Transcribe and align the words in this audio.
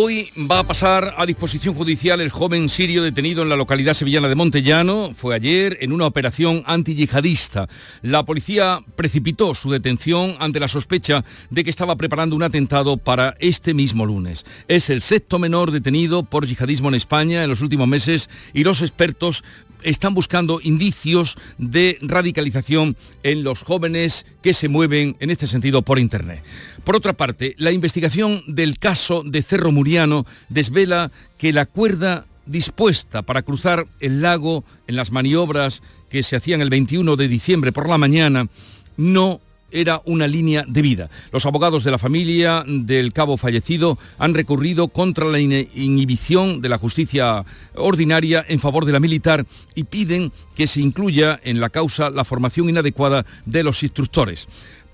Hoy 0.00 0.30
va 0.48 0.60
a 0.60 0.64
pasar 0.64 1.16
a 1.16 1.26
disposición 1.26 1.74
judicial 1.74 2.20
el 2.20 2.30
joven 2.30 2.68
sirio 2.68 3.02
detenido 3.02 3.42
en 3.42 3.48
la 3.48 3.56
localidad 3.56 3.94
sevillana 3.94 4.28
de 4.28 4.36
Montellano. 4.36 5.10
Fue 5.12 5.34
ayer 5.34 5.76
en 5.80 5.90
una 5.90 6.06
operación 6.06 6.62
antiyihadista. 6.66 7.68
La 8.02 8.24
policía 8.24 8.78
precipitó 8.94 9.56
su 9.56 9.72
detención 9.72 10.36
ante 10.38 10.60
la 10.60 10.68
sospecha 10.68 11.24
de 11.50 11.64
que 11.64 11.70
estaba 11.70 11.96
preparando 11.96 12.36
un 12.36 12.44
atentado 12.44 12.96
para 12.96 13.34
este 13.40 13.74
mismo 13.74 14.06
lunes. 14.06 14.46
Es 14.68 14.88
el 14.88 15.02
sexto 15.02 15.40
menor 15.40 15.72
detenido 15.72 16.22
por 16.22 16.46
yihadismo 16.46 16.90
en 16.90 16.94
España 16.94 17.42
en 17.42 17.50
los 17.50 17.60
últimos 17.60 17.88
meses 17.88 18.30
y 18.54 18.62
los 18.62 18.82
expertos 18.82 19.42
están 19.82 20.14
buscando 20.14 20.60
indicios 20.62 21.36
de 21.58 21.98
radicalización 22.02 22.96
en 23.22 23.44
los 23.44 23.62
jóvenes 23.62 24.26
que 24.42 24.54
se 24.54 24.68
mueven 24.68 25.16
en 25.20 25.30
este 25.30 25.46
sentido 25.46 25.82
por 25.82 25.98
Internet. 25.98 26.42
Por 26.84 26.96
otra 26.96 27.12
parte, 27.12 27.54
la 27.58 27.72
investigación 27.72 28.42
del 28.46 28.78
caso 28.78 29.22
de 29.24 29.42
Cerro 29.42 29.72
Muriano 29.72 30.26
desvela 30.48 31.10
que 31.36 31.52
la 31.52 31.66
cuerda 31.66 32.26
dispuesta 32.46 33.22
para 33.22 33.42
cruzar 33.42 33.86
el 34.00 34.22
lago 34.22 34.64
en 34.86 34.96
las 34.96 35.12
maniobras 35.12 35.82
que 36.08 36.22
se 36.22 36.36
hacían 36.36 36.62
el 36.62 36.70
21 36.70 37.16
de 37.16 37.28
diciembre 37.28 37.72
por 37.72 37.88
la 37.88 37.98
mañana 37.98 38.48
no 38.96 39.40
era 39.70 40.00
una 40.04 40.26
línea 40.26 40.64
de 40.66 40.82
vida. 40.82 41.10
Los 41.32 41.46
abogados 41.46 41.84
de 41.84 41.90
la 41.90 41.98
familia 41.98 42.64
del 42.66 43.12
cabo 43.12 43.36
fallecido 43.36 43.98
han 44.18 44.34
recurrido 44.34 44.88
contra 44.88 45.26
la 45.26 45.40
inhibición 45.40 46.60
de 46.62 46.68
la 46.68 46.78
justicia 46.78 47.44
ordinaria 47.74 48.44
en 48.48 48.60
favor 48.60 48.84
de 48.84 48.92
la 48.92 49.00
militar 49.00 49.46
y 49.74 49.84
piden 49.84 50.32
que 50.54 50.66
se 50.66 50.80
incluya 50.80 51.40
en 51.44 51.60
la 51.60 51.70
causa 51.70 52.10
la 52.10 52.24
formación 52.24 52.68
inadecuada 52.68 53.26
de 53.44 53.62
los 53.62 53.82
instructores. 53.82 54.48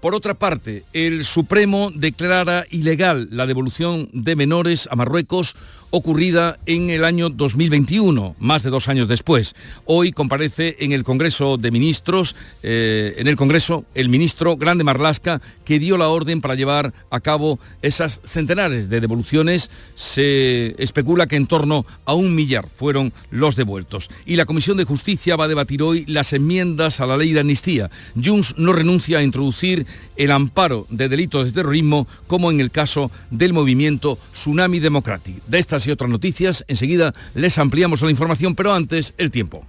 Por 0.05 0.15
otra 0.15 0.35
parte, 0.35 0.85
el 0.93 1.25
Supremo 1.25 1.91
declara 1.91 2.67
ilegal 2.71 3.27
la 3.31 3.47
devolución 3.47 4.11
de 4.13 4.37
menores 4.37 4.87
a 4.91 4.97
Marruecos 4.97 5.57
ocurrida 5.97 6.59
en 6.67 6.91
el 6.91 7.05
año 7.05 7.31
2021, 7.31 8.35
más 8.41 8.65
de 8.65 8.71
dos 8.71 8.89
años 8.89 9.07
después. 9.07 9.55
Hoy 9.85 10.11
comparece 10.11 10.77
en 10.81 10.91
el 10.91 11.05
Congreso 11.05 11.57
de 11.57 11.71
Ministros, 11.71 12.35
eh, 12.65 13.15
en 13.17 13.29
el 13.29 13.37
Congreso, 13.37 13.85
el 13.95 14.09
ministro 14.09 14.57
Grande 14.57 14.83
Marlasca, 14.83 15.41
que 15.65 15.79
dio 15.79 15.97
la 15.97 16.09
orden 16.09 16.41
para 16.41 16.57
llevar 16.57 16.93
a 17.11 17.21
cabo 17.21 17.61
esas 17.81 18.21
centenares 18.25 18.89
de 18.89 19.01
devoluciones. 19.01 19.71
Se 19.95 20.75
especula 20.83 21.29
que 21.29 21.37
en 21.37 21.47
torno 21.47 21.87
a 22.07 22.15
un 22.15 22.35
millar 22.35 22.69
fueron 22.75 23.13
los 23.31 23.55
devueltos. 23.55 24.11
Y 24.27 24.35
la 24.35 24.47
Comisión 24.47 24.77
de 24.77 24.85
Justicia 24.85 25.37
va 25.37 25.45
a 25.45 25.49
debatir 25.49 25.81
hoy 25.81 26.05
las 26.07 26.33
enmiendas 26.33 26.99
a 26.99 27.07
la 27.07 27.17
ley 27.17 27.33
de 27.33 27.41
amnistía. 27.41 27.89
Junts 28.21 28.57
no 28.59 28.73
renuncia 28.73 29.19
a 29.19 29.23
introducir 29.23 29.87
el 30.17 30.31
amparo 30.31 30.87
de 30.91 31.09
delitos 31.09 31.47
de 31.47 31.53
terrorismo 31.53 32.07
como 32.27 32.51
en 32.51 32.61
el 32.61 32.71
caso 32.71 33.11
del 33.31 33.53
movimiento 33.53 34.19
Tsunami 34.33 34.81
Democratic. 34.81 35.43
De 35.47 35.59
estas 35.59 35.87
y 35.87 35.91
otras 35.91 36.11
noticias, 36.11 36.65
enseguida 36.69 37.15
les 37.35 37.59
ampliamos 37.59 38.03
la 38.03 38.11
información, 38.11 38.55
pero 38.55 38.73
antes 38.73 39.15
el 39.19 39.31
tiempo. 39.31 39.67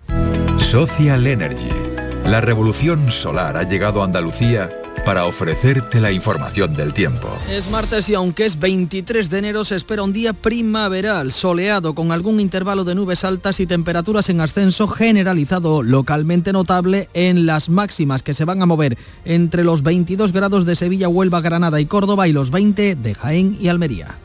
Social 0.57 1.27
Energy. 1.27 1.69
La 2.25 2.41
revolución 2.41 3.11
solar 3.11 3.57
ha 3.57 3.63
llegado 3.63 4.01
a 4.01 4.05
Andalucía 4.05 4.71
para 5.05 5.25
ofrecerte 5.25 6.01
la 6.01 6.11
información 6.11 6.75
del 6.75 6.91
tiempo. 6.91 7.29
Es 7.49 7.69
martes 7.69 8.09
y 8.09 8.15
aunque 8.15 8.45
es 8.45 8.59
23 8.59 9.29
de 9.29 9.37
enero 9.37 9.63
se 9.63 9.75
espera 9.75 10.01
un 10.01 10.11
día 10.11 10.33
primaveral, 10.33 11.31
soleado 11.31 11.93
con 11.93 12.11
algún 12.11 12.39
intervalo 12.39 12.83
de 12.83 12.95
nubes 12.95 13.23
altas 13.23 13.59
y 13.59 13.67
temperaturas 13.67 14.29
en 14.29 14.41
ascenso 14.41 14.87
generalizado 14.87 15.83
localmente 15.83 16.51
notable 16.51 17.07
en 17.13 17.45
las 17.45 17.69
máximas 17.69 18.23
que 18.23 18.33
se 18.33 18.45
van 18.45 18.63
a 18.63 18.65
mover 18.65 18.97
entre 19.23 19.63
los 19.63 19.83
22 19.83 20.33
grados 20.33 20.65
de 20.65 20.75
Sevilla, 20.75 21.07
Huelva, 21.07 21.41
Granada 21.41 21.79
y 21.79 21.85
Córdoba 21.85 22.27
y 22.27 22.33
los 22.33 22.49
20 22.49 22.95
de 22.95 23.13
Jaén 23.13 23.57
y 23.61 23.67
Almería. 23.67 24.24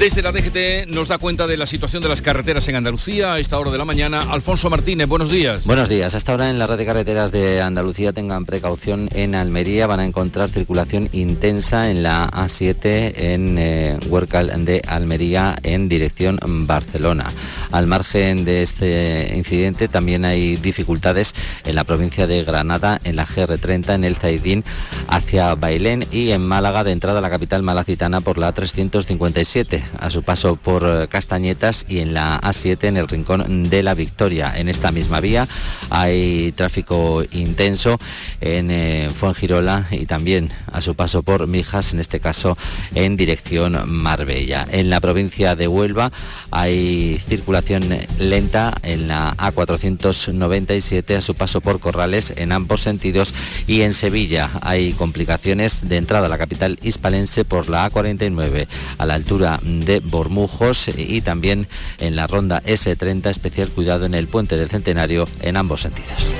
Desde 0.00 0.22
la 0.22 0.32
DGT 0.32 0.88
nos 0.88 1.08
da 1.08 1.18
cuenta 1.18 1.46
de 1.46 1.58
la 1.58 1.66
situación 1.66 2.02
de 2.02 2.08
las 2.08 2.22
carreteras 2.22 2.66
en 2.68 2.74
Andalucía 2.74 3.34
a 3.34 3.38
esta 3.38 3.58
hora 3.58 3.70
de 3.70 3.76
la 3.76 3.84
mañana. 3.84 4.22
Alfonso 4.32 4.70
Martínez, 4.70 5.06
buenos 5.06 5.30
días. 5.30 5.66
Buenos 5.66 5.90
días. 5.90 6.14
Hasta 6.14 6.32
ahora 6.32 6.48
en 6.48 6.58
la 6.58 6.66
red 6.66 6.78
de 6.78 6.86
carreteras 6.86 7.32
de 7.32 7.60
Andalucía 7.60 8.14
tengan 8.14 8.46
precaución 8.46 9.10
en 9.12 9.34
Almería. 9.34 9.86
Van 9.86 10.00
a 10.00 10.06
encontrar 10.06 10.48
circulación 10.48 11.10
intensa 11.12 11.90
en 11.90 12.02
la 12.02 12.30
A7 12.30 13.12
en 13.14 13.58
eh, 13.58 13.98
Huercal 14.06 14.64
de 14.64 14.80
Almería 14.86 15.58
en 15.62 15.90
dirección 15.90 16.38
Barcelona. 16.66 17.30
Al 17.70 17.86
margen 17.86 18.46
de 18.46 18.62
este 18.62 19.34
incidente 19.36 19.86
también 19.88 20.24
hay 20.24 20.56
dificultades 20.56 21.34
en 21.66 21.74
la 21.74 21.84
provincia 21.84 22.26
de 22.26 22.42
Granada, 22.42 22.98
en 23.04 23.16
la 23.16 23.26
GR30, 23.26 23.96
en 23.96 24.04
el 24.04 24.16
Zaidín 24.16 24.64
hacia 25.08 25.54
Bailén 25.56 26.06
y 26.10 26.30
en 26.30 26.40
Málaga 26.40 26.84
de 26.84 26.92
entrada 26.92 27.18
a 27.18 27.22
la 27.22 27.28
capital 27.28 27.62
malacitana 27.62 28.22
por 28.22 28.38
la 28.38 28.52
357 28.52 29.89
a 29.98 30.10
su 30.10 30.22
paso 30.22 30.56
por 30.56 30.84
eh, 30.84 31.08
Castañetas 31.08 31.86
y 31.88 31.98
en 31.98 32.14
la 32.14 32.40
A7 32.40 32.84
en 32.84 32.96
el 32.96 33.08
Rincón 33.08 33.70
de 33.70 33.82
la 33.82 33.94
Victoria. 33.94 34.52
En 34.56 34.68
esta 34.68 34.92
misma 34.92 35.20
vía 35.20 35.48
hay 35.90 36.52
tráfico 36.52 37.24
intenso 37.32 37.98
en 38.40 38.70
eh, 38.70 39.10
Fuengirola 39.14 39.86
y 39.90 40.06
también 40.06 40.50
a 40.72 40.80
su 40.80 40.94
paso 40.94 41.22
por 41.22 41.46
Mijas, 41.46 41.92
en 41.92 42.00
este 42.00 42.20
caso 42.20 42.56
en 42.94 43.16
dirección 43.16 43.78
Marbella. 43.86 44.66
En 44.70 44.90
la 44.90 45.00
provincia 45.00 45.56
de 45.56 45.68
Huelva 45.68 46.12
hay 46.50 47.20
circulación 47.28 47.84
lenta 48.18 48.74
en 48.82 49.08
la 49.08 49.36
A497 49.36 51.16
a 51.16 51.22
su 51.22 51.34
paso 51.34 51.60
por 51.60 51.80
Corrales 51.80 52.32
en 52.36 52.52
ambos 52.52 52.82
sentidos 52.82 53.34
y 53.66 53.82
en 53.82 53.92
Sevilla 53.92 54.50
hay 54.62 54.92
complicaciones 54.92 55.88
de 55.88 55.96
entrada 55.96 56.26
a 56.26 56.28
la 56.28 56.38
capital 56.38 56.78
hispalense 56.82 57.44
por 57.44 57.68
la 57.68 57.90
A49 57.90 58.66
a 58.98 59.06
la 59.06 59.14
altura 59.14 59.60
Bormujos 60.04 60.88
y 60.96 61.20
también 61.20 61.66
en 61.98 62.16
la 62.16 62.26
ronda 62.26 62.62
S30 62.62 63.30
especial 63.30 63.68
cuidado 63.68 64.06
en 64.06 64.14
el 64.14 64.28
puente 64.28 64.56
del 64.56 64.68
Centenario 64.68 65.28
en 65.42 65.56
ambos 65.56 65.82
sentidos. 65.82 66.32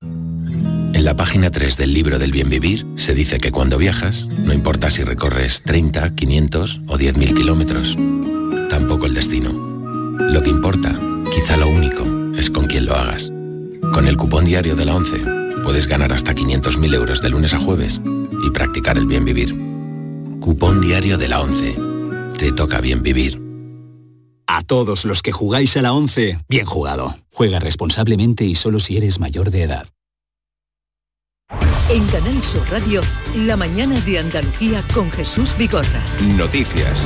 En 0.00 1.04
la 1.04 1.14
página 1.14 1.50
3 1.50 1.76
del 1.76 1.94
libro 1.94 2.18
del 2.18 2.32
bien 2.32 2.50
vivir 2.50 2.86
se 2.96 3.14
dice 3.14 3.38
que 3.38 3.52
cuando 3.52 3.78
viajas, 3.78 4.26
no 4.26 4.52
importa 4.52 4.90
si 4.90 5.04
recorres 5.04 5.62
30, 5.62 6.14
500 6.14 6.80
o 6.88 6.98
10.000 6.98 7.34
kilómetros, 7.34 7.96
tampoco 8.68 9.06
el 9.06 9.14
destino. 9.14 9.52
Lo 10.18 10.42
que 10.42 10.50
importa, 10.50 10.98
quizá 11.32 11.56
lo 11.56 11.68
único, 11.68 12.04
es 12.36 12.50
con 12.50 12.66
quién 12.66 12.86
lo 12.86 12.96
hagas. 12.96 13.30
Con 13.92 14.08
el 14.08 14.16
cupón 14.16 14.44
diario 14.44 14.74
de 14.76 14.84
la 14.84 14.96
11 14.96 15.37
puedes 15.68 15.86
ganar 15.86 16.14
hasta 16.14 16.34
500.000 16.34 16.94
euros 16.94 17.20
de 17.20 17.28
lunes 17.28 17.52
a 17.52 17.60
jueves 17.60 18.00
y 18.42 18.50
practicar 18.52 18.96
el 18.96 19.04
bien 19.04 19.26
vivir. 19.26 19.54
Cupón 20.40 20.80
diario 20.80 21.18
de 21.18 21.28
la 21.28 21.42
11. 21.42 21.76
Te 22.38 22.52
toca 22.52 22.80
bien 22.80 23.02
vivir. 23.02 23.38
A 24.46 24.62
todos 24.62 25.04
los 25.04 25.20
que 25.20 25.30
jugáis 25.30 25.76
a 25.76 25.82
la 25.82 25.92
11, 25.92 26.38
bien 26.48 26.64
jugado. 26.64 27.14
Juega 27.30 27.60
responsablemente 27.60 28.46
y 28.46 28.54
solo 28.54 28.80
si 28.80 28.96
eres 28.96 29.20
mayor 29.20 29.50
de 29.50 29.64
edad. 29.64 29.86
En 31.90 32.06
Canal 32.06 32.42
Sur 32.42 32.66
Radio, 32.70 33.02
la 33.34 33.58
mañana 33.58 34.00
de 34.00 34.20
Andalucía 34.20 34.82
con 34.94 35.10
Jesús 35.10 35.54
Bigorra. 35.58 36.02
Noticias. 36.34 36.98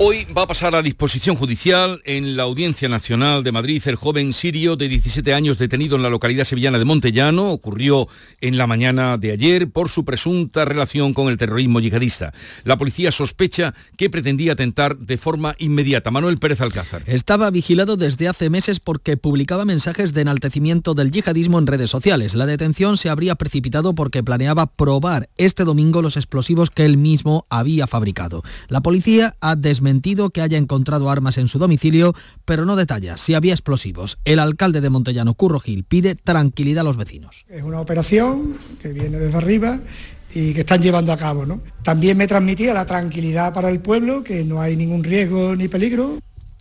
Hoy 0.00 0.28
va 0.32 0.42
a 0.42 0.46
pasar 0.46 0.76
a 0.76 0.82
disposición 0.82 1.34
judicial 1.34 2.00
en 2.04 2.36
la 2.36 2.44
Audiencia 2.44 2.88
Nacional 2.88 3.42
de 3.42 3.50
Madrid 3.50 3.82
el 3.86 3.96
joven 3.96 4.32
sirio 4.32 4.76
de 4.76 4.86
17 4.86 5.34
años 5.34 5.58
detenido 5.58 5.96
en 5.96 6.04
la 6.04 6.08
localidad 6.08 6.44
sevillana 6.44 6.78
de 6.78 6.84
Montellano. 6.84 7.48
Ocurrió 7.50 8.06
en 8.40 8.58
la 8.58 8.68
mañana 8.68 9.18
de 9.18 9.32
ayer 9.32 9.68
por 9.72 9.88
su 9.88 10.04
presunta 10.04 10.64
relación 10.64 11.14
con 11.14 11.26
el 11.26 11.36
terrorismo 11.36 11.80
yihadista. 11.80 12.32
La 12.62 12.78
policía 12.78 13.10
sospecha 13.10 13.74
que 13.96 14.08
pretendía 14.08 14.52
atentar 14.52 14.96
de 14.98 15.18
forma 15.18 15.56
inmediata. 15.58 16.12
Manuel 16.12 16.38
Pérez 16.38 16.60
Alcázar. 16.60 17.02
Estaba 17.06 17.50
vigilado 17.50 17.96
desde 17.96 18.28
hace 18.28 18.50
meses 18.50 18.78
porque 18.78 19.16
publicaba 19.16 19.64
mensajes 19.64 20.14
de 20.14 20.20
enaltecimiento 20.20 20.94
del 20.94 21.10
yihadismo 21.10 21.58
en 21.58 21.66
redes 21.66 21.90
sociales. 21.90 22.36
La 22.36 22.46
detención 22.46 22.98
se 22.98 23.08
habría 23.08 23.34
precipitado 23.34 23.96
porque 23.96 24.22
planeaba 24.22 24.66
probar 24.66 25.28
este 25.38 25.64
domingo 25.64 26.02
los 26.02 26.16
explosivos 26.16 26.70
que 26.70 26.84
él 26.84 26.98
mismo 26.98 27.48
había 27.50 27.88
fabricado. 27.88 28.44
La 28.68 28.80
policía 28.80 29.36
ha 29.40 29.56
desmentido 29.56 29.87
que 30.32 30.42
haya 30.42 30.58
encontrado 30.58 31.10
armas 31.10 31.38
en 31.38 31.48
su 31.48 31.58
domicilio, 31.58 32.14
pero 32.44 32.64
no 32.64 32.76
detalla 32.76 33.18
si 33.18 33.34
había 33.34 33.52
explosivos. 33.52 34.18
El 34.24 34.38
alcalde 34.38 34.80
de 34.80 34.90
Montellano, 34.90 35.34
Curro 35.34 35.60
Gil, 35.60 35.84
pide 35.84 36.14
tranquilidad 36.14 36.82
a 36.82 36.84
los 36.84 36.96
vecinos. 36.96 37.44
Es 37.48 37.62
una 37.62 37.80
operación 37.80 38.56
que 38.80 38.92
viene 38.92 39.18
desde 39.18 39.36
arriba 39.36 39.80
y 40.34 40.52
que 40.52 40.60
están 40.60 40.82
llevando 40.82 41.12
a 41.12 41.16
cabo. 41.16 41.44
También 41.82 42.16
me 42.16 42.26
transmitía 42.26 42.74
la 42.74 42.86
tranquilidad 42.86 43.52
para 43.52 43.70
el 43.70 43.80
pueblo, 43.80 44.22
que 44.22 44.44
no 44.44 44.60
hay 44.60 44.76
ningún 44.76 45.04
riesgo 45.04 45.56
ni 45.56 45.68
peligro. 45.68 46.18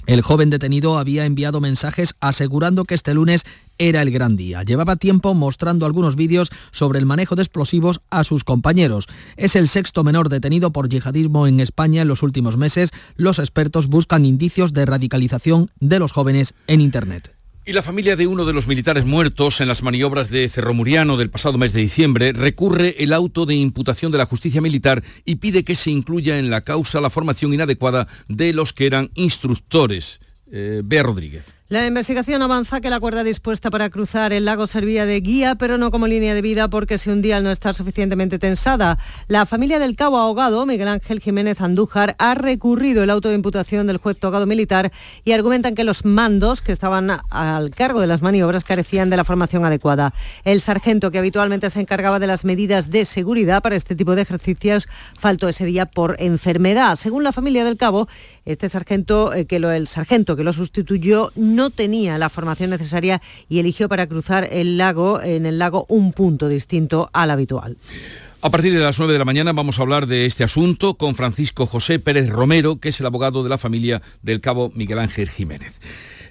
El 0.08 0.22
joven 0.22 0.50
detenido 0.50 0.98
había 0.98 1.26
enviado 1.26 1.60
mensajes 1.60 2.16
asegurando 2.22 2.86
que 2.86 2.96
este 2.96 3.14
lunes 3.14 3.44
era 3.78 4.02
el 4.02 4.10
gran 4.10 4.38
día. 4.38 4.64
Llevaba 4.64 4.96
tiempo 4.96 5.34
mostrando 5.34 5.86
algunos 5.86 6.16
vídeos 6.16 6.50
sobre 6.72 6.98
el 6.98 7.06
manejo 7.06 7.36
de 7.36 7.44
explosivos 7.44 8.00
a 8.10 8.24
sus 8.24 8.46
compañeros. 8.46 9.08
Es 9.36 9.58
el 9.58 9.68
sexto 9.68 10.06
menor 10.06 10.30
detenido 10.30 10.72
por 10.72 10.88
yihadismo 10.88 11.46
en 11.46 11.60
España 11.60 12.04
en 12.04 12.08
los 12.08 12.24
últimos 12.24 12.56
meses. 12.56 12.92
Los 13.18 13.38
expertos 13.38 13.88
buscan 13.88 14.26
indicios 14.26 14.72
de 14.72 14.86
radicalización 14.86 15.72
de 15.82 16.00
los 16.00 16.14
jóvenes 16.14 16.54
en 16.68 16.80
Internet. 16.80 17.37
Y 17.68 17.74
la 17.74 17.84
familia 17.84 18.16
de 18.16 18.28
uno 18.28 18.46
de 18.46 18.54
los 18.54 18.66
militares 18.66 19.04
muertos 19.04 19.60
en 19.60 19.68
las 19.68 19.84
maniobras 19.84 20.30
de 20.30 20.48
Cerro 20.48 20.74
Muriano 20.74 21.18
del 21.18 21.30
pasado 21.30 21.58
mes 21.58 21.74
de 21.74 21.82
diciembre 21.82 22.32
recurre 22.32 22.96
el 23.00 23.12
auto 23.12 23.46
de 23.46 23.56
imputación 23.56 24.10
de 24.10 24.18
la 24.18 24.26
justicia 24.26 24.62
militar 24.62 25.04
y 25.26 25.36
pide 25.36 25.66
que 25.66 25.76
se 25.76 25.92
incluya 25.92 26.40
en 26.40 26.50
la 26.50 26.62
causa 26.62 27.02
la 27.02 27.10
formación 27.10 27.54
inadecuada 27.54 28.08
de 28.30 28.54
los 28.54 28.72
que 28.72 28.86
eran 28.86 29.12
instructores. 29.16 30.22
Eh, 30.50 30.82
Bea 30.86 31.04
Rodríguez. 31.04 31.57
La 31.70 31.86
investigación 31.86 32.42
avanza 32.42 32.80
que 32.80 32.90
la 32.90 33.02
cuerda 33.02 33.26
dispuesta 33.26 33.70
para 33.70 33.90
cruzar 33.90 34.32
el 34.32 34.46
lago 34.46 34.68
servía 34.68 35.06
de 35.06 35.20
guía, 35.20 35.56
pero 35.56 35.78
no 35.78 35.92
como 35.92 36.08
línea 36.08 36.34
de 36.34 36.42
vida 36.42 36.70
porque 36.70 36.98
se 36.98 37.12
hundía 37.12 37.36
al 37.36 37.44
no 37.44 37.52
estar 37.52 37.76
suficientemente 37.76 38.40
tensada. 38.40 38.98
La 39.28 39.46
familia 39.46 39.78
del 39.78 39.98
cabo 39.98 40.18
ahogado, 40.18 40.66
Miguel 40.66 40.88
Ángel 40.88 41.20
Jiménez 41.20 41.60
Andújar, 41.60 42.16
ha 42.20 42.36
recurrido 42.36 43.04
el 43.04 43.10
auto 43.10 43.28
de 43.28 43.36
imputación 43.36 43.86
del 43.86 43.98
juez 43.98 44.18
togado 44.18 44.46
militar 44.46 44.94
y 45.26 45.34
argumentan 45.34 45.76
que 45.76 45.84
los 45.84 46.06
mandos 46.06 46.62
que 46.62 46.72
estaban 46.72 47.12
al 47.30 47.72
cargo 47.72 48.00
de 48.00 48.08
las 48.08 48.22
maniobras 48.22 48.64
carecían 48.64 49.10
de 49.10 49.18
la 49.18 49.26
formación 49.26 49.66
adecuada. 49.66 50.14
El 50.46 50.62
sargento, 50.62 51.12
que 51.12 51.20
habitualmente 51.20 51.70
se 51.70 51.82
encargaba 51.82 52.20
de 52.20 52.28
las 52.28 52.46
medidas 52.46 52.92
de 52.92 53.04
seguridad 53.04 53.62
para 53.62 53.76
este 53.76 53.94
tipo 53.94 54.16
de 54.16 54.22
ejercicios, 54.22 54.88
faltó 55.20 55.50
ese 55.50 55.66
día 55.66 55.86
por 55.86 56.16
enfermedad. 56.20 56.96
Según 56.96 57.26
la 57.26 57.34
familia 57.34 57.66
del 57.66 57.76
cabo, 57.76 58.08
este 58.46 58.70
sargento, 58.70 59.34
eh, 59.34 59.46
que 59.46 59.60
lo, 59.60 59.70
el 59.70 59.90
sargento 59.90 60.38
que 60.38 60.46
lo 60.46 60.54
sustituyó, 60.54 61.30
tenía 61.70 62.18
la 62.18 62.30
formación 62.30 62.70
necesaria 62.70 63.22
y 63.50 63.60
eligió 63.60 63.90
para 63.90 64.08
cruzar 64.08 64.48
el 64.52 64.78
lago, 64.78 65.22
en 65.22 65.46
el 65.46 65.60
lago, 65.60 65.86
un 65.90 66.14
punto 66.14 66.48
distinto 66.48 67.10
al 67.14 67.32
habitual. 67.32 67.78
A 68.42 68.52
partir 68.52 68.72
de 68.72 68.80
las 68.80 69.00
9 69.00 69.14
de 69.14 69.20
la 69.20 69.26
mañana 69.26 69.52
vamos 69.52 69.80
a 69.80 69.82
hablar 69.82 70.06
de 70.06 70.26
este 70.26 70.44
asunto 70.44 70.94
con 70.94 71.16
Francisco 71.16 71.66
José 71.66 72.00
Pérez 72.00 72.30
Romero, 72.30 72.80
que 72.80 72.90
es 72.90 73.00
el 73.00 73.08
abogado 73.08 73.44
de 73.44 73.50
la 73.50 73.58
familia 73.58 74.02
del 74.22 74.42
cabo 74.42 74.72
Miguel 74.76 75.00
Ángel 75.00 75.30
Jiménez. 75.30 75.74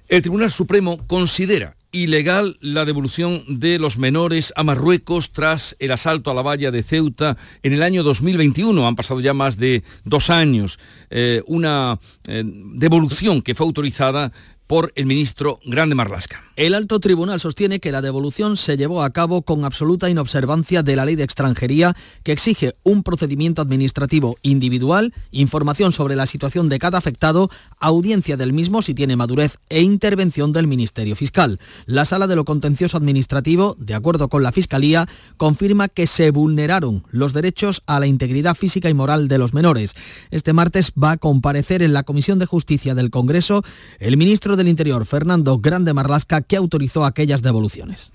El 0.08 0.22
Tribunal 0.22 0.52
Supremo 0.52 0.98
considera 1.08 1.74
ilegal 1.90 2.58
la 2.60 2.84
devolución 2.84 3.42
de 3.48 3.80
los 3.80 3.98
menores 3.98 4.52
a 4.54 4.62
Marruecos 4.62 5.32
tras 5.32 5.74
el 5.80 5.90
asalto 5.90 6.30
a 6.30 6.34
la 6.34 6.42
valla 6.42 6.70
de 6.70 6.84
Ceuta 6.84 7.36
en 7.64 7.72
el 7.72 7.82
año 7.82 8.04
2021. 8.04 8.86
Han 8.86 8.94
pasado 8.94 9.20
ya 9.20 9.34
más 9.34 9.56
de 9.56 9.82
dos 10.04 10.30
años. 10.30 10.78
Eh, 11.10 11.42
una 11.46 11.98
eh, 12.28 12.44
devolución 12.44 13.42
que 13.42 13.56
fue 13.56 13.66
autorizada 13.66 14.32
por 14.66 14.92
el 14.96 15.06
ministro 15.06 15.60
Grande 15.64 15.94
Marlasca. 15.94 16.42
El 16.56 16.72
alto 16.72 17.00
tribunal 17.00 17.38
sostiene 17.38 17.80
que 17.80 17.92
la 17.92 18.00
devolución 18.00 18.56
se 18.56 18.78
llevó 18.78 19.02
a 19.02 19.10
cabo 19.10 19.42
con 19.42 19.66
absoluta 19.66 20.08
inobservancia 20.08 20.82
de 20.82 20.96
la 20.96 21.04
ley 21.04 21.14
de 21.14 21.22
extranjería 21.22 21.94
que 22.22 22.32
exige 22.32 22.74
un 22.82 23.02
procedimiento 23.02 23.60
administrativo 23.60 24.36
individual, 24.40 25.12
información 25.32 25.92
sobre 25.92 26.16
la 26.16 26.26
situación 26.26 26.70
de 26.70 26.78
cada 26.78 26.96
afectado, 26.96 27.50
audiencia 27.78 28.38
del 28.38 28.54
mismo 28.54 28.80
si 28.80 28.94
tiene 28.94 29.16
madurez 29.16 29.58
e 29.68 29.82
intervención 29.82 30.52
del 30.52 30.66
Ministerio 30.66 31.14
Fiscal. 31.14 31.60
La 31.84 32.06
Sala 32.06 32.26
de 32.26 32.36
lo 32.36 32.46
Contencioso 32.46 32.96
Administrativo, 32.96 33.76
de 33.78 33.94
acuerdo 33.94 34.28
con 34.28 34.42
la 34.42 34.52
Fiscalía, 34.52 35.06
confirma 35.36 35.88
que 35.88 36.06
se 36.06 36.30
vulneraron 36.30 37.04
los 37.10 37.34
derechos 37.34 37.82
a 37.86 38.00
la 38.00 38.06
integridad 38.06 38.54
física 38.54 38.88
y 38.88 38.94
moral 38.94 39.28
de 39.28 39.36
los 39.36 39.52
menores. 39.52 39.94
Este 40.30 40.54
martes 40.54 40.92
va 40.92 41.12
a 41.12 41.16
comparecer 41.18 41.82
en 41.82 41.92
la 41.92 42.02
Comisión 42.02 42.38
de 42.38 42.46
Justicia 42.46 42.94
del 42.94 43.10
Congreso 43.10 43.62
el 43.98 44.16
ministro 44.16 44.55
del 44.56 44.68
Interior, 44.68 45.04
Fernando 45.06 45.58
Grande 45.58 45.92
Marlasca, 45.92 46.40
que 46.42 46.56
autorizó 46.56 47.04
aquellas 47.04 47.42
devoluciones. 47.42 48.12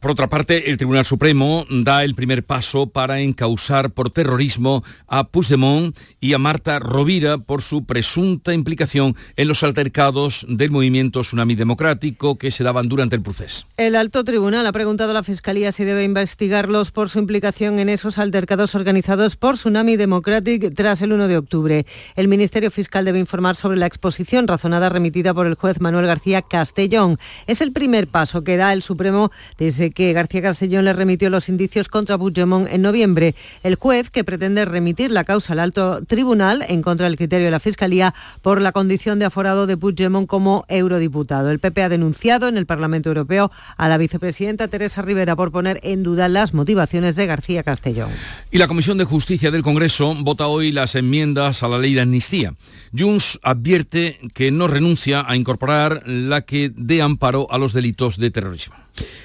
Por 0.00 0.12
otra 0.12 0.28
parte, 0.28 0.70
el 0.70 0.76
Tribunal 0.76 1.04
Supremo 1.04 1.64
da 1.68 2.04
el 2.04 2.14
primer 2.14 2.44
paso 2.44 2.88
para 2.88 3.20
encausar 3.20 3.90
por 3.90 4.10
terrorismo 4.10 4.84
a 5.06 5.28
Puigdemont 5.28 5.96
y 6.20 6.34
a 6.34 6.38
Marta 6.38 6.78
Rovira 6.78 7.38
por 7.38 7.62
su 7.62 7.84
presunta 7.84 8.54
implicación 8.54 9.16
en 9.36 9.48
los 9.48 9.62
altercados 9.62 10.46
del 10.48 10.70
movimiento 10.70 11.22
Tsunami 11.22 11.54
Democrático 11.54 12.38
que 12.38 12.50
se 12.50 12.64
daban 12.64 12.88
durante 12.88 13.16
el 13.16 13.22
proceso. 13.22 13.66
El 13.76 13.96
alto 13.96 14.24
tribunal 14.24 14.66
ha 14.66 14.72
preguntado 14.72 15.10
a 15.10 15.14
la 15.14 15.22
Fiscalía 15.22 15.72
si 15.72 15.84
debe 15.84 16.04
investigarlos 16.04 16.92
por 16.92 17.08
su 17.08 17.18
implicación 17.18 17.78
en 17.78 17.88
esos 17.88 18.18
altercados 18.18 18.74
organizados 18.74 19.36
por 19.36 19.56
Tsunami 19.56 19.96
Democratic 19.96 20.74
tras 20.74 21.02
el 21.02 21.12
1 21.12 21.28
de 21.28 21.36
octubre. 21.36 21.86
El 22.14 22.28
Ministerio 22.28 22.70
Fiscal 22.70 23.04
debe 23.04 23.18
informar 23.18 23.56
sobre 23.56 23.78
la 23.78 23.86
exposición 23.86 24.46
razonada 24.46 24.88
remitida 24.88 25.34
por 25.34 25.46
el 25.46 25.54
juez 25.54 25.80
Manuel 25.80 26.06
García 26.06 26.42
Castellón. 26.42 27.18
Es 27.46 27.60
el 27.60 27.72
primer 27.72 28.08
paso 28.08 28.44
que 28.44 28.56
da 28.56 28.72
el 28.72 28.82
Supremo 28.82 29.30
desde 29.58 29.87
que 29.90 30.12
García 30.12 30.42
Castellón 30.42 30.84
le 30.84 30.92
remitió 30.92 31.30
los 31.30 31.48
indicios 31.48 31.88
contra 31.88 32.18
Puigdemont 32.18 32.68
en 32.70 32.82
noviembre. 32.82 33.34
El 33.62 33.76
juez, 33.76 34.10
que 34.10 34.24
pretende 34.24 34.64
remitir 34.64 35.10
la 35.10 35.24
causa 35.24 35.52
al 35.52 35.60
alto 35.60 36.04
tribunal 36.06 36.64
en 36.68 36.82
contra 36.82 37.06
del 37.06 37.16
criterio 37.16 37.46
de 37.46 37.50
la 37.50 37.60
Fiscalía 37.60 38.14
por 38.42 38.60
la 38.60 38.72
condición 38.72 39.18
de 39.18 39.26
aforado 39.26 39.66
de 39.66 39.76
Puigdemont 39.76 40.26
como 40.26 40.64
eurodiputado. 40.68 41.50
El 41.50 41.58
PP 41.58 41.82
ha 41.82 41.88
denunciado 41.88 42.48
en 42.48 42.56
el 42.56 42.66
Parlamento 42.66 43.08
Europeo 43.08 43.50
a 43.76 43.88
la 43.88 43.98
vicepresidenta 43.98 44.68
Teresa 44.68 45.02
Rivera 45.02 45.36
por 45.36 45.52
poner 45.52 45.80
en 45.82 46.02
duda 46.02 46.28
las 46.28 46.54
motivaciones 46.54 47.16
de 47.16 47.26
García 47.26 47.62
Castellón. 47.62 48.10
Y 48.50 48.58
la 48.58 48.68
Comisión 48.68 48.98
de 48.98 49.04
Justicia 49.04 49.50
del 49.50 49.62
Congreso 49.62 50.14
vota 50.22 50.46
hoy 50.46 50.72
las 50.72 50.94
enmiendas 50.94 51.62
a 51.62 51.68
la 51.68 51.78
ley 51.78 51.94
de 51.94 52.02
amnistía. 52.02 52.54
Junts 52.96 53.38
advierte 53.42 54.18
que 54.34 54.50
no 54.50 54.68
renuncia 54.68 55.24
a 55.26 55.36
incorporar 55.36 56.02
la 56.06 56.42
que 56.42 56.70
dé 56.74 57.02
amparo 57.02 57.46
a 57.50 57.58
los 57.58 57.72
delitos 57.72 58.18
de 58.18 58.30
terrorismo. 58.30 58.74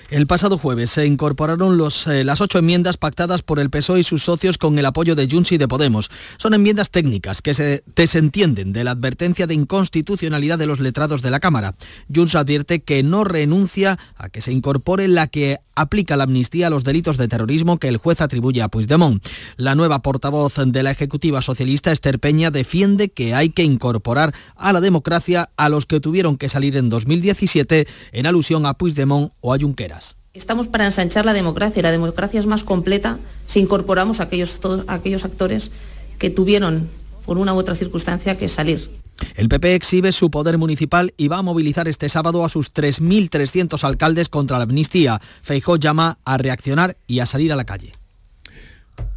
El 0.10 0.28
pasado 0.28 0.60
jueves 0.60 0.92
se 0.92 1.08
incorporaron 1.08 1.80
eh, 2.08 2.24
las 2.24 2.40
ocho 2.40 2.60
enmiendas 2.60 2.98
pactadas 2.98 3.42
por 3.42 3.60
el 3.60 3.72
PSOE 3.72 4.02
y 4.02 4.04
sus 4.04 4.24
socios 4.24 4.60
con 4.60 4.78
el 4.78 4.86
apoyo 4.86 5.16
de 5.16 5.28
Junts 5.28 5.54
y 5.54 5.58
de 5.58 5.68
Podemos. 5.68 6.12
Son 6.38 6.54
enmiendas 6.54 6.92
técnicas 6.92 7.42
que 7.42 7.56
se 7.56 7.84
desentienden 7.96 8.74
de 8.74 8.84
la 8.84 8.92
advertencia 8.92 9.48
de 9.48 9.56
inconstitucionalidad 9.56 10.60
de 10.60 10.68
los 10.68 10.80
letrados 10.80 11.24
de 11.24 11.32
la 11.32 11.40
Cámara. 11.40 11.74
Junts 12.14 12.36
advierte 12.36 12.82
que 12.82 13.02
no 13.02 13.24
renuncia 13.24 13.98
a 14.16 14.30
que 14.30 14.42
se 14.42 14.52
incorpore 14.52 15.08
la 15.08 15.28
que 15.28 15.58
aplica 15.76 16.18
la 16.18 16.26
amnistía 16.26 16.68
a 16.68 16.70
los 16.70 16.84
delitos 16.84 17.18
de 17.18 17.28
terrorismo 17.28 17.78
que 17.78 17.88
el 17.88 17.98
juez 17.98 18.22
atribuye 18.22 18.62
a 18.62 18.68
Puigdemont. 18.68 19.26
La 19.58 19.76
nueva 19.76 20.02
portavoz 20.02 20.56
de 20.58 20.84
la 20.84 20.92
Ejecutiva 20.92 21.42
Socialista, 21.42 21.92
Esther 21.92 22.20
Peña, 22.20 22.52
defiende 22.52 23.10
que 23.10 23.34
hay 23.34 23.50
que 23.50 23.64
incorporar 23.64 24.34
a 24.56 24.74
la 24.74 24.82
democracia 24.82 25.50
a 25.58 25.70
los 25.70 25.86
que 25.86 26.00
tuvieron 26.00 26.38
que 26.38 26.50
salir 26.50 26.78
en 26.78 26.90
2017 26.90 27.88
en 28.12 28.26
alusión 28.26 28.66
a 28.66 28.76
Puigdemont 28.76 29.32
o 29.42 29.54
a 29.54 29.60
Junqueras. 29.60 30.18
Estamos 30.34 30.68
para 30.68 30.86
ensanchar 30.86 31.26
la 31.26 31.34
democracia 31.34 31.80
y 31.80 31.84
la 31.84 31.92
democracia 31.92 32.40
es 32.40 32.48
más 32.48 32.64
completa 32.64 33.20
si 33.46 33.60
incorporamos 33.60 34.20
a 34.20 34.24
aquellos, 34.24 34.60
aquellos 34.88 35.26
actores 35.26 35.72
que 36.18 36.32
tuvieron, 36.32 36.90
por 37.26 37.38
una 37.38 37.54
u 37.54 37.58
otra 37.58 37.76
circunstancia, 37.76 38.38
que 38.38 38.50
salir. 38.50 39.03
El 39.36 39.50
PP 39.50 39.76
exhibe 39.76 40.12
su 40.12 40.32
poder 40.32 40.58
municipal 40.58 41.14
y 41.18 41.28
va 41.28 41.38
a 41.38 41.42
movilizar 41.42 41.88
este 41.88 42.10
sábado 42.10 42.46
a 42.46 42.50
sus 42.50 42.74
3.300 42.74 43.84
alcaldes 43.84 44.30
contra 44.30 44.58
la 44.58 44.64
amnistía. 44.64 45.22
Feijó 45.42 45.78
llama 45.78 46.20
a 46.26 46.38
reaccionar 46.38 46.98
y 47.08 47.20
a 47.20 47.26
salir 47.26 47.52
a 47.52 47.56
la 47.56 47.66
calle. 47.66 47.94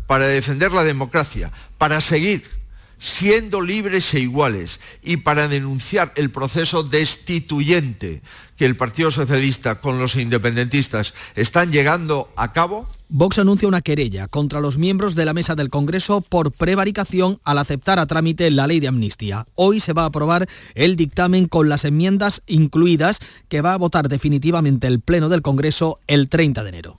Para 0.06 0.26
defender 0.26 0.72
la 0.72 0.84
democracia, 0.84 1.50
para 1.78 2.00
seguir 2.00 2.44
siendo 2.98 3.60
libres 3.60 4.12
e 4.14 4.20
iguales, 4.20 4.80
y 5.02 5.18
para 5.18 5.48
denunciar 5.48 6.12
el 6.16 6.30
proceso 6.30 6.82
destituyente 6.82 8.22
que 8.56 8.64
el 8.64 8.76
Partido 8.76 9.10
Socialista 9.10 9.80
con 9.80 9.98
los 9.98 10.16
independentistas 10.16 11.14
están 11.34 11.70
llegando 11.70 12.30
a 12.36 12.52
cabo? 12.52 12.88
Vox 13.08 13.38
anuncia 13.38 13.68
una 13.68 13.82
querella 13.82 14.26
contra 14.26 14.60
los 14.60 14.78
miembros 14.78 15.14
de 15.14 15.24
la 15.24 15.34
mesa 15.34 15.54
del 15.54 15.70
Congreso 15.70 16.22
por 16.22 16.52
prevaricación 16.52 17.38
al 17.44 17.58
aceptar 17.58 17.98
a 17.98 18.06
trámite 18.06 18.50
la 18.50 18.66
ley 18.66 18.80
de 18.80 18.88
amnistía. 18.88 19.46
Hoy 19.54 19.80
se 19.80 19.92
va 19.92 20.02
a 20.02 20.06
aprobar 20.06 20.48
el 20.74 20.96
dictamen 20.96 21.46
con 21.46 21.68
las 21.68 21.84
enmiendas 21.84 22.42
incluidas 22.46 23.20
que 23.48 23.60
va 23.60 23.74
a 23.74 23.78
votar 23.78 24.08
definitivamente 24.08 24.86
el 24.86 25.00
Pleno 25.00 25.28
del 25.28 25.42
Congreso 25.42 26.00
el 26.06 26.28
30 26.28 26.64
de 26.64 26.68
enero. 26.68 26.98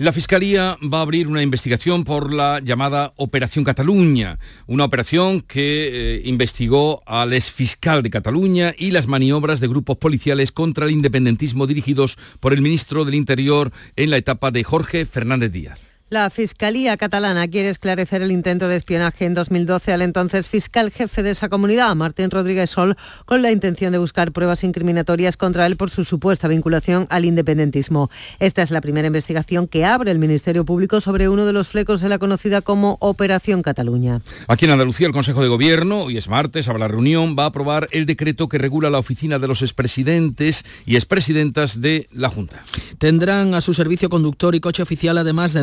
La 0.00 0.14
Fiscalía 0.14 0.78
va 0.82 1.00
a 1.00 1.02
abrir 1.02 1.28
una 1.28 1.42
investigación 1.42 2.04
por 2.04 2.32
la 2.32 2.60
llamada 2.64 3.12
Operación 3.16 3.66
Cataluña, 3.66 4.38
una 4.66 4.86
operación 4.86 5.42
que 5.42 5.90
eh, 6.16 6.22
investigó 6.24 7.02
al 7.04 7.34
exfiscal 7.34 8.02
de 8.02 8.08
Cataluña 8.08 8.74
y 8.78 8.92
las 8.92 9.08
maniobras 9.08 9.60
de 9.60 9.68
grupos 9.68 9.98
policiales 9.98 10.52
contra 10.52 10.86
el 10.86 10.92
independentismo 10.92 11.66
dirigidos 11.66 12.16
por 12.40 12.54
el 12.54 12.62
ministro 12.62 13.04
del 13.04 13.14
Interior 13.14 13.72
en 13.96 14.08
la 14.08 14.16
etapa 14.16 14.50
de 14.50 14.64
Jorge 14.64 15.04
Fernández 15.04 15.52
Díaz. 15.52 15.89
La 16.10 16.28
Fiscalía 16.28 16.96
catalana 16.96 17.46
quiere 17.46 17.68
esclarecer 17.68 18.20
el 18.20 18.32
intento 18.32 18.66
de 18.66 18.74
espionaje 18.74 19.26
en 19.26 19.34
2012 19.34 19.92
al 19.92 20.02
entonces 20.02 20.48
fiscal 20.48 20.90
jefe 20.90 21.22
de 21.22 21.30
esa 21.30 21.48
comunidad, 21.48 21.94
Martín 21.94 22.32
Rodríguez 22.32 22.70
Sol, 22.70 22.96
con 23.26 23.42
la 23.42 23.52
intención 23.52 23.92
de 23.92 23.98
buscar 23.98 24.32
pruebas 24.32 24.64
incriminatorias 24.64 25.36
contra 25.36 25.66
él 25.66 25.76
por 25.76 25.88
su 25.88 26.02
supuesta 26.02 26.48
vinculación 26.48 27.06
al 27.10 27.26
independentismo. 27.26 28.10
Esta 28.40 28.62
es 28.62 28.72
la 28.72 28.80
primera 28.80 29.06
investigación 29.06 29.68
que 29.68 29.84
abre 29.84 30.10
el 30.10 30.18
Ministerio 30.18 30.64
Público 30.64 31.00
sobre 31.00 31.28
uno 31.28 31.46
de 31.46 31.52
los 31.52 31.68
flecos 31.68 32.00
de 32.00 32.08
la 32.08 32.18
conocida 32.18 32.60
como 32.60 32.96
Operación 32.98 33.62
Cataluña. 33.62 34.20
Aquí 34.48 34.64
en 34.64 34.72
Andalucía, 34.72 35.06
el 35.06 35.12
Consejo 35.12 35.42
de 35.42 35.48
Gobierno, 35.48 36.00
hoy 36.00 36.18
es 36.18 36.28
martes, 36.28 36.66
habrá 36.66 36.88
reunión, 36.88 37.36
va 37.38 37.44
a 37.44 37.50
aprobar 37.50 37.86
el 37.92 38.04
decreto 38.04 38.48
que 38.48 38.58
regula 38.58 38.90
la 38.90 38.98
oficina 38.98 39.38
de 39.38 39.46
los 39.46 39.62
expresidentes 39.62 40.64
y 40.86 40.96
expresidentas 40.96 41.80
de 41.80 42.08
la 42.10 42.30
Junta. 42.30 42.64
Tendrán 42.98 43.54
a 43.54 43.60
su 43.60 43.74
servicio 43.74 44.10
conductor 44.10 44.56
y 44.56 44.60
coche 44.60 44.82
oficial, 44.82 45.16
además 45.16 45.52
de 45.52 45.60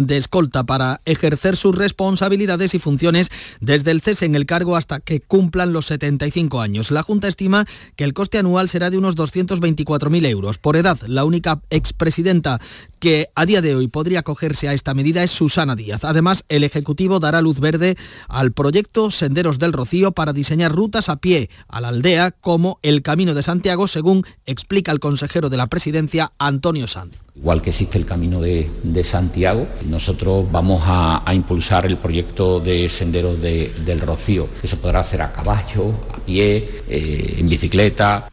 para 0.68 1.02
ejercer 1.06 1.56
sus 1.56 1.76
responsabilidades 1.76 2.76
y 2.76 2.80
funciones 2.80 3.30
desde 3.60 3.90
el 3.90 4.02
cese 4.02 4.26
en 4.26 4.36
el 4.36 4.46
cargo 4.46 4.76
hasta 4.76 5.00
que 5.00 5.20
cumplan 5.20 5.74
los 5.74 5.88
75 5.88 6.62
años. 6.62 6.92
La 6.92 7.02
Junta 7.02 7.28
estima 7.28 7.66
que 7.96 8.04
el 8.04 8.14
coste 8.14 8.38
anual 8.38 8.70
será 8.70 8.92
de 8.92 9.00
unos 9.00 9.18
224.000 9.18 10.26
euros. 10.28 10.60
Por 10.60 10.76
edad, 10.76 11.00
la 11.08 11.26
única 11.26 11.62
expresidenta 11.72 12.60
que 13.00 13.30
a 13.34 13.48
día 13.48 13.62
de 13.62 13.76
hoy 13.76 13.88
podría 13.88 14.20
acogerse 14.20 14.70
a 14.70 14.74
esta 14.74 14.94
medida 14.94 15.24
es 15.24 15.32
Susana 15.32 15.76
Díaz. 15.76 16.04
Además, 16.04 16.44
el 16.50 16.64
Ejecutivo 16.64 17.20
dará 17.20 17.42
luz 17.42 17.60
verde 17.60 17.96
al 18.28 18.52
proyecto 18.52 19.10
Senderos 19.10 19.58
del 19.58 19.74
Rocío 19.74 20.12
para 20.12 20.34
diseñar 20.34 20.72
rutas 20.72 21.10
a 21.10 21.16
pie 21.16 21.50
a 21.68 21.82
la 21.82 21.88
aldea 21.88 22.32
como 22.32 22.78
el 22.84 23.02
Camino 23.02 23.34
de 23.34 23.42
Santiago, 23.42 23.88
según 23.88 24.24
explica 24.46 24.92
el 24.92 25.00
consejero 25.00 25.50
de 25.50 25.58
la 25.58 25.68
Presidencia, 25.68 26.32
Antonio 26.38 26.86
Sanz. 26.86 27.28
Igual 27.38 27.62
que 27.62 27.70
existe 27.70 28.00
el 28.00 28.06
Camino 28.06 28.42
de, 28.42 29.04
Santiago, 29.04 29.68
nosotros 29.86 30.27
vamos 30.28 30.84
a, 30.86 31.24
impulsar 31.34 31.86
el 31.86 31.98
proyecto 31.98 32.60
de 32.60 32.90
senderos 32.90 33.42
del 33.42 34.02
Rocío, 34.02 34.50
que 34.62 34.68
se 34.68 34.78
podrá 34.78 35.00
hacer 35.00 35.22
a 35.22 35.32
caballo, 35.32 35.94
a 36.14 36.18
pie, 36.18 36.84
eh, 36.90 37.36
en 37.40 37.48
bicicleta. 37.48 38.30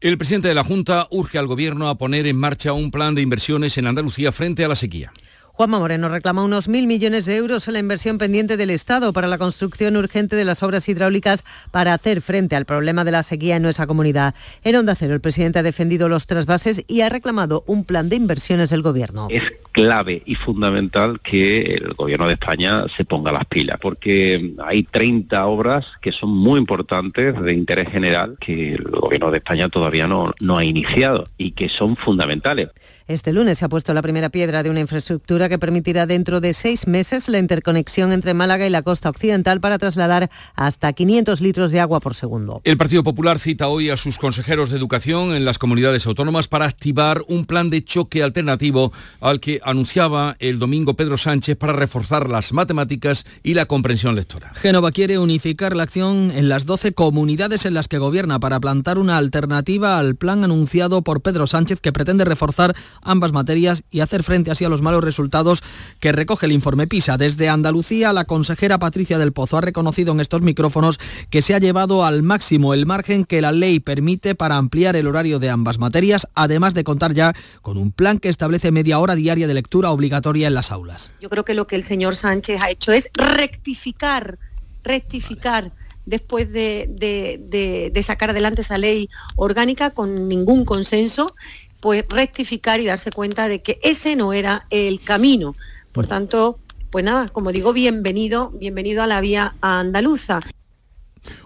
El 0.00 0.16
presidente 0.16 0.48
de 0.48 0.54
la 0.54 0.64
Junta 0.64 1.08
urge 1.10 1.38
al 1.38 1.46
Gobierno 1.46 1.88
a 1.88 1.96
poner 1.96 2.26
en 2.26 2.36
marcha 2.36 2.72
un 2.72 2.90
plan 2.90 3.14
de 3.14 3.22
inversiones 3.22 3.76
en 3.78 3.86
Andalucía 3.86 4.32
frente 4.32 4.64
a 4.64 4.68
la 4.68 4.76
sequía. 4.76 5.12
Juanma 5.60 5.78
Moreno 5.78 6.08
reclama 6.08 6.42
unos 6.42 6.68
mil 6.68 6.86
millones 6.86 7.26
de 7.26 7.36
euros 7.36 7.68
en 7.68 7.74
la 7.74 7.80
inversión 7.80 8.16
pendiente 8.16 8.56
del 8.56 8.70
Estado 8.70 9.12
para 9.12 9.28
la 9.28 9.36
construcción 9.36 9.94
urgente 9.98 10.34
de 10.34 10.46
las 10.46 10.62
obras 10.62 10.88
hidráulicas 10.88 11.44
para 11.70 11.92
hacer 11.92 12.22
frente 12.22 12.56
al 12.56 12.64
problema 12.64 13.04
de 13.04 13.10
la 13.10 13.22
sequía 13.22 13.56
en 13.56 13.62
nuestra 13.64 13.86
comunidad. 13.86 14.34
En 14.64 14.76
Onda 14.76 14.94
Cero, 14.94 15.12
el 15.12 15.20
presidente 15.20 15.58
ha 15.58 15.62
defendido 15.62 16.08
los 16.08 16.26
trasvases 16.26 16.82
y 16.88 17.02
ha 17.02 17.10
reclamado 17.10 17.62
un 17.66 17.84
plan 17.84 18.08
de 18.08 18.16
inversiones 18.16 18.70
del 18.70 18.80
Gobierno. 18.80 19.28
Es 19.30 19.42
clave 19.72 20.22
y 20.24 20.34
fundamental 20.34 21.20
que 21.20 21.60
el 21.60 21.92
Gobierno 21.92 22.26
de 22.26 22.32
España 22.32 22.86
se 22.96 23.04
ponga 23.04 23.30
las 23.30 23.44
pilas, 23.44 23.76
porque 23.82 24.54
hay 24.64 24.84
30 24.84 25.44
obras 25.44 25.84
que 26.00 26.10
son 26.10 26.30
muy 26.30 26.58
importantes 26.58 27.38
de 27.38 27.52
interés 27.52 27.90
general 27.90 28.38
que 28.40 28.76
el 28.76 28.84
Gobierno 28.84 29.30
de 29.30 29.36
España 29.36 29.68
todavía 29.68 30.08
no, 30.08 30.32
no 30.40 30.56
ha 30.56 30.64
iniciado 30.64 31.28
y 31.36 31.50
que 31.50 31.68
son 31.68 31.96
fundamentales. 31.96 32.70
Este 33.10 33.32
lunes 33.32 33.58
se 33.58 33.64
ha 33.64 33.68
puesto 33.68 33.92
la 33.92 34.02
primera 34.02 34.28
piedra 34.28 34.62
de 34.62 34.70
una 34.70 34.78
infraestructura 34.78 35.48
que 35.48 35.58
permitirá 35.58 36.06
dentro 36.06 36.40
de 36.40 36.54
seis 36.54 36.86
meses 36.86 37.28
la 37.28 37.40
interconexión 37.40 38.12
entre 38.12 38.34
Málaga 38.34 38.68
y 38.68 38.70
la 38.70 38.82
costa 38.82 39.10
occidental 39.10 39.60
para 39.60 39.78
trasladar 39.78 40.30
hasta 40.54 40.92
500 40.92 41.40
litros 41.40 41.72
de 41.72 41.80
agua 41.80 41.98
por 41.98 42.14
segundo. 42.14 42.60
El 42.62 42.76
Partido 42.76 43.02
Popular 43.02 43.40
cita 43.40 43.66
hoy 43.66 43.90
a 43.90 43.96
sus 43.96 44.16
consejeros 44.16 44.70
de 44.70 44.76
educación 44.76 45.34
en 45.34 45.44
las 45.44 45.58
comunidades 45.58 46.06
autónomas 46.06 46.46
para 46.46 46.66
activar 46.66 47.24
un 47.26 47.46
plan 47.46 47.68
de 47.68 47.82
choque 47.82 48.22
alternativo 48.22 48.92
al 49.20 49.40
que 49.40 49.60
anunciaba 49.64 50.36
el 50.38 50.60
domingo 50.60 50.94
Pedro 50.94 51.18
Sánchez 51.18 51.56
para 51.56 51.72
reforzar 51.72 52.30
las 52.30 52.52
matemáticas 52.52 53.26
y 53.42 53.54
la 53.54 53.66
comprensión 53.66 54.14
lectora. 54.14 54.52
Génova 54.54 54.92
quiere 54.92 55.18
unificar 55.18 55.74
la 55.74 55.82
acción 55.82 56.30
en 56.30 56.48
las 56.48 56.64
12 56.64 56.92
comunidades 56.92 57.66
en 57.66 57.74
las 57.74 57.88
que 57.88 57.98
gobierna 57.98 58.38
para 58.38 58.60
plantar 58.60 58.98
una 58.98 59.18
alternativa 59.18 59.98
al 59.98 60.14
plan 60.14 60.44
anunciado 60.44 61.02
por 61.02 61.22
Pedro 61.22 61.48
Sánchez 61.48 61.80
que 61.80 61.92
pretende 61.92 62.24
reforzar 62.24 62.76
ambas 63.02 63.32
materias 63.32 63.82
y 63.90 64.00
hacer 64.00 64.22
frente 64.22 64.50
así 64.50 64.64
a 64.64 64.68
los 64.68 64.82
malos 64.82 65.04
resultados 65.04 65.62
que 66.00 66.12
recoge 66.12 66.46
el 66.46 66.52
informe 66.52 66.86
PISA. 66.86 67.18
Desde 67.18 67.48
Andalucía, 67.48 68.12
la 68.12 68.24
consejera 68.24 68.78
Patricia 68.78 69.18
del 69.18 69.32
Pozo 69.32 69.58
ha 69.58 69.62
reconocido 69.62 70.12
en 70.12 70.20
estos 70.20 70.42
micrófonos 70.42 70.98
que 71.30 71.42
se 71.42 71.54
ha 71.54 71.58
llevado 71.58 72.04
al 72.04 72.22
máximo 72.22 72.74
el 72.74 72.86
margen 72.86 73.24
que 73.24 73.40
la 73.40 73.52
ley 73.52 73.80
permite 73.80 74.34
para 74.34 74.56
ampliar 74.56 74.96
el 74.96 75.06
horario 75.06 75.38
de 75.38 75.50
ambas 75.50 75.78
materias, 75.78 76.26
además 76.34 76.74
de 76.74 76.84
contar 76.84 77.14
ya 77.14 77.34
con 77.62 77.76
un 77.76 77.92
plan 77.92 78.18
que 78.18 78.28
establece 78.28 78.70
media 78.70 78.98
hora 78.98 79.14
diaria 79.14 79.46
de 79.46 79.54
lectura 79.54 79.90
obligatoria 79.90 80.46
en 80.46 80.54
las 80.54 80.70
aulas. 80.70 81.10
Yo 81.20 81.30
creo 81.30 81.44
que 81.44 81.54
lo 81.54 81.66
que 81.66 81.76
el 81.76 81.84
señor 81.84 82.16
Sánchez 82.16 82.60
ha 82.60 82.70
hecho 82.70 82.92
es 82.92 83.10
rectificar, 83.14 84.38
rectificar. 84.82 85.72
después 86.06 86.50
de, 86.52 88.02
sacar 88.02 88.30
adelante 88.30 88.62
esa 88.62 88.78
ley 88.78 89.08
orgánica 89.36 89.90
con 89.90 90.28
ningún 90.28 90.64
consenso 90.64 91.34
pues 91.80 92.04
rectificar 92.08 92.80
y 92.80 92.86
darse 92.86 93.10
cuenta 93.10 93.48
de 93.48 93.60
que 93.60 93.78
ese 93.82 94.16
no 94.16 94.32
era 94.32 94.66
el 94.70 95.00
camino. 95.00 95.54
Por 95.92 96.06
tanto, 96.06 96.58
pues 96.90 97.04
nada, 97.04 97.28
como 97.28 97.52
digo, 97.52 97.72
bienvenido, 97.72 98.50
bienvenido 98.50 99.02
a 99.02 99.06
la 99.06 99.20
vía 99.20 99.54
andaluza. 99.60 100.40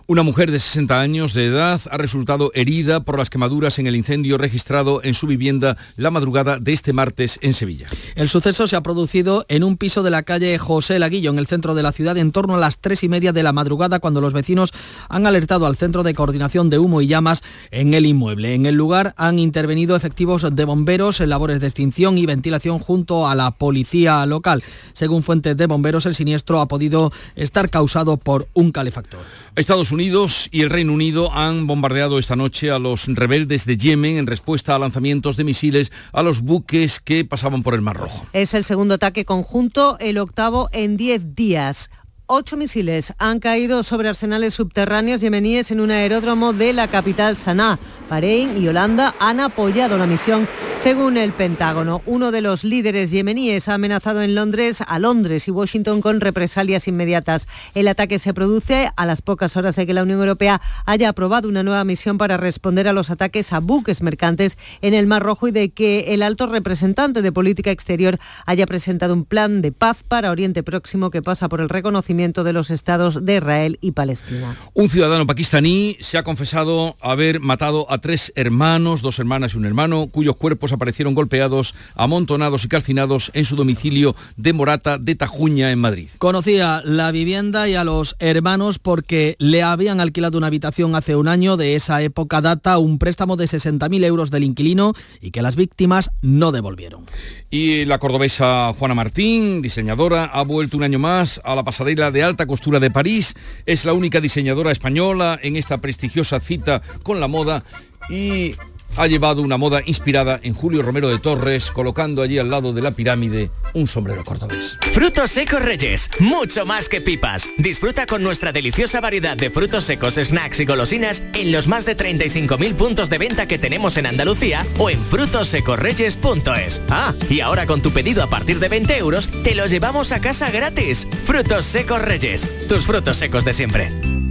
Una 0.07 0.23
mujer 0.23 0.50
de 0.50 0.59
60 0.59 1.00
años 1.00 1.35
de 1.35 1.47
edad 1.47 1.81
ha 1.90 1.97
resultado 1.97 2.50
herida 2.54 3.00
por 3.00 3.19
las 3.19 3.31
quemaduras 3.31 3.78
en 3.78 3.87
el 3.87 3.97
incendio 3.97 4.37
registrado 4.37 5.00
en 5.02 5.14
su 5.14 5.26
vivienda 5.26 5.76
la 5.97 6.11
madrugada 6.11 6.59
de 6.59 6.73
este 6.73 6.93
martes 6.93 7.38
en 7.43 7.54
Sevilla. 7.54 7.87
El 8.14 8.28
suceso 8.28 8.66
se 8.66 8.76
ha 8.76 8.83
producido 8.83 9.47
en 9.49 9.64
un 9.64 9.76
piso 9.76 10.02
de 10.02 10.11
la 10.11 10.23
calle 10.23 10.59
José 10.59 10.99
Laguillo, 10.99 11.31
en 11.31 11.38
el 11.38 11.47
centro 11.47 11.75
de 11.75 11.83
la 11.83 11.93
ciudad, 11.93 12.16
en 12.19 12.33
torno 12.33 12.54
a 12.54 12.59
las 12.59 12.78
tres 12.78 13.02
y 13.02 13.09
media 13.09 13.33
de 13.33 13.43
la 13.43 13.52
madrugada, 13.52 13.99
cuando 13.99 14.21
los 14.21 14.33
vecinos 14.33 14.73
han 15.09 15.26
alertado 15.26 15.66
al 15.66 15.76
Centro 15.76 16.02
de 16.02 16.14
Coordinación 16.14 16.71
de 16.71 16.78
Humo 16.78 17.00
y 17.00 17.07
Llamas 17.07 17.43
en 17.71 17.95
el 17.95 18.07
inmueble. 18.07 18.54
En 18.54 18.66
el 18.66 18.75
lugar 18.75 19.14
han 19.16 19.38
intervenido 19.38 19.97
efectivos 19.97 20.54
de 20.54 20.64
bomberos 20.64 21.21
en 21.21 21.31
labores 21.31 21.61
de 21.61 21.66
extinción 21.66 22.19
y 22.19 22.26
ventilación 22.26 22.78
junto 22.78 23.26
a 23.26 23.35
la 23.35 23.52
policía 23.52 24.25
local. 24.26 24.62
Según 24.93 25.23
fuentes 25.23 25.57
de 25.57 25.66
bomberos, 25.66 26.07
el 26.07 26.14
siniestro 26.14 26.61
ha 26.61 26.69
podido 26.69 27.12
estar 27.37 27.71
causado 27.71 28.16
por 28.16 28.49
un 28.52 28.71
calefactor. 28.71 29.21
Estados 29.56 29.92
Unidos 29.92 30.49
y 30.50 30.62
el 30.62 30.70
Reino 30.70 30.92
Unido 30.92 31.32
han 31.32 31.68
bombardeado 31.68 32.18
esta 32.18 32.34
noche 32.34 32.73
a 32.73 32.80
los 32.80 33.06
rebeldes 33.06 33.66
de 33.66 33.76
Yemen 33.76 34.16
en 34.16 34.26
respuesta 34.26 34.75
a 34.75 34.80
lanzamientos 34.80 35.37
de 35.37 35.44
misiles 35.44 35.92
a 36.12 36.25
los 36.25 36.40
buques 36.40 36.99
que 36.99 37.25
pasaban 37.25 37.62
por 37.62 37.75
el 37.75 37.80
Mar 37.80 37.96
Rojo. 37.96 38.26
Es 38.32 38.52
el 38.54 38.64
segundo 38.64 38.94
ataque 38.94 39.25
conjunto, 39.25 39.96
el 40.00 40.18
octavo 40.18 40.68
en 40.73 40.96
10 40.96 41.37
días. 41.37 41.90
Ocho 42.37 42.57
misiles 42.57 43.14
han 43.19 43.38
caído 43.38 43.85
sobre 43.85 44.09
arsenales 44.09 44.55
subterráneos 44.55 45.21
yemeníes 45.21 45.71
en 45.71 45.79
un 45.79 45.93
aeródromo 45.93 46.53
de 46.53 46.73
la 46.73 46.88
capital 46.88 47.37
Sanaa. 47.37 47.79
Bahrein 48.11 48.61
y 48.61 48.67
Holanda 48.67 49.14
han 49.21 49.38
apoyado 49.38 49.97
la 49.97 50.09
misión, 50.09 50.49
según 50.79 51.17
el 51.17 51.33
Pentágono. 51.33 52.03
Uno 52.07 52.33
de 52.33 52.41
los 52.41 52.64
líderes 52.64 53.12
yemeníes 53.12 53.69
ha 53.69 53.75
amenazado 53.75 54.21
en 54.21 54.35
Londres 54.35 54.83
a 54.85 54.99
Londres 54.99 55.47
y 55.47 55.53
Washington 55.53 56.00
con 56.00 56.21
represalias 56.21 56.88
inmediatas. 56.88 57.47
El 57.73 57.87
ataque 57.87 58.19
se 58.19 58.35
produce 58.35 58.91
a 58.97 59.07
las 59.07 59.23
pocas 59.23 59.57
horas 59.57 59.76
de 59.76 59.87
que 59.87 59.95
la 59.95 60.03
Unión 60.03 60.19
Europea 60.19 60.61
haya 60.87 61.11
aprobado 61.11 61.49
una 61.49 61.62
nueva 61.62 61.85
misión 61.85 62.19
para 62.19 62.37
responder 62.37 62.88
a 62.88 62.93
los 62.93 63.11
ataques 63.11 63.53
a 63.53 63.61
buques 63.61 64.03
mercantes 64.03 64.59
en 64.83 64.93
el 64.93 65.07
Mar 65.07 65.23
Rojo 65.23 65.47
y 65.47 65.53
de 65.53 65.71
que 65.71 66.12
el 66.14 66.23
alto 66.25 66.47
representante 66.47 67.23
de 67.23 67.31
política 67.31 67.71
exterior 67.71 68.19
haya 68.45 68.67
presentado 68.67 69.14
un 69.14 69.25
plan 69.25 69.62
de 69.62 69.71
paz 69.71 70.03
para 70.03 70.33
Oriente 70.33 70.64
Próximo 70.64 71.12
que 71.12 71.23
pasa 71.23 71.49
por 71.49 71.61
el 71.61 71.69
reconocimiento 71.69 72.24
de 72.33 72.52
los 72.52 72.71
estados 72.71 73.25
de 73.25 73.37
Israel 73.37 73.78
y 73.83 73.93
Palestina. 73.93 74.57
Un 74.73 74.88
ciudadano 74.88 75.26
pakistaní 75.26 75.97
se 76.00 76.16
ha 76.16 76.23
confesado 76.23 76.97
haber 77.00 77.40
matado 77.40 77.87
a 77.90 77.99
tres 77.99 78.33
hermanos, 78.35 79.02
dos 79.02 79.19
hermanas 79.19 79.54
y 79.54 79.59
un 79.59 79.66
hermano, 79.66 80.07
cuyos 80.11 80.37
cuerpos 80.37 80.73
aparecieron 80.73 81.14
golpeados, 81.14 81.75
amontonados 81.95 82.64
y 82.64 82.69
calcinados 82.69 83.31
en 83.35 83.45
su 83.45 83.57
domicilio 83.57 84.16
de 84.37 84.52
Morata 84.52 84.97
de 84.97 85.14
Tajuña, 85.14 85.71
en 85.71 85.78
Madrid. 85.78 86.09
Conocía 86.19 86.81
la 86.85 87.11
vivienda 87.11 87.69
y 87.69 87.75
a 87.75 87.85
los 87.85 88.16
hermanos 88.19 88.78
porque 88.78 89.37
le 89.38 89.62
habían 89.62 90.00
alquilado 90.00 90.38
una 90.38 90.47
habitación 90.47 90.95
hace 90.95 91.16
un 91.16 91.28
año. 91.28 91.57
De 91.57 91.75
esa 91.75 92.00
época 92.02 92.40
data 92.40 92.78
un 92.78 92.99
préstamo 92.99 93.37
de 93.37 93.45
60.000 93.45 94.04
euros 94.04 94.31
del 94.31 94.45
inquilino 94.45 94.95
y 95.21 95.31
que 95.31 95.43
las 95.43 95.57
víctimas 95.57 96.11
no 96.23 96.52
devolvieron. 96.52 97.07
Y 97.50 97.85
la 97.85 97.99
cordobesa 97.99 98.73
Juana 98.78 98.95
Martín, 98.95 99.62
diseñadora, 99.62 100.25
ha 100.25 100.43
vuelto 100.43 100.76
un 100.76 100.83
año 100.85 100.99
más 100.99 101.40
a 101.45 101.54
la 101.54 101.64
pasarela 101.64 102.03
de 102.11 102.23
alta 102.23 102.46
costura 102.46 102.80
de 102.80 102.90
París. 102.90 103.34
Es 103.66 103.84
la 103.84 103.92
única 103.92 104.20
diseñadora 104.20 104.73
española 104.73 105.38
en 105.42 105.56
esta 105.56 105.78
prestigiosa 105.78 106.40
cita 106.40 106.82
con 107.02 107.20
la 107.20 107.28
moda 107.28 107.64
y 108.08 108.56
ha 108.97 109.07
llevado 109.07 109.43
una 109.43 109.57
moda 109.57 109.83
inspirada 109.85 110.41
en 110.43 110.55
Julio 110.55 110.83
Romero 110.83 111.09
de 111.09 111.19
Torres, 111.19 111.71
colocando 111.71 112.23
allí 112.23 112.39
al 112.39 112.51
lado 112.51 112.73
de 112.73 112.83
la 112.83 112.93
pirámide 112.93 113.51
un 113.73 113.89
sombrero 113.89 114.25
cordobés. 114.25 114.79
Frutos 114.93 115.31
secos 115.31 115.63
Reyes, 115.63 116.09
mucho 116.21 116.65
más 116.65 116.89
que 116.89 117.01
pipas. 117.01 117.49
Disfruta 117.59 118.07
con 118.07 118.23
nuestra 118.23 118.53
deliciosa 118.53 119.01
variedad 119.01 119.37
de 119.37 119.51
frutos 119.51 119.85
secos, 119.85 120.15
snacks 120.15 120.61
y 120.61 120.65
golosinas 120.65 121.23
en 121.35 121.53
los 121.53 121.69
más 121.69 121.85
de 121.85 121.97
35.000 121.97 122.75
puntos 122.75 123.11
de 123.11 123.19
venta 123.19 123.47
que 123.47 123.59
tenemos 123.59 123.97
en 123.97 124.07
Andalucía 124.07 124.67
o 124.79 124.91
en 124.91 125.01
frutosecorreyes.es. 125.01 126.83
Ah, 126.89 127.15
y 127.29 127.41
ahora 127.41 127.67
con 127.67 127.81
tu 127.81 127.91
pedido 127.91 128.23
a 128.23 128.31
partir 128.31 128.61
de 128.61 128.69
20 128.69 128.97
euros, 128.99 129.29
te 129.43 129.55
los 129.55 129.71
llevamos 129.71 130.13
a 130.13 130.21
casa 130.21 130.51
gratis. 130.51 131.07
Frutos 131.25 131.65
secos 131.65 132.01
Reyes, 132.01 132.49
tus 132.69 132.85
frutos 132.85 133.17
secos 133.17 133.45
de 133.45 133.53
siempre. 133.53 134.24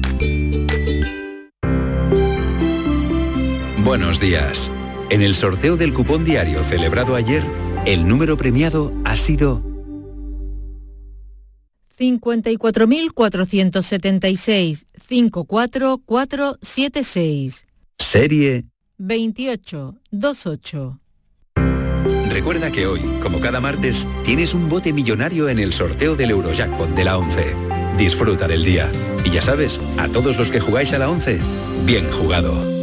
Buenos 3.84 4.20
días. 4.22 4.72
En 5.10 5.22
el 5.22 5.36
sorteo 5.36 5.76
del 5.76 5.94
cupón 5.94 6.24
diario 6.24 6.64
celebrado 6.64 7.16
ayer, 7.16 7.44
el 7.86 8.08
número 8.08 8.38
premiado 8.38 8.94
ha 9.04 9.18
sido 9.18 9.62
54.476 12.00 14.86
54476. 15.06 17.66
serie. 18.00 18.64
2828. 18.98 21.00
Recuerda 22.30 22.72
que 22.72 22.88
hoy, 22.88 23.02
como 23.22 23.42
cada 23.42 23.60
martes, 23.60 24.08
tienes 24.24 24.54
un 24.54 24.70
bote 24.70 24.94
millonario 24.94 25.50
en 25.50 25.60
el 25.60 25.74
sorteo 25.74 26.16
del 26.16 26.30
Eurojackpot 26.32 26.92
de 26.92 27.04
la 27.04 27.18
11. 27.18 27.54
Disfruta 27.98 28.48
del 28.48 28.64
día. 28.64 28.90
Y 29.26 29.32
ya 29.32 29.42
sabes, 29.42 29.82
a 29.98 30.08
todos 30.08 30.38
los 30.38 30.52
que 30.52 30.62
jugáis 30.62 30.94
a 30.94 31.00
la 31.00 31.10
11, 31.10 31.42
bien 31.86 32.10
jugado. 32.12 32.83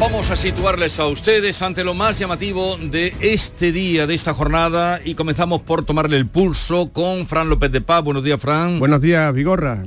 Vamos 0.00 0.30
a 0.30 0.36
situarles 0.36 1.00
a 1.00 1.06
ustedes 1.06 1.62
ante 1.62 1.82
lo 1.82 1.94
más 1.94 2.18
llamativo 2.18 2.76
de 2.76 3.14
este 3.20 3.72
día, 3.72 4.06
de 4.06 4.14
esta 4.14 4.34
jornada, 4.34 5.00
y 5.02 5.14
comenzamos 5.14 5.62
por 5.62 5.84
tomarle 5.84 6.18
el 6.18 6.26
pulso 6.26 6.90
con 6.92 7.26
Fran 7.26 7.48
López 7.48 7.72
de 7.72 7.80
Paz. 7.80 8.04
Buenos 8.04 8.22
días, 8.22 8.38
Fran. 8.40 8.78
Buenos 8.78 9.00
días, 9.00 9.32
Vigorra. 9.32 9.84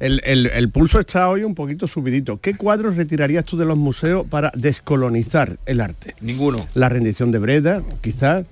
El, 0.00 0.20
el- 0.24 0.46
el 0.46 0.68
pulso 0.70 1.00
está 1.00 1.28
hoy 1.30 1.44
un 1.44 1.54
poquito 1.54 1.88
subidito. 1.88 2.38
¿Qué 2.40 2.54
cuadros 2.54 2.96
retirarías 2.96 3.44
tú 3.44 3.56
de 3.56 3.64
los 3.64 3.76
museos 3.78 4.26
para 4.28 4.52
descolonizar 4.54 5.58
el 5.64 5.80
arte? 5.80 6.14
Ninguno. 6.20 6.68
La 6.74 6.88
rendición 6.90 7.32
de 7.32 7.38
Breda, 7.38 7.82
quizás. 8.02 8.44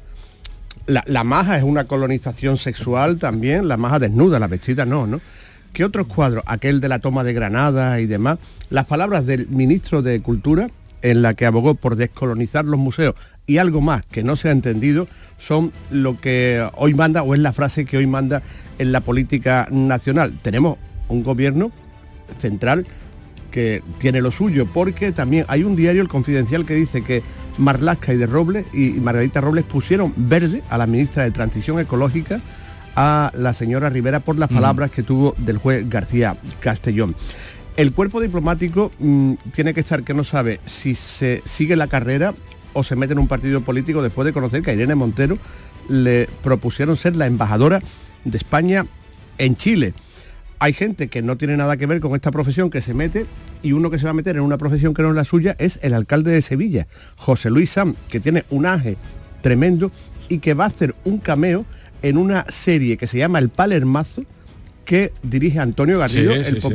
La, 0.87 1.05
la 1.07 1.25
maja 1.25 1.59
es 1.59 1.63
una 1.65 1.85
colonización 1.85 2.59
sexual 2.59 3.19
también, 3.19 3.67
la 3.69 3.77
maja 3.77 3.99
desnuda, 3.99 4.39
la 4.39 4.47
vestida 4.47 4.87
no, 4.87 5.07
¿no? 5.07 5.21
¿Qué 5.73 5.85
otros 5.85 6.07
cuadros? 6.07 6.43
Aquel 6.47 6.81
de 6.81 6.89
la 6.89 7.01
toma 7.01 7.23
de 7.23 7.33
Granada 7.35 8.01
y 8.01 8.07
demás. 8.07 8.39
Las 8.71 8.87
palabras 8.87 9.27
del 9.27 9.49
ministro 9.49 10.01
de 10.01 10.23
Cultura, 10.23 10.69
en 11.11 11.23
la 11.23 11.35
que 11.35 11.47
abogó 11.47 11.77
por 11.77 11.95
descolonizar 11.95 12.65
los 12.65 12.81
museos 12.81 13.15
y 13.47 13.59
algo 13.59 13.81
más 13.81 14.05
que 14.07 14.25
no 14.25 14.35
se 14.35 14.49
ha 14.49 14.53
entendido, 14.53 15.07
son 15.39 15.73
lo 15.91 16.21
que 16.21 16.67
hoy 16.75 16.95
manda, 16.95 17.23
o 17.23 17.35
es 17.35 17.41
la 17.41 17.53
frase 17.53 17.85
que 17.85 17.97
hoy 17.97 18.07
manda 18.07 18.43
en 18.79 18.91
la 18.91 19.01
política 19.03 19.69
nacional. 19.71 20.33
Tenemos 20.43 20.79
un 21.09 21.23
gobierno 21.23 21.71
central 22.41 22.87
que 23.53 23.83
tiene 23.99 24.21
lo 24.21 24.33
suyo, 24.33 24.67
porque 24.67 25.13
también 25.13 25.45
hay 25.49 25.63
un 25.63 25.77
diario, 25.77 26.03
el 26.03 26.09
Confidencial, 26.09 26.67
que 26.67 26.75
dice 26.75 27.03
que 27.03 27.23
Marlasca 27.57 28.13
y 28.13 28.17
de 28.17 28.27
Robles 28.27 28.67
y 28.75 28.91
Margarita 28.91 29.41
Robles 29.41 29.65
pusieron 29.65 30.13
verde 30.17 30.63
a 30.69 30.77
la 30.77 30.87
ministra 30.89 31.23
de 31.23 31.31
Transición 31.31 31.79
Ecológica, 31.79 32.41
a 32.97 33.31
la 33.35 33.55
señora 33.55 33.91
Rivera, 33.91 34.21
por 34.21 34.39
las 34.39 34.51
Mm. 34.51 34.55
palabras 34.55 34.91
que 34.91 35.03
tuvo 35.05 35.35
del 35.39 35.59
juez 35.59 35.89
García 35.89 36.37
Castellón. 36.61 37.15
El 37.77 37.93
cuerpo 37.93 38.21
diplomático 38.21 38.93
mm, 38.99 39.35
tiene 39.53 39.75
que 39.75 39.81
estar 39.81 40.03
que 40.03 40.15
no 40.15 40.25
sabe 40.25 40.61
si 40.65 40.95
se 40.95 41.43
sigue 41.45 41.77
la 41.77 41.89
carrera 41.89 42.35
o 42.73 42.85
se 42.85 42.97
mete 42.97 43.13
en 43.13 43.19
un 43.19 43.29
partido 43.29 43.61
político 43.63 44.03
después 44.03 44.25
de 44.25 44.33
conocer 44.33 44.63
que 44.63 44.71
a 44.71 44.75
Irene 44.75 44.95
Montero 44.95 45.39
le 45.89 46.29
propusieron 46.43 46.97
ser 46.97 47.17
la 47.17 47.27
embajadora 47.27 47.81
de 48.25 48.37
España 48.37 48.87
en 49.39 49.57
Chile 49.57 49.95
hay 50.59 50.73
gente 50.73 51.09
que 51.09 51.23
no 51.23 51.37
tiene 51.37 51.57
nada 51.57 51.77
que 51.77 51.87
ver 51.87 52.01
con 52.01 52.15
esta 52.15 52.31
profesión 52.31 52.71
que 52.71 52.81
se 52.81 52.95
mete 52.95 53.27
y 53.63 53.73
uno 53.73 53.91
que 53.91 53.99
se 53.99 54.05
va 54.05 54.11
a 54.11 54.15
meter 54.15 54.37
en 54.37 54.43
una 54.43 54.59
profesión 54.59 54.95
que 54.95 55.03
no 55.03 55.11
es 55.11 55.15
la 55.15 55.25
suya 55.25 55.55
es 55.59 55.79
el 55.83 55.95
alcalde 55.95 56.31
de 56.33 56.43
Sevilla, 56.43 56.87
José 57.17 57.51
Luis 57.51 57.71
Sam, 57.71 57.95
que 58.09 58.21
tiene 58.21 58.45
un 58.51 58.67
aje 58.67 58.97
tremendo 59.43 59.91
y 60.29 60.39
que 60.39 60.55
va 60.55 60.65
a 60.65 60.69
hacer 60.69 60.95
un 61.05 61.19
cameo 61.19 61.65
en 62.03 62.17
una 62.17 62.47
serie 62.49 62.97
que 62.97 63.07
se 63.07 63.19
llama 63.19 63.39
El 63.39 63.49
Palermazo 63.49 64.25
que 64.85 65.13
dirige 65.23 65.59
Antonio 65.59 65.99
Garrido, 65.99 66.33
Sí, 66.35 66.45
sí, 66.45 66.49
el 66.49 66.63
sí. 66.63 66.69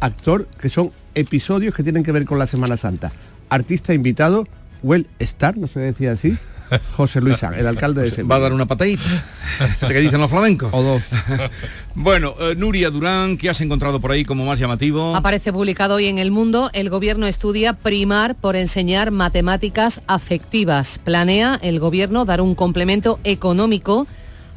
Actor, 0.00 0.46
que 0.60 0.68
son 0.68 0.92
episodios 1.14 1.74
que 1.74 1.82
tienen 1.82 2.02
que 2.02 2.12
ver 2.12 2.24
con 2.24 2.38
la 2.38 2.46
Semana 2.46 2.76
Santa. 2.76 3.12
Artista 3.48 3.94
invitado, 3.94 4.46
Well 4.82 5.06
Star, 5.18 5.56
no 5.56 5.66
se 5.66 5.80
decía 5.80 6.12
así, 6.12 6.36
José 6.96 7.20
Luis 7.20 7.42
el 7.42 7.66
alcalde 7.66 8.02
de 8.02 8.10
Sevilla. 8.10 8.28
¿Va 8.28 8.36
a 8.36 8.40
dar 8.40 8.52
una 8.52 8.66
patadita? 8.66 9.02
¿Este 9.60 9.88
que 9.88 10.00
dicen 10.00 10.20
los 10.20 10.30
flamencos? 10.30 10.70
O 10.72 10.82
dos. 10.82 11.02
bueno, 11.94 12.34
eh, 12.40 12.54
Nuria 12.56 12.90
Durán, 12.90 13.36
¿qué 13.36 13.50
has 13.50 13.60
encontrado 13.60 14.00
por 14.00 14.10
ahí 14.10 14.24
como 14.24 14.44
más 14.44 14.58
llamativo? 14.58 15.14
Aparece 15.14 15.52
publicado 15.52 15.96
hoy 15.96 16.06
en 16.06 16.18
El 16.18 16.30
Mundo, 16.30 16.70
el 16.72 16.90
gobierno 16.90 17.26
estudia 17.26 17.74
primar 17.74 18.34
por 18.34 18.56
enseñar 18.56 19.10
matemáticas 19.10 20.02
afectivas. 20.06 21.00
Planea 21.02 21.58
el 21.62 21.80
gobierno 21.80 22.24
dar 22.24 22.40
un 22.40 22.54
complemento 22.54 23.20
económico 23.24 24.06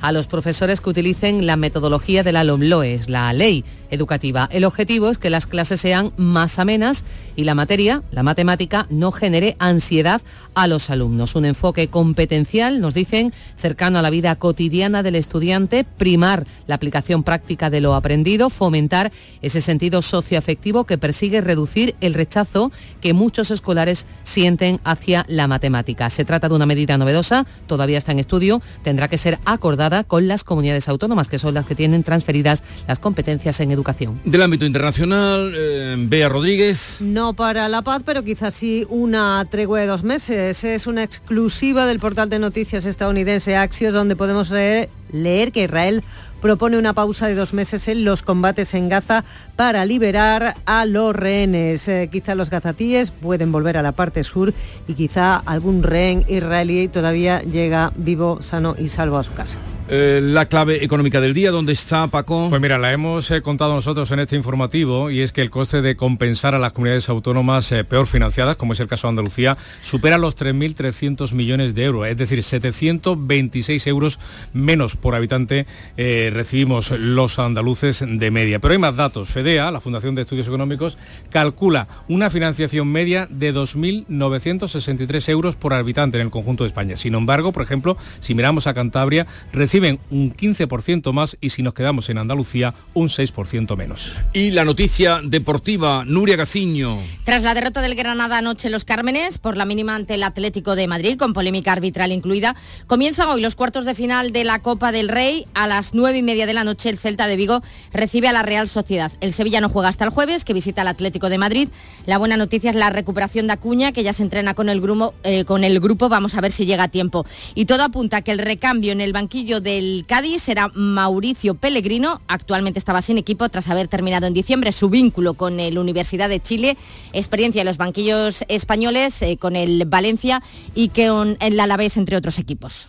a 0.02 0.12
los 0.12 0.28
profesores 0.28 0.82
que 0.82 0.90
utilicen 0.90 1.46
la 1.46 1.58
metodología 1.58 2.24
de 2.24 2.32
la 2.32 2.44
LOMLOES, 2.44 3.10
la 3.10 3.34
ley 3.34 3.66
educativa. 3.90 4.48
El 4.52 4.64
objetivo 4.64 5.10
es 5.10 5.18
que 5.18 5.30
las 5.30 5.48
clases 5.48 5.82
sean 5.82 6.12
más 6.18 6.60
amenas 6.60 7.04
y 7.36 7.44
la 7.44 7.56
materia, 7.56 8.04
la 8.12 8.24
matemática, 8.24 8.86
no 8.90 9.12
genere 9.12 9.56
ansiedad 9.60 10.22
a 10.56 10.68
los 10.68 10.90
alumnos. 10.90 11.36
Un 11.36 11.46
enfoque 11.46 11.88
competencial, 11.88 12.82
nos 12.82 12.94
dicen, 12.94 13.34
cercano 13.58 14.00
a 14.00 14.02
la 14.02 14.10
vida 14.10 14.36
cotidiana 14.36 15.04
del 15.04 15.16
estudiante, 15.16 15.84
primar 15.84 16.46
la 16.68 16.76
aplicación 16.76 17.24
práctica 17.24 17.70
de 17.70 17.82
lo 17.82 17.96
aprendido, 17.96 18.50
fomentar 18.50 19.12
ese 19.42 19.62
sentido 19.62 20.02
socioafectivo 20.02 20.84
que 20.84 20.98
persigue 20.98 21.42
reducir 21.42 21.96
el 22.02 22.14
rechazo 22.14 22.72
que 23.02 23.14
muchos 23.14 23.52
escolares 23.52 24.06
sienten 24.24 24.80
hacia 24.84 25.26
la 25.28 25.48
matemática. 25.48 26.10
Se 26.10 26.26
trata 26.26 26.50
de 26.50 26.56
una 26.56 26.66
medida 26.66 26.98
novedosa, 26.98 27.46
todavía 27.68 27.98
está 27.98 28.12
en 28.12 28.20
estudio, 28.20 28.62
tendrá 28.84 29.08
que 29.08 29.18
ser 29.18 29.40
acordada 29.46 30.04
con 30.04 30.28
las 30.28 30.44
comunidades 30.44 30.90
autónomas, 30.90 31.28
que 31.28 31.40
son 31.40 31.54
las 31.54 31.66
que 31.66 31.76
tienen 31.76 32.04
transferidas 32.04 32.64
las 32.88 33.00
competencias 33.00 33.60
en 33.60 33.72
educación. 33.72 33.79
Del 34.24 34.42
ámbito 34.42 34.66
internacional, 34.66 35.54
eh, 35.56 35.96
Bea 35.98 36.30
Rodríguez. 36.30 36.98
No 37.00 37.34
para 37.34 37.68
la 37.70 37.82
paz, 37.82 38.02
pero 38.06 38.24
quizás 38.24 38.54
sí 38.54 38.86
una 38.90 39.46
tregua 39.50 39.80
de 39.80 39.88
dos 39.88 40.04
meses. 40.04 40.64
Es 40.64 40.88
una 40.88 41.04
exclusiva 41.04 41.86
del 41.86 42.00
portal 42.00 42.30
de 42.30 42.40
noticias 42.40 42.86
estadounidense 42.86 43.56
Axios, 43.56 43.94
donde 43.94 44.16
podemos 44.16 44.50
leer, 44.50 44.90
leer 45.12 45.52
que 45.52 45.64
Israel 45.64 46.04
propone 46.42 46.78
una 46.78 46.94
pausa 46.94 47.28
de 47.28 47.36
dos 47.36 47.54
meses 47.54 47.88
en 47.88 48.06
los 48.06 48.24
combates 48.24 48.74
en 48.74 48.90
Gaza 48.90 49.24
para 49.56 49.86
liberar 49.86 50.56
a 50.66 50.86
los 50.86 51.16
rehenes. 51.16 51.88
Eh, 51.88 52.10
quizá 52.12 52.36
los 52.36 52.50
gazatíes 52.50 53.12
pueden 53.12 53.52
volver 53.52 53.78
a 53.78 53.82
la 53.82 53.92
parte 53.92 54.24
sur 54.24 54.54
y 54.88 54.94
quizá 54.94 55.38
algún 55.38 55.84
rehén 55.84 56.24
israelí 56.28 56.88
todavía 56.88 57.42
llega 57.42 57.92
vivo, 57.96 58.42
sano 58.42 58.76
y 58.78 58.88
salvo 58.88 59.18
a 59.18 59.24
su 59.24 59.34
casa. 59.34 59.60
Eh, 59.92 60.20
la 60.22 60.46
clave 60.46 60.84
económica 60.84 61.20
del 61.20 61.34
día, 61.34 61.50
¿dónde 61.50 61.74
está 61.74 62.06
Paco? 62.06 62.48
Pues 62.50 62.62
mira, 62.62 62.78
la 62.78 62.94
hemos 62.94 63.32
eh, 63.32 63.42
contado 63.42 63.74
nosotros 63.74 64.12
en 64.12 64.20
este 64.20 64.36
informativo 64.36 65.10
y 65.10 65.22
es 65.22 65.32
que 65.32 65.42
el 65.42 65.50
coste 65.50 65.82
de 65.82 65.96
compensar 65.96 66.54
a 66.54 66.60
las 66.60 66.74
comunidades 66.74 67.10
autónomas 67.10 67.72
eh, 67.72 67.84
peor 67.84 68.06
financiadas, 68.06 68.56
como 68.56 68.74
es 68.74 68.80
el 68.82 68.88
caso 68.88 69.08
de 69.08 69.14
Andalucía, 69.14 69.58
supera 69.82 70.20
los 70.20 70.38
3.300 70.38 71.34
millones 71.34 71.74
de 71.74 71.86
euros, 71.86 72.08
es 72.08 72.18
decir, 72.18 72.44
726 72.44 73.88
euros 73.88 74.20
menos 74.54 74.96
por 74.96 75.16
habitante 75.16 75.66
recibimos 75.98 76.92
los 76.92 77.40
andaluces 77.40 78.04
de 78.06 78.32
media. 78.32 78.60
Pero 78.60 78.74
hay 78.74 78.78
más 78.78 78.96
datos. 78.96 79.30
FEDEA, 79.30 79.72
la 79.72 79.82
Fundación 79.82 80.14
de 80.14 80.22
Estudios 80.22 80.48
Económicos, 80.48 80.98
calcula 81.32 81.88
una 82.08 82.30
financiación 82.30 82.88
media 82.88 83.28
de 83.30 83.54
2.963 83.54 85.30
euros 85.30 85.56
por 85.56 85.74
habitante 85.74 86.18
en 86.18 86.26
el 86.26 86.32
conjunto 86.32 86.64
de 86.64 86.68
España. 86.68 86.96
Sin 86.96 87.16
embargo, 87.16 87.52
por 87.52 87.64
ejemplo, 87.64 87.98
si 88.20 88.36
miramos 88.36 88.68
a 88.68 88.74
Cantabria, 88.74 89.26
recibe 89.52 89.79
reciben 89.80 90.00
un 90.12 90.36
15% 90.36 91.14
más 91.14 91.38
y 91.40 91.52
si 91.52 91.64
nos 91.64 91.74
quedamos 91.74 92.10
en 92.10 92.18
Andalucía, 92.18 92.74
un 92.94 93.08
6% 93.08 93.78
menos. 93.78 94.12
Y 94.34 94.52
la 94.52 94.66
noticia 94.66 95.22
deportiva, 95.24 96.04
Nuria 96.06 96.36
Gaciño. 96.36 96.98
Tras 97.24 97.44
la 97.44 97.54
derrota 97.54 97.82
del 97.82 97.96
Granada 97.96 98.40
anoche 98.40 98.68
en 98.68 98.74
Los 98.74 98.84
Cármenes, 98.84 99.38
por 99.38 99.56
la 99.56 99.64
mínima 99.64 99.96
ante 99.96 100.16
el 100.16 100.24
Atlético 100.24 100.76
de 100.76 100.88
Madrid, 100.88 101.18
con 101.18 101.32
polémica 101.32 101.72
arbitral 101.72 102.12
incluida, 102.12 102.58
comienzan 102.88 103.30
hoy 103.30 103.42
los 103.42 103.56
cuartos 103.56 103.86
de 103.86 103.96
final 103.96 104.32
de 104.32 104.44
la 104.44 104.60
Copa 104.60 104.92
del 104.92 105.08
Rey. 105.08 105.48
A 105.54 105.66
las 105.68 105.94
nueve 105.94 106.18
y 106.18 106.24
media 106.24 106.46
de 106.46 106.54
la 106.54 106.66
noche, 106.66 106.90
el 106.90 106.98
Celta 106.98 107.28
de 107.28 107.38
Vigo 107.38 107.62
recibe 107.94 108.28
a 108.28 108.34
la 108.34 108.44
Real 108.44 108.68
Sociedad. 108.68 109.14
El 109.22 109.32
Sevilla 109.32 109.62
no 109.62 109.70
juega 109.70 109.88
hasta 109.88 110.04
el 110.04 110.12
jueves, 110.12 110.44
que 110.44 110.54
visita 110.54 110.82
al 110.82 110.90
Atlético 110.90 111.30
de 111.30 111.38
Madrid. 111.38 111.70
La 112.06 112.18
buena 112.18 112.36
noticia 112.36 112.72
es 112.72 112.76
la 112.76 112.90
recuperación 112.90 113.48
de 113.48 113.54
Acuña, 113.54 113.94
que 113.94 114.04
ya 114.04 114.12
se 114.12 114.24
entrena 114.24 114.56
con 114.56 114.68
el 114.68 114.82
grupo, 114.82 115.14
eh, 115.24 115.46
con 115.46 115.64
el 115.64 115.80
grupo. 115.80 116.10
Vamos 116.10 116.36
a 116.36 116.42
ver 116.42 116.52
si 116.52 116.66
llega 116.66 116.84
a 116.84 116.88
tiempo. 116.90 117.26
Y 117.56 117.64
todo 117.64 117.84
apunta 117.84 118.18
a 118.18 118.22
que 118.24 118.32
el 118.32 118.40
recambio 118.40 118.92
en 118.92 119.00
el 119.00 119.14
banquillo 119.14 119.62
del 119.70 120.06
Cádiz 120.08 120.42
será 120.42 120.72
Mauricio 120.74 121.54
Pellegrino. 121.54 122.22
Actualmente 122.28 122.80
estaba 122.80 123.04
sin 123.04 123.20
equipo 123.20 123.48
tras 123.50 123.68
haber 123.68 123.88
terminado 123.88 124.26
en 124.26 124.34
diciembre 124.34 124.72
su 124.72 124.90
vínculo 124.90 125.36
con 125.36 125.60
el 125.60 125.78
Universidad 125.78 126.28
de 126.28 126.40
Chile. 126.40 126.76
Experiencia 127.14 127.62
en 127.62 127.68
los 127.68 127.78
banquillos 127.78 128.44
españoles 128.48 129.22
eh, 129.22 129.38
con 129.38 129.56
el 129.56 129.86
Valencia 129.86 130.42
y 130.74 130.90
con 130.90 131.38
el 131.40 131.60
Alavés, 131.60 131.98
entre 131.98 132.18
otros 132.18 132.40
equipos. 132.40 132.88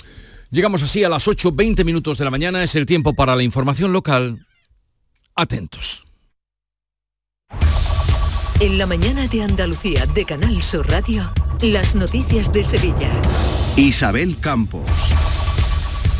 Llegamos 0.50 0.82
así 0.82 1.04
a 1.04 1.10
las 1.10 1.28
8.20 1.28 1.84
minutos 1.84 2.16
de 2.16 2.24
la 2.24 2.30
mañana. 2.30 2.64
Es 2.64 2.74
el 2.74 2.86
tiempo 2.86 3.12
para 3.12 3.36
la 3.36 3.42
información 3.42 3.92
local. 3.92 4.46
Atentos. 5.34 6.06
En 8.60 8.78
la 8.78 8.86
mañana 8.86 9.26
de 9.26 9.42
Andalucía 9.42 10.06
de 10.06 10.24
Canal 10.24 10.62
Sur 10.62 10.88
Radio, 10.88 11.30
las 11.60 11.94
noticias 11.94 12.50
de 12.52 12.64
Sevilla. 12.64 13.10
Isabel 13.76 14.38
Campos. 14.40 14.88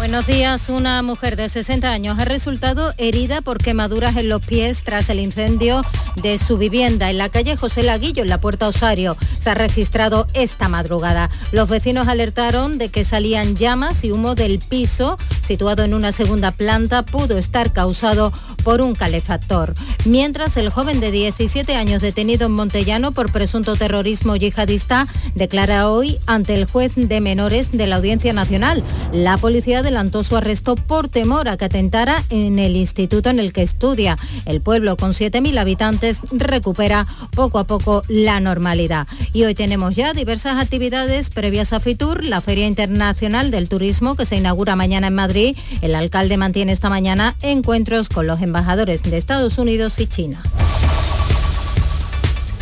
Buenos 0.01 0.27
días. 0.27 0.71
Una 0.71 1.03
mujer 1.03 1.37
de 1.37 1.51
60 1.51 1.93
años 1.93 2.19
ha 2.19 2.25
resultado 2.25 2.95
herida 2.97 3.43
por 3.43 3.59
quemaduras 3.59 4.17
en 4.17 4.31
los 4.31 4.41
pies 4.41 4.83
tras 4.83 5.11
el 5.11 5.21
incendio 5.21 5.83
de 6.23 6.39
su 6.39 6.57
vivienda 6.57 7.11
en 7.11 7.19
la 7.19 7.29
calle 7.29 7.55
José 7.55 7.83
Laguillo, 7.83 8.23
en 8.23 8.31
la 8.31 8.41
Puerta 8.41 8.67
Osario. 8.67 9.19
Se 9.39 9.51
ha 9.51 9.55
registrado 9.55 10.27
esta 10.33 10.69
madrugada. 10.69 11.29
Los 11.53 11.69
vecinos 11.69 12.09
alertaron 12.09 12.79
de 12.79 12.89
que 12.89 13.05
salían 13.05 13.57
llamas 13.57 14.03
y 14.03 14.11
humo 14.11 14.35
del 14.35 14.59
piso, 14.59 15.19
situado 15.43 15.85
en 15.85 15.93
una 15.93 16.13
segunda 16.13 16.51
planta, 16.51 17.05
pudo 17.05 17.37
estar 17.37 17.75
causado 17.75 18.33
por 18.65 18.81
un 18.81 18.95
calefactor. 18.95 19.75
Mientras 20.07 20.57
el 20.57 20.71
joven 20.71 21.01
de 21.01 21.11
17 21.11 21.77
años 21.77 22.01
detenido 22.01 22.47
en 22.47 22.53
Montellano 22.53 23.13
por 23.13 23.31
presunto 23.33 23.77
terrorismo 23.77 24.35
yihadista 24.37 25.07
declara 25.35 25.91
hoy 25.91 26.19
ante 26.27 26.55
el 26.55 26.65
juez 26.65 26.93
de 26.97 27.21
menores 27.21 27.71
de 27.71 27.87
la 27.87 27.97
Audiencia 27.97 28.33
Nacional. 28.33 28.83
La 29.13 29.37
policía 29.37 29.83
adelantó 29.91 30.23
su 30.23 30.37
arresto 30.37 30.77
por 30.77 31.09
temor 31.09 31.49
a 31.49 31.57
que 31.57 31.65
atentara 31.65 32.23
en 32.31 32.61
el 32.61 32.77
instituto 32.77 33.29
en 33.29 33.41
el 33.41 33.53
que 33.53 33.63
estudia. 33.63 34.17
El 34.45 34.61
pueblo 34.61 34.97
con 34.97 35.11
7.000 35.11 35.59
habitantes 35.59 36.21
recupera 36.31 37.09
poco 37.35 37.59
a 37.59 37.65
poco 37.65 38.05
la 38.07 38.39
normalidad. 38.39 39.09
Y 39.33 39.43
hoy 39.43 39.57
tenemos 39.57 39.97
ya 39.97 40.13
diversas 40.13 40.63
actividades 40.63 41.31
previas 41.31 41.73
a 41.73 41.81
FITUR, 41.81 42.23
la 42.25 42.41
Feria 42.41 42.69
Internacional 42.69 43.51
del 43.51 43.69
Turismo 43.69 44.15
que 44.15 44.27
se 44.27 44.37
inaugura 44.37 44.77
mañana 44.77 45.09
en 45.09 45.15
Madrid. 45.17 45.57
El 45.83 45.97
alcalde 45.97 46.37
mantiene 46.37 46.71
esta 46.71 46.89
mañana 46.89 47.35
encuentros 47.43 48.09
con 48.09 48.29
los 48.29 48.41
embajadores 48.43 49.03
de 49.03 49.17
Estados 49.17 49.59
Unidos 49.59 49.99
y 49.99 50.07
China. 50.07 50.41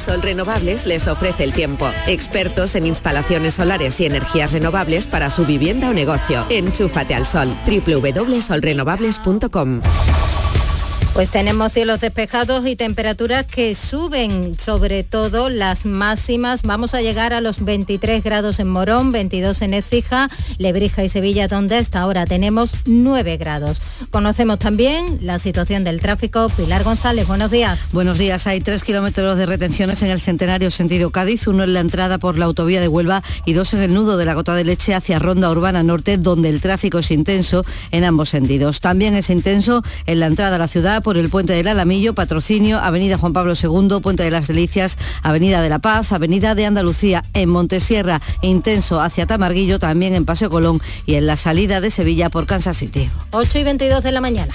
Sol 0.08 0.22
Renovables 0.22 0.86
les 0.86 1.06
ofrece 1.06 1.44
el 1.44 1.52
tiempo. 1.52 1.90
Expertos 2.06 2.74
en 2.76 2.86
instalaciones 2.86 3.52
solares 3.52 4.00
y 4.00 4.06
energías 4.06 4.52
renovables 4.52 5.06
para 5.06 5.28
su 5.28 5.44
vivienda 5.44 5.90
o 5.90 5.92
negocio. 5.92 6.46
Enchúfate 6.48 7.14
al 7.14 7.26
sol. 7.26 7.54
www.solrenovables.com 7.66 9.82
pues 11.14 11.30
tenemos 11.30 11.72
cielos 11.72 12.00
despejados 12.00 12.66
y 12.66 12.76
temperaturas 12.76 13.46
que 13.46 13.74
suben, 13.74 14.58
sobre 14.58 15.04
todo 15.04 15.48
las 15.48 15.86
máximas. 15.86 16.62
Vamos 16.62 16.94
a 16.94 17.00
llegar 17.00 17.32
a 17.32 17.40
los 17.40 17.64
23 17.64 18.22
grados 18.22 18.58
en 18.60 18.68
Morón, 18.68 19.12
22 19.12 19.62
en 19.62 19.74
Ecija, 19.74 20.28
Lebrija 20.58 21.04
y 21.04 21.08
Sevilla, 21.08 21.48
donde 21.48 21.76
hasta 21.76 22.00
ahora 22.00 22.24
tenemos 22.26 22.72
9 22.86 23.36
grados. 23.36 23.82
Conocemos 24.10 24.58
también 24.58 25.18
la 25.22 25.38
situación 25.38 25.84
del 25.84 26.00
tráfico. 26.00 26.48
Pilar 26.50 26.84
González, 26.84 27.26
buenos 27.26 27.50
días. 27.50 27.88
Buenos 27.92 28.18
días. 28.18 28.46
Hay 28.46 28.60
3 28.60 28.84
kilómetros 28.84 29.38
de 29.38 29.46
retenciones 29.46 30.02
en 30.02 30.10
el 30.10 30.20
Centenario 30.20 30.70
sentido 30.70 31.10
Cádiz, 31.10 31.46
uno 31.46 31.64
en 31.64 31.74
la 31.74 31.80
entrada 31.80 32.18
por 32.18 32.38
la 32.38 32.44
autovía 32.44 32.80
de 32.80 32.88
Huelva 32.88 33.22
y 33.44 33.52
dos 33.52 33.74
en 33.74 33.80
el 33.80 33.94
nudo 33.94 34.16
de 34.16 34.24
la 34.24 34.34
Gota 34.34 34.54
de 34.54 34.64
Leche 34.64 34.94
hacia 34.94 35.18
Ronda 35.18 35.50
Urbana 35.50 35.82
Norte, 35.82 36.18
donde 36.18 36.48
el 36.48 36.60
tráfico 36.60 36.98
es 36.98 37.10
intenso 37.10 37.64
en 37.90 38.04
ambos 38.04 38.28
sentidos. 38.28 38.80
También 38.80 39.14
es 39.14 39.30
intenso 39.30 39.82
en 40.06 40.20
la 40.20 40.26
entrada 40.26 40.56
a 40.56 40.58
la 40.58 40.68
ciudad 40.68 40.97
por 41.00 41.16
el 41.16 41.28
Puente 41.28 41.52
del 41.52 41.68
Alamillo, 41.68 42.14
Patrocinio, 42.14 42.78
Avenida 42.78 43.18
Juan 43.18 43.32
Pablo 43.32 43.54
II, 43.54 44.00
Puente 44.02 44.22
de 44.22 44.30
las 44.30 44.48
Delicias, 44.48 44.96
Avenida 45.22 45.60
de 45.62 45.68
la 45.68 45.78
Paz, 45.78 46.12
Avenida 46.12 46.54
de 46.54 46.66
Andalucía, 46.66 47.24
en 47.34 47.48
Montesierra, 47.50 48.20
intenso 48.42 49.00
hacia 49.00 49.26
Tamarguillo, 49.26 49.78
también 49.78 50.14
en 50.14 50.24
Paseo 50.24 50.50
Colón 50.50 50.80
y 51.06 51.14
en 51.14 51.26
la 51.26 51.36
salida 51.36 51.80
de 51.80 51.90
Sevilla 51.90 52.30
por 52.30 52.46
Kansas 52.46 52.76
City. 52.76 53.10
8 53.30 53.58
y 53.58 53.64
22 53.64 54.02
de 54.02 54.12
la 54.12 54.20
mañana. 54.20 54.54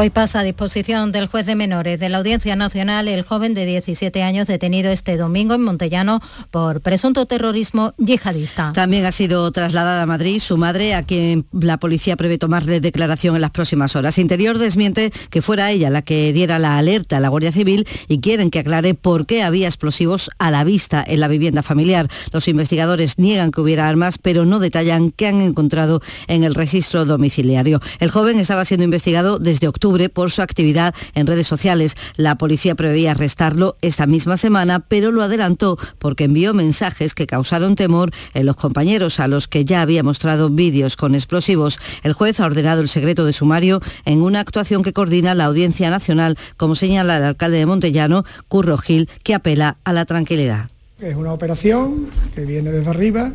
Hoy 0.00 0.08
pasa 0.08 0.40
a 0.40 0.44
disposición 0.44 1.12
del 1.12 1.26
juez 1.26 1.44
de 1.44 1.54
menores 1.54 2.00
de 2.00 2.08
la 2.08 2.16
Audiencia 2.16 2.56
Nacional 2.56 3.06
el 3.06 3.20
joven 3.20 3.52
de 3.52 3.66
17 3.66 4.22
años 4.22 4.46
detenido 4.46 4.90
este 4.90 5.18
domingo 5.18 5.52
en 5.52 5.60
Montellano 5.60 6.22
por 6.50 6.80
presunto 6.80 7.26
terrorismo 7.26 7.92
yihadista. 7.98 8.72
También 8.72 9.04
ha 9.04 9.12
sido 9.12 9.52
trasladada 9.52 10.00
a 10.00 10.06
Madrid 10.06 10.40
su 10.40 10.56
madre, 10.56 10.94
a 10.94 11.02
quien 11.02 11.44
la 11.52 11.76
policía 11.76 12.16
prevé 12.16 12.38
tomarle 12.38 12.80
declaración 12.80 13.34
en 13.34 13.42
las 13.42 13.50
próximas 13.50 13.94
horas. 13.94 14.16
Interior 14.16 14.56
desmiente 14.56 15.12
que 15.28 15.42
fuera 15.42 15.70
ella 15.70 15.90
la 15.90 16.00
que 16.00 16.32
diera 16.32 16.58
la 16.58 16.78
alerta 16.78 17.18
a 17.18 17.20
la 17.20 17.28
Guardia 17.28 17.52
Civil 17.52 17.86
y 18.08 18.20
quieren 18.20 18.48
que 18.48 18.60
aclare 18.60 18.94
por 18.94 19.26
qué 19.26 19.42
había 19.42 19.66
explosivos 19.66 20.30
a 20.38 20.50
la 20.50 20.64
vista 20.64 21.04
en 21.06 21.20
la 21.20 21.28
vivienda 21.28 21.62
familiar. 21.62 22.08
Los 22.32 22.48
investigadores 22.48 23.18
niegan 23.18 23.50
que 23.50 23.60
hubiera 23.60 23.86
armas, 23.86 24.16
pero 24.16 24.46
no 24.46 24.60
detallan 24.60 25.10
qué 25.10 25.26
han 25.26 25.42
encontrado 25.42 26.00
en 26.26 26.42
el 26.42 26.54
registro 26.54 27.04
domiciliario. 27.04 27.82
El 27.98 28.10
joven 28.10 28.40
estaba 28.40 28.64
siendo 28.64 28.84
investigado 28.84 29.38
desde 29.38 29.68
octubre 29.68 29.89
por 30.08 30.30
su 30.30 30.42
actividad 30.42 30.94
en 31.14 31.26
redes 31.26 31.46
sociales. 31.46 31.96
La 32.16 32.36
policía 32.36 32.74
preveía 32.74 33.10
arrestarlo 33.10 33.76
esta 33.82 34.06
misma 34.06 34.36
semana, 34.36 34.80
pero 34.80 35.10
lo 35.10 35.22
adelantó 35.22 35.78
porque 35.98 36.24
envió 36.24 36.54
mensajes 36.54 37.14
que 37.14 37.26
causaron 37.26 37.76
temor 37.76 38.12
en 38.34 38.46
los 38.46 38.56
compañeros 38.56 39.18
a 39.18 39.28
los 39.28 39.48
que 39.48 39.64
ya 39.64 39.82
había 39.82 40.02
mostrado 40.02 40.48
vídeos 40.48 40.96
con 40.96 41.14
explosivos. 41.14 41.78
El 42.02 42.12
juez 42.12 42.38
ha 42.40 42.46
ordenado 42.46 42.80
el 42.80 42.88
secreto 42.88 43.24
de 43.24 43.32
sumario 43.32 43.80
en 44.04 44.22
una 44.22 44.40
actuación 44.40 44.82
que 44.82 44.92
coordina 44.92 45.34
la 45.34 45.46
Audiencia 45.46 45.90
Nacional, 45.90 46.38
como 46.56 46.74
señala 46.74 47.16
el 47.16 47.24
alcalde 47.24 47.58
de 47.58 47.66
Montellano, 47.66 48.24
Curro 48.48 48.78
Gil, 48.78 49.08
que 49.24 49.34
apela 49.34 49.78
a 49.84 49.92
la 49.92 50.04
tranquilidad. 50.04 50.70
Es 51.00 51.16
una 51.16 51.32
operación 51.32 52.10
que 52.34 52.44
viene 52.44 52.70
desde 52.70 52.90
arriba 52.90 53.32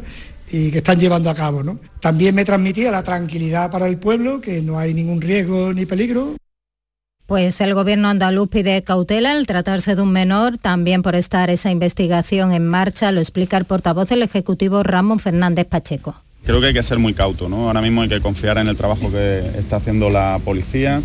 y 0.52 0.72
que 0.72 0.78
están 0.78 1.00
llevando 1.00 1.30
a 1.30 1.36
cabo. 1.36 1.64
¿no? 1.64 1.80
También 2.00 2.36
me 2.36 2.46
transmitía 2.46 2.92
la 2.92 3.04
tranquilidad 3.04 3.72
para 3.72 3.88
el 3.88 3.98
pueblo, 3.98 4.42
que 4.42 4.62
no 4.62 4.78
hay 4.78 4.94
ningún 4.94 5.22
riesgo 5.22 5.74
ni 5.74 5.86
peligro. 5.86 6.36
Pues 7.28 7.60
el 7.60 7.74
gobierno 7.74 8.08
andaluz 8.10 8.50
pide 8.50 8.84
cautela 8.84 9.32
al 9.32 9.48
tratarse 9.48 9.96
de 9.96 10.02
un 10.04 10.12
menor, 10.12 10.60
también 10.60 11.02
por 11.02 11.16
estar 11.16 11.50
esa 11.50 11.72
investigación 11.72 12.54
en 12.54 12.68
marcha, 12.68 13.12
lo 13.12 13.20
explica 13.20 13.58
el 13.58 13.66
portavoz 13.66 14.10
del 14.10 14.22
Ejecutivo 14.22 14.84
Ramón 14.84 15.18
Fernández 15.18 15.66
Pacheco. 15.66 16.14
Creo 16.46 16.62
que 16.62 16.68
hay 16.68 16.74
que 16.76 16.84
ser 16.84 17.00
muy 17.00 17.16
cauto, 17.16 17.50
¿no? 17.50 17.66
Ahora 17.66 17.82
mismo 17.82 18.04
hay 18.04 18.10
que 18.10 18.22
confiar 18.22 18.60
en 18.60 18.68
el 18.68 18.78
trabajo 18.78 19.12
que 19.12 19.40
está 19.58 19.78
haciendo 19.78 20.12
la 20.12 20.40
policía, 20.46 21.02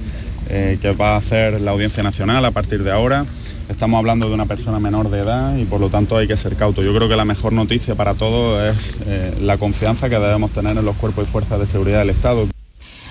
eh, 0.51 0.77
que 0.83 0.93
va 0.93 1.15
a 1.15 1.17
hacer 1.17 1.63
la 1.63 1.71
Audiencia 1.71 2.03
Nacional 2.03 2.45
a 2.45 2.51
partir 2.51 2.85
de 2.85 2.91
ahora. 2.91 3.25
Estamos 3.71 3.97
hablando 3.97 4.29
de 4.29 4.35
una 4.35 4.45
persona 4.45 4.79
menor 4.79 5.09
de 5.09 5.21
edad 5.21 5.57
y 5.57 5.65
por 5.65 5.81
lo 5.81 5.89
tanto 5.89 6.19
hay 6.19 6.29
que 6.29 6.37
ser 6.37 6.57
cauto. 6.57 6.83
Yo 6.83 6.95
creo 6.95 7.09
que 7.09 7.17
la 7.17 7.25
mejor 7.25 7.55
noticia 7.55 7.95
para 7.95 8.13
todos 8.13 8.77
es 8.77 8.77
eh, 9.07 9.35
la 9.41 9.57
confianza 9.57 10.11
que 10.11 10.19
debemos 10.19 10.51
tener 10.51 10.77
en 10.77 10.85
los 10.85 10.97
cuerpos 10.97 11.27
y 11.27 11.31
fuerzas 11.31 11.59
de 11.61 11.67
seguridad 11.67 12.01
del 12.01 12.11
Estado. 12.11 12.47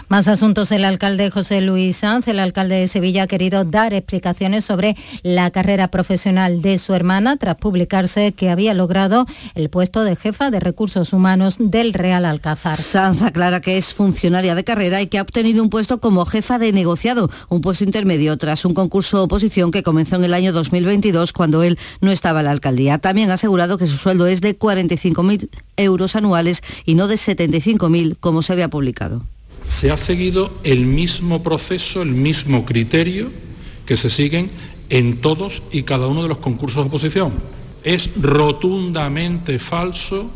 Más 0.09 0.27
asuntos. 0.27 0.71
El 0.71 0.85
alcalde 0.85 1.29
José 1.29 1.61
Luis 1.61 1.97
Sanz, 1.97 2.27
el 2.27 2.39
alcalde 2.39 2.73
de 2.73 2.87
Sevilla, 2.87 3.23
ha 3.23 3.27
querido 3.27 3.63
dar 3.63 3.93
explicaciones 3.93 4.65
sobre 4.65 4.95
la 5.21 5.51
carrera 5.51 5.89
profesional 5.89 6.63
de 6.63 6.79
su 6.79 6.95
hermana 6.95 7.37
tras 7.37 7.57
publicarse 7.57 8.31
que 8.31 8.49
había 8.49 8.73
logrado 8.73 9.27
el 9.53 9.69
puesto 9.69 10.03
de 10.03 10.15
jefa 10.15 10.49
de 10.49 10.59
recursos 10.59 11.13
humanos 11.13 11.57
del 11.59 11.93
Real 11.93 12.25
Alcázar. 12.25 12.75
Sanz 12.75 13.21
aclara 13.21 13.61
que 13.61 13.77
es 13.77 13.93
funcionaria 13.93 14.55
de 14.55 14.63
carrera 14.63 14.99
y 14.99 15.05
que 15.05 15.19
ha 15.19 15.21
obtenido 15.21 15.61
un 15.61 15.69
puesto 15.69 15.99
como 15.99 16.25
jefa 16.25 16.57
de 16.57 16.73
negociado, 16.73 17.29
un 17.49 17.61
puesto 17.61 17.83
intermedio 17.83 18.35
tras 18.39 18.65
un 18.65 18.73
concurso 18.73 19.21
oposición 19.21 19.69
que 19.69 19.83
comenzó 19.83 20.15
en 20.15 20.23
el 20.23 20.33
año 20.33 20.53
2022 20.53 21.33
cuando 21.33 21.61
él 21.61 21.77
no 22.01 22.11
estaba 22.11 22.39
en 22.39 22.45
la 22.45 22.51
alcaldía. 22.51 22.97
También 22.97 23.29
ha 23.29 23.35
asegurado 23.35 23.77
que 23.77 23.85
su 23.85 23.97
sueldo 23.97 24.25
es 24.25 24.41
de 24.41 24.57
45.000 24.57 25.49
euros 25.77 26.15
anuales 26.15 26.63
y 26.83 26.95
no 26.95 27.07
de 27.07 27.13
75.000 27.13 28.17
como 28.19 28.41
se 28.41 28.53
había 28.53 28.69
publicado 28.69 29.21
se 29.69 29.91
ha 29.91 29.97
seguido 29.97 30.51
el 30.63 30.85
mismo 30.85 31.41
proceso, 31.41 32.01
el 32.01 32.09
mismo 32.09 32.65
criterio 32.65 33.31
que 33.85 33.95
se 33.95 34.09
siguen 34.09 34.51
en 34.89 35.21
todos 35.21 35.61
y 35.71 35.83
cada 35.83 36.07
uno 36.07 36.23
de 36.23 36.27
los 36.27 36.39
concursos 36.39 36.83
de 36.83 36.89
oposición. 36.89 37.33
Es 37.83 38.09
rotundamente 38.19 39.59
falso 39.59 40.29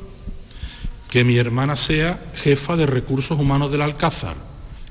que 1.10 1.24
mi 1.24 1.38
hermana 1.38 1.76
sea 1.76 2.32
jefa 2.36 2.78
de 2.78 2.86
recursos 2.86 3.40
humanos 3.40 3.72
del 3.72 3.82
Alcázar. 3.82 4.38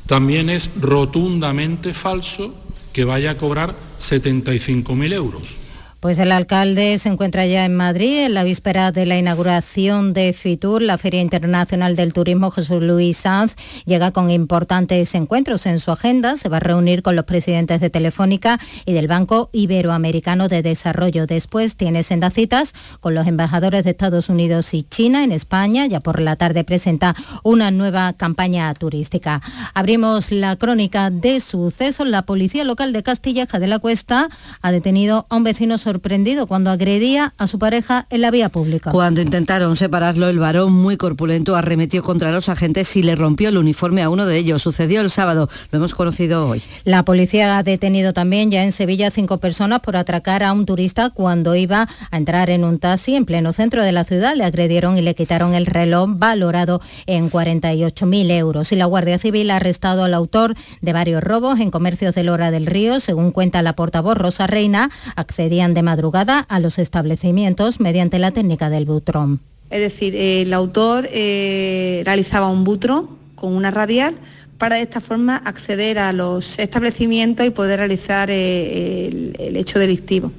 También 0.07 0.51
es 0.51 0.71
rotundamente 0.79 1.95
falso 1.95 2.55
que 2.93 3.05
vaya 3.05 3.31
a 3.31 3.39
cobrar 3.39 3.77
75.000 3.99 5.13
euros. 5.15 5.62
Pues 6.03 6.19
el 6.19 6.33
alcalde 6.33 6.99
se 6.99 7.11
encuentra 7.11 7.47
ya 7.47 7.65
en 7.65 7.77
Madrid 7.77 8.25
en 8.25 8.35
la 8.35 8.43
víspera 8.43 8.91
de 8.91 9.07
la 9.07 9.17
inauguración 9.17 10.13
de 10.15 10.33
FITUR, 10.33 10.83
la 10.83 10.99
Feria 10.99 11.21
Internacional 11.21 11.95
del 11.95 12.13
Turismo. 12.13 12.51
Jesús 12.51 12.83
Luis 12.83 13.19
Sanz 13.19 13.55
llega 13.85 14.11
con 14.11 14.29
importantes 14.29 15.15
encuentros 15.15 15.65
en 15.65 15.79
su 15.79 15.93
agenda. 15.93 16.37
Se 16.37 16.49
va 16.49 16.57
a 16.57 16.61
reunir 16.61 17.05
con 17.05 17.15
los 17.15 17.25
presidentes 17.25 17.81
de 17.81 17.89
Telefónica 17.89 18.59
y 18.85 18.95
del 18.95 19.07
Banco 19.07 19.49
Iberoamericano 19.53 20.49
de 20.49 20.63
Desarrollo. 20.63 21.29
Después 21.29 21.77
tiene 21.77 22.03
sendas 22.03 22.35
citas 22.35 22.73
con 22.99 23.15
los 23.15 23.29
embajadores 23.29 23.85
de 23.85 23.91
Estados 23.91 24.29
Unidos 24.29 24.75
y 24.75 24.83
China 24.83 25.23
en 25.23 25.31
España. 25.31 25.87
Ya 25.87 26.01
por 26.01 26.21
la 26.21 26.35
tarde 26.35 26.65
presenta 26.65 27.15
una 27.45 27.71
nueva 27.71 28.13
campaña 28.15 28.75
turística. 28.75 29.41
Abrimos 29.73 30.33
la 30.33 30.57
crónica 30.57 31.11
de 31.11 31.39
sucesos. 31.39 32.09
La 32.09 32.23
policía 32.23 32.65
local 32.65 32.93
de 32.93 33.05
Castilleja 33.05 33.61
de 33.61 33.69
la 33.69 33.79
Cuesta 33.79 34.31
ha 34.63 34.73
detenido 34.73 35.27
a 35.31 35.37
un 35.37 35.45
vecino 35.45 35.79
sorprendido 35.93 36.47
cuando 36.47 36.71
agredía 36.71 37.35
a 37.37 37.47
su 37.47 37.59
pareja 37.59 38.07
en 38.09 38.23
la 38.23 38.31
vía 38.31 38.49
pública. 38.49 38.91
Cuando 38.93 39.21
intentaron 39.21 39.77
separarlo, 39.77 40.29
el 40.31 40.39
varón 40.39 40.73
muy 40.73 40.97
corpulento 40.97 41.55
arremetió 41.55 42.03
contra 42.03 42.33
los 42.33 42.49
agentes 42.49 42.97
y 42.97 43.03
le 43.03 43.15
rompió 43.15 43.51
el 43.51 43.59
uniforme 43.59 44.01
a 44.03 44.09
uno 44.09 44.25
de 44.25 44.39
ellos. 44.39 44.63
Sucedió 44.63 45.03
el 45.03 45.11
sábado, 45.11 45.51
lo 45.71 45.79
hemos 45.79 45.95
conocido 45.95 46.49
hoy. 46.49 46.63
La 46.85 47.05
policía 47.05 47.59
ha 47.59 47.63
detenido 47.63 48.15
también 48.15 48.51
ya 48.51 48.65
en 48.65 48.73
Sevilla 48.73 49.11
cinco 49.11 49.37
personas 49.37 49.81
por 49.81 49.97
atracar 49.97 50.43
a 50.43 50.55
un 50.55 50.65
turista 50.65 51.11
cuando 51.11 51.55
iba 51.57 51.87
a 52.11 52.17
entrar 52.17 52.49
en 52.49 52.65
un 52.65 52.79
taxi 52.79 53.15
en 53.15 53.27
pleno 53.27 53.53
centro 53.53 53.83
de 53.83 53.93
la 53.93 54.05
ciudad. 54.05 54.35
Le 54.35 54.45
agredieron 54.45 54.97
y 54.97 55.03
le 55.03 55.15
quitaron 55.15 55.53
el 55.53 55.67
reloj 55.67 56.09
valorado 56.15 56.81
en 57.05 57.31
48.000 57.31 58.31
euros. 58.31 58.73
Y 58.73 58.77
la 58.77 58.87
Guardia 58.87 59.19
Civil 59.19 59.51
ha 59.51 59.57
arrestado 59.57 60.05
al 60.05 60.15
autor 60.15 60.55
de 60.81 60.93
varios 60.95 61.23
robos 61.23 61.61
en 61.61 61.71
comercios 61.71 62.15
de 62.15 62.23
Lora 62.23 62.51
del 62.51 62.65
Río. 62.65 62.99
Según 62.99 63.31
cuenta 63.31 63.61
la 63.61 63.75
portavoz 63.75 64.17
Rosa 64.17 64.47
Reina, 64.47 64.91
accedían 65.17 65.75
de 65.75 65.82
madrugada 65.83 66.41
a 66.41 66.61
los 66.61 66.79
establecimientos 66.79 67.81
mediante 67.81 68.19
la 68.19 68.31
técnica 68.31 68.71
del 68.71 68.87
butrón. 68.87 69.41
Es 69.71 69.81
decir, 69.81 70.15
el 70.17 70.53
autor 70.53 71.09
eh, 71.11 72.03
realizaba 72.05 72.49
un 72.49 72.65
butro 72.65 73.09
con 73.35 73.55
una 73.55 73.71
radial 73.71 74.15
para 74.59 74.77
de 74.77 74.83
esta 74.83 75.01
forma 75.01 75.37
acceder 75.37 75.99
a 75.99 76.13
los 76.13 76.59
establecimientos 76.59 77.47
y 77.47 77.51
poder 77.51 77.79
realizar 77.79 78.29
eh, 78.31 79.33
el 79.39 79.57
hecho 79.57 79.79
delictivo. 79.79 80.31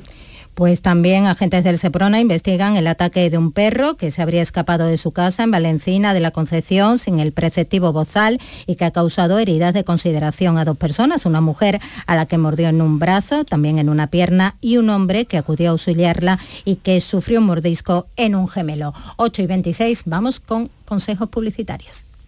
Pues 0.53 0.83
también 0.83 1.25
agentes 1.25 1.63
del 1.63 1.79
Seprona 1.79 2.19
investigan 2.19 2.75
el 2.75 2.85
ataque 2.85 3.29
de 3.31 3.39
un 3.39 3.51
perro 3.51 3.95
que 3.97 4.11
se 4.11 4.21
habría 4.21 4.43
escapado 4.43 4.85
de 4.85 4.97
su 4.97 5.11
casa 5.11 5.41
en 5.41 5.49
Valencina 5.49 6.13
de 6.13 6.19
la 6.19 6.29
Concepción 6.29 6.99
sin 6.99 7.19
el 7.19 7.31
preceptivo 7.31 7.91
bozal 7.91 8.39
y 8.67 8.75
que 8.75 8.85
ha 8.85 8.91
causado 8.91 9.39
heridas 9.39 9.73
de 9.73 9.83
consideración 9.83 10.59
a 10.59 10.65
dos 10.65 10.77
personas, 10.77 11.25
una 11.25 11.41
mujer 11.41 11.81
a 12.05 12.15
la 12.15 12.27
que 12.27 12.37
mordió 12.37 12.69
en 12.69 12.81
un 12.81 12.99
brazo, 12.99 13.45
también 13.45 13.79
en 13.79 13.89
una 13.89 14.07
pierna 14.07 14.55
y 14.61 14.77
un 14.77 14.91
hombre 14.91 15.25
que 15.25 15.39
acudió 15.39 15.69
a 15.69 15.71
auxiliarla 15.71 16.37
y 16.65 16.75
que 16.75 17.01
sufrió 17.01 17.39
un 17.39 17.47
mordisco 17.47 18.05
en 18.15 18.35
un 18.35 18.47
gemelo. 18.47 18.93
8 19.17 19.41
y 19.41 19.47
26, 19.47 20.03
vamos 20.05 20.39
con 20.39 20.69
consejos 20.85 21.29
publicitarios. 21.29 22.05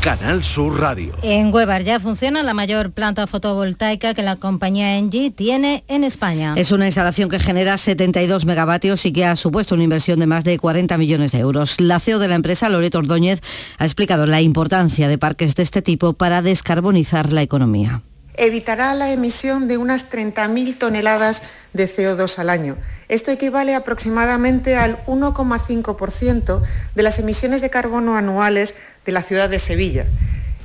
Canal 0.00 0.42
Sur 0.42 0.80
Radio. 0.80 1.14
En 1.22 1.52
Huevar 1.52 1.82
ya 1.82 2.00
funciona 2.00 2.42
la 2.42 2.54
mayor 2.54 2.90
planta 2.92 3.26
fotovoltaica 3.26 4.14
que 4.14 4.22
la 4.22 4.36
compañía 4.36 4.96
Engie 4.96 5.30
tiene 5.30 5.84
en 5.88 6.04
España. 6.04 6.54
Es 6.56 6.72
una 6.72 6.86
instalación 6.86 7.28
que 7.28 7.38
genera 7.38 7.76
72 7.76 8.46
megavatios 8.46 9.04
y 9.04 9.12
que 9.12 9.26
ha 9.26 9.36
supuesto 9.36 9.74
una 9.74 9.84
inversión 9.84 10.18
de 10.18 10.26
más 10.26 10.42
de 10.44 10.58
40 10.58 10.96
millones 10.96 11.32
de 11.32 11.40
euros. 11.40 11.78
La 11.78 12.00
CEO 12.00 12.18
de 12.18 12.28
la 12.28 12.34
empresa, 12.36 12.70
Loreto 12.70 12.98
Ordóñez, 12.98 13.42
ha 13.76 13.84
explicado 13.84 14.24
la 14.24 14.40
importancia 14.40 15.06
de 15.06 15.18
parques 15.18 15.54
de 15.54 15.64
este 15.64 15.82
tipo 15.82 16.14
para 16.14 16.40
descarbonizar 16.40 17.34
la 17.34 17.42
economía 17.42 18.00
evitará 18.40 18.94
la 18.94 19.12
emisión 19.12 19.68
de 19.68 19.76
unas 19.76 20.10
30.000 20.10 20.78
toneladas 20.78 21.42
de 21.74 21.88
CO2 21.88 22.38
al 22.38 22.48
año. 22.48 22.78
Esto 23.08 23.30
equivale 23.30 23.74
aproximadamente 23.74 24.76
al 24.76 25.04
1,5% 25.06 26.62
de 26.94 27.02
las 27.02 27.18
emisiones 27.18 27.60
de 27.60 27.68
carbono 27.68 28.16
anuales 28.16 28.74
de 29.10 29.14
la 29.14 29.22
ciudad 29.22 29.50
de 29.50 29.58
Sevilla. 29.58 30.06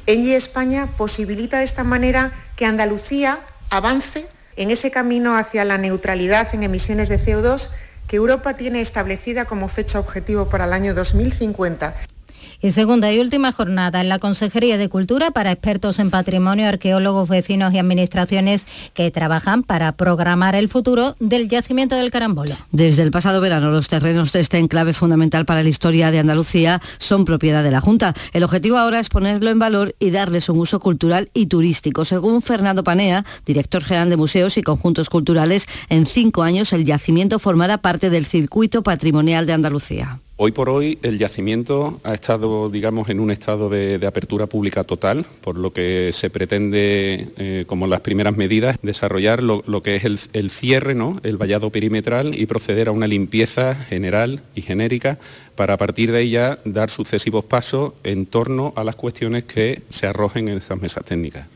Engie 0.05 0.35
España 0.35 0.87
posibilita 0.97 1.57
de 1.57 1.63
esta 1.63 1.83
manera 1.83 2.31
que 2.55 2.67
Andalucía 2.67 3.39
avance 3.71 4.27
en 4.55 4.69
ese 4.69 4.91
camino 4.91 5.35
hacia 5.35 5.65
la 5.65 5.79
neutralidad 5.79 6.53
en 6.53 6.61
emisiones 6.61 7.09
de 7.09 7.19
CO2 7.19 7.69
que 8.07 8.17
Europa 8.17 8.55
tiene 8.55 8.81
establecida 8.81 9.45
como 9.45 9.67
fecha 9.67 9.99
objetivo 9.99 10.47
para 10.47 10.65
el 10.65 10.73
año 10.73 10.93
2050 10.93 11.95
y 12.65 12.71
segunda 12.71 13.13
y 13.13 13.19
última 13.19 13.51
jornada 13.51 14.01
en 14.01 14.09
la 14.09 14.17
Consejería 14.17 14.79
de 14.79 14.89
Cultura 14.89 15.29
para 15.29 15.51
expertos 15.51 15.99
en 15.99 16.09
patrimonio, 16.09 16.67
arqueólogos, 16.67 17.29
vecinos 17.29 17.71
y 17.75 17.77
administraciones 17.77 18.65
que 18.95 19.11
trabajan 19.11 19.61
para 19.61 19.91
programar 19.91 20.55
el 20.55 20.67
futuro 20.67 21.15
del 21.19 21.47
yacimiento 21.47 21.95
del 21.95 22.09
Carambola. 22.09 22.57
Desde 22.71 23.03
el 23.03 23.11
pasado 23.11 23.39
verano 23.39 23.69
los 23.69 23.87
terrenos 23.87 24.33
de 24.33 24.39
este 24.39 24.57
enclave 24.57 24.93
fundamental 24.93 25.45
para 25.45 25.61
la 25.61 25.69
historia 25.69 26.09
de 26.09 26.17
Andalucía 26.17 26.81
son 26.97 27.23
propiedad 27.23 27.63
de 27.63 27.69
la 27.69 27.81
Junta. 27.81 28.15
El 28.33 28.43
objetivo 28.43 28.79
ahora 28.79 28.99
es 28.99 29.09
ponerlo 29.09 29.51
en 29.51 29.59
valor 29.59 29.93
y 29.99 30.09
darles 30.09 30.49
un 30.49 30.57
uso 30.57 30.79
cultural 30.79 31.29
y 31.35 31.45
turístico. 31.45 32.03
Según 32.03 32.41
Fernando 32.41 32.83
Panea, 32.83 33.25
director 33.45 33.83
general 33.83 34.09
de 34.09 34.17
museos 34.17 34.57
y 34.57 34.63
conjuntos 34.63 35.09
culturales, 35.09 35.67
en 35.89 36.07
cinco 36.07 36.41
años 36.41 36.73
el 36.73 36.83
yacimiento 36.83 37.37
formará 37.37 37.77
parte 37.77 38.09
del 38.09 38.25
circuito 38.25 38.81
patrimonial 38.81 39.45
de 39.45 39.53
Andalucía. 39.53 40.19
Hoy 40.37 40.51
por 40.51 40.67
hoy 40.67 40.99
el 41.01 41.17
yacimiento 41.17 42.01
ha 42.03 42.13
estado, 42.13 42.69
digamos, 42.69 43.07
en 43.07 43.21
un 43.21 43.31
estado 43.31 43.69
de, 43.69 44.05
apertura 44.05 44.47
pública 44.47 44.83
total, 44.83 45.25
por 45.39 45.57
lo 45.57 45.71
que 45.71 46.11
se 46.11 46.29
pretende, 46.29 47.29
eh, 47.37 47.63
como 47.67 47.87
las 47.87 48.01
primeras 48.01 48.35
medidas, 48.35 48.77
desarrollar 48.81 49.41
lo, 49.41 49.63
que 49.81 49.95
es 49.95 50.29
el, 50.33 50.49
cierre, 50.49 50.93
¿no? 50.93 51.21
el 51.23 51.37
vallado 51.37 51.69
perimetral 51.69 52.37
y 52.37 52.47
proceder 52.47 52.89
a 52.89 52.91
una 52.91 53.07
limpieza 53.07 53.75
general 53.75 54.41
y 54.55 54.61
genérica 54.61 55.19
para 55.55 55.75
a 55.75 55.77
partir 55.77 56.11
de 56.11 56.23
ella 56.23 56.59
dar 56.65 56.89
sucesivos 56.89 57.45
pasos 57.45 57.93
en 58.03 58.25
torno 58.25 58.73
a 58.75 58.83
las 58.83 58.97
cuestiones 58.97 59.45
que 59.45 59.83
se 59.89 60.05
arrojen 60.05 60.49
en 60.49 60.57
estas 60.57 60.81
mesas 60.81 61.05
técnicas. 61.05 61.54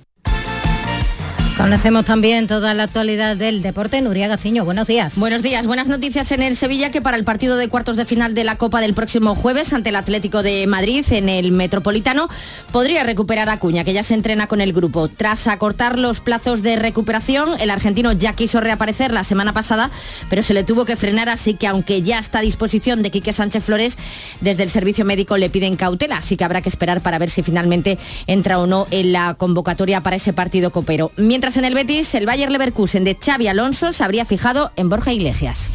Conocemos 1.60 2.06
también 2.06 2.48
toda 2.48 2.74
la 2.74 2.84
actualidad 2.84 3.36
del 3.36 3.62
deporte. 3.62 4.02
Nuria 4.02 4.30
Gaciño, 4.30 4.64
buenos 4.64 4.88
días. 4.88 5.18
Buenos 5.18 5.44
días, 5.44 5.68
buenas 5.68 5.90
noticias 5.90 6.32
en 6.32 6.42
el 6.42 6.56
Sevilla 6.56 6.90
que 6.90 7.02
para 7.02 7.18
el 7.18 7.26
partido 7.26 7.58
de 7.58 7.68
cuartos 7.68 7.98
de 7.98 8.06
final 8.06 8.34
de 8.34 8.46
la 8.46 8.56
Copa 8.56 8.80
del 8.80 8.94
próximo 8.94 9.36
jueves 9.36 9.74
ante 9.74 9.90
el 9.90 9.98
Atlético 9.98 10.42
de 10.42 10.68
Madrid 10.68 11.06
en 11.12 11.28
el 11.28 11.52
Metropolitano 11.52 12.30
podría 12.72 13.04
recuperar 13.04 13.50
a 13.50 13.60
Cuña, 13.60 13.84
que 13.84 13.92
ya 13.92 14.04
se 14.04 14.14
entrena 14.14 14.48
con 14.48 14.62
el 14.62 14.72
grupo. 14.72 15.10
Tras 15.10 15.48
acortar 15.48 16.00
los 16.00 16.22
plazos 16.22 16.62
de 16.62 16.78
recuperación, 16.78 17.60
el 17.60 17.72
argentino 17.72 18.14
ya 18.14 18.32
quiso 18.32 18.62
reaparecer 18.62 19.12
la 19.12 19.26
semana 19.26 19.52
pasada, 19.52 19.92
pero 20.30 20.44
se 20.44 20.54
le 20.54 20.64
tuvo 20.64 20.86
que 20.86 20.96
frenar, 20.96 21.28
así 21.28 21.56
que 21.56 21.68
aunque 21.68 22.02
ya 22.04 22.20
está 22.20 22.40
a 22.40 22.42
disposición 22.42 23.04
de 23.04 23.12
Quique 23.12 23.34
Sánchez 23.34 23.66
Flores, 23.66 23.98
desde 24.40 24.64
el 24.64 24.70
servicio 24.70 25.04
médico 25.04 25.36
le 25.36 25.50
piden 25.50 25.76
cautela, 25.76 26.20
así 26.20 26.38
que 26.38 26.46
habrá 26.46 26.62
que 26.62 26.70
esperar 26.70 27.02
para 27.02 27.20
ver 27.20 27.30
si 27.30 27.44
finalmente 27.44 27.98
entra 28.28 28.60
o 28.60 28.66
no 28.66 28.88
en 28.92 29.12
la 29.12 29.34
convocatoria 29.34 30.00
para 30.00 30.16
ese 30.16 30.32
partido 30.32 30.72
copero. 30.72 31.12
Mientras 31.18 31.49
en 31.58 31.66
el 31.66 31.74
Betis, 31.74 32.14
el 32.16 32.26
Bayer 32.26 32.52
Leverkusen 32.52 33.04
de 33.04 33.16
Xavi 33.16 33.48
Alonso 33.48 33.94
se 33.94 34.04
habría 34.04 34.26
fijado 34.26 34.72
en 34.76 34.90
Borja 34.90 35.14
Iglesias. 35.14 35.72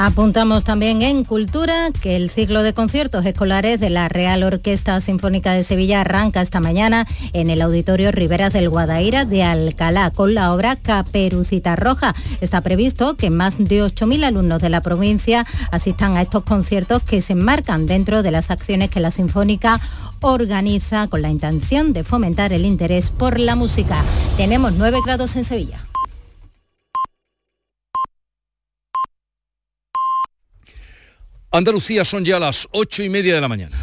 Apuntamos 0.00 0.62
también 0.62 1.02
en 1.02 1.24
Cultura 1.24 1.90
que 2.00 2.14
el 2.14 2.30
ciclo 2.30 2.62
de 2.62 2.72
conciertos 2.72 3.26
escolares 3.26 3.80
de 3.80 3.90
la 3.90 4.08
Real 4.08 4.44
Orquesta 4.44 5.00
Sinfónica 5.00 5.52
de 5.52 5.64
Sevilla 5.64 6.02
arranca 6.02 6.40
esta 6.40 6.60
mañana 6.60 7.04
en 7.32 7.50
el 7.50 7.60
Auditorio 7.60 8.12
Riveras 8.12 8.52
del 8.52 8.68
Guadaira 8.68 9.24
de 9.24 9.42
Alcalá 9.42 10.12
con 10.12 10.34
la 10.34 10.54
obra 10.54 10.76
Caperucita 10.76 11.74
Roja. 11.74 12.14
Está 12.40 12.60
previsto 12.60 13.16
que 13.16 13.30
más 13.30 13.58
de 13.58 13.82
8.000 13.82 14.22
alumnos 14.22 14.62
de 14.62 14.68
la 14.68 14.82
provincia 14.82 15.44
asistan 15.72 16.16
a 16.16 16.22
estos 16.22 16.44
conciertos 16.44 17.02
que 17.02 17.20
se 17.20 17.32
enmarcan 17.32 17.86
dentro 17.86 18.22
de 18.22 18.30
las 18.30 18.52
acciones 18.52 18.90
que 18.90 19.00
la 19.00 19.10
Sinfónica 19.10 19.80
organiza 20.20 21.08
con 21.08 21.22
la 21.22 21.30
intención 21.30 21.92
de 21.92 22.04
fomentar 22.04 22.52
el 22.52 22.64
interés 22.64 23.10
por 23.10 23.40
la 23.40 23.56
música. 23.56 24.04
Tenemos 24.36 24.74
9 24.74 25.00
grados 25.04 25.34
en 25.34 25.42
Sevilla. 25.42 25.88
Andalucía 31.50 32.04
son 32.04 32.24
ya 32.24 32.38
las 32.38 32.68
ocho 32.72 33.02
y 33.02 33.08
media 33.08 33.34
de 33.34 33.40
la 33.40 33.48
mañana. 33.48 33.76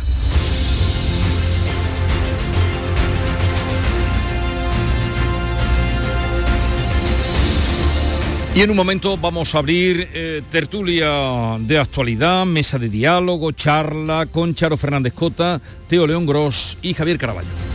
Y 8.53 8.61
en 8.61 8.69
un 8.69 8.77
momento 8.77 9.17
vamos 9.17 9.53
a 9.53 9.57
abrir 9.57 10.07
eh, 10.13 10.41
tertulia 10.49 11.57
de 11.59 11.77
actualidad, 11.77 12.45
mesa 12.45 12.79
de 12.79 12.87
diálogo, 12.87 13.51
charla 13.51 14.27
con 14.27 14.55
Charo 14.55 14.77
Fernández 14.77 15.13
Cota, 15.13 15.59
Teo 15.89 16.07
León 16.07 16.25
Gross 16.25 16.77
y 16.81 16.93
Javier 16.93 17.17
Caraballo. 17.17 17.74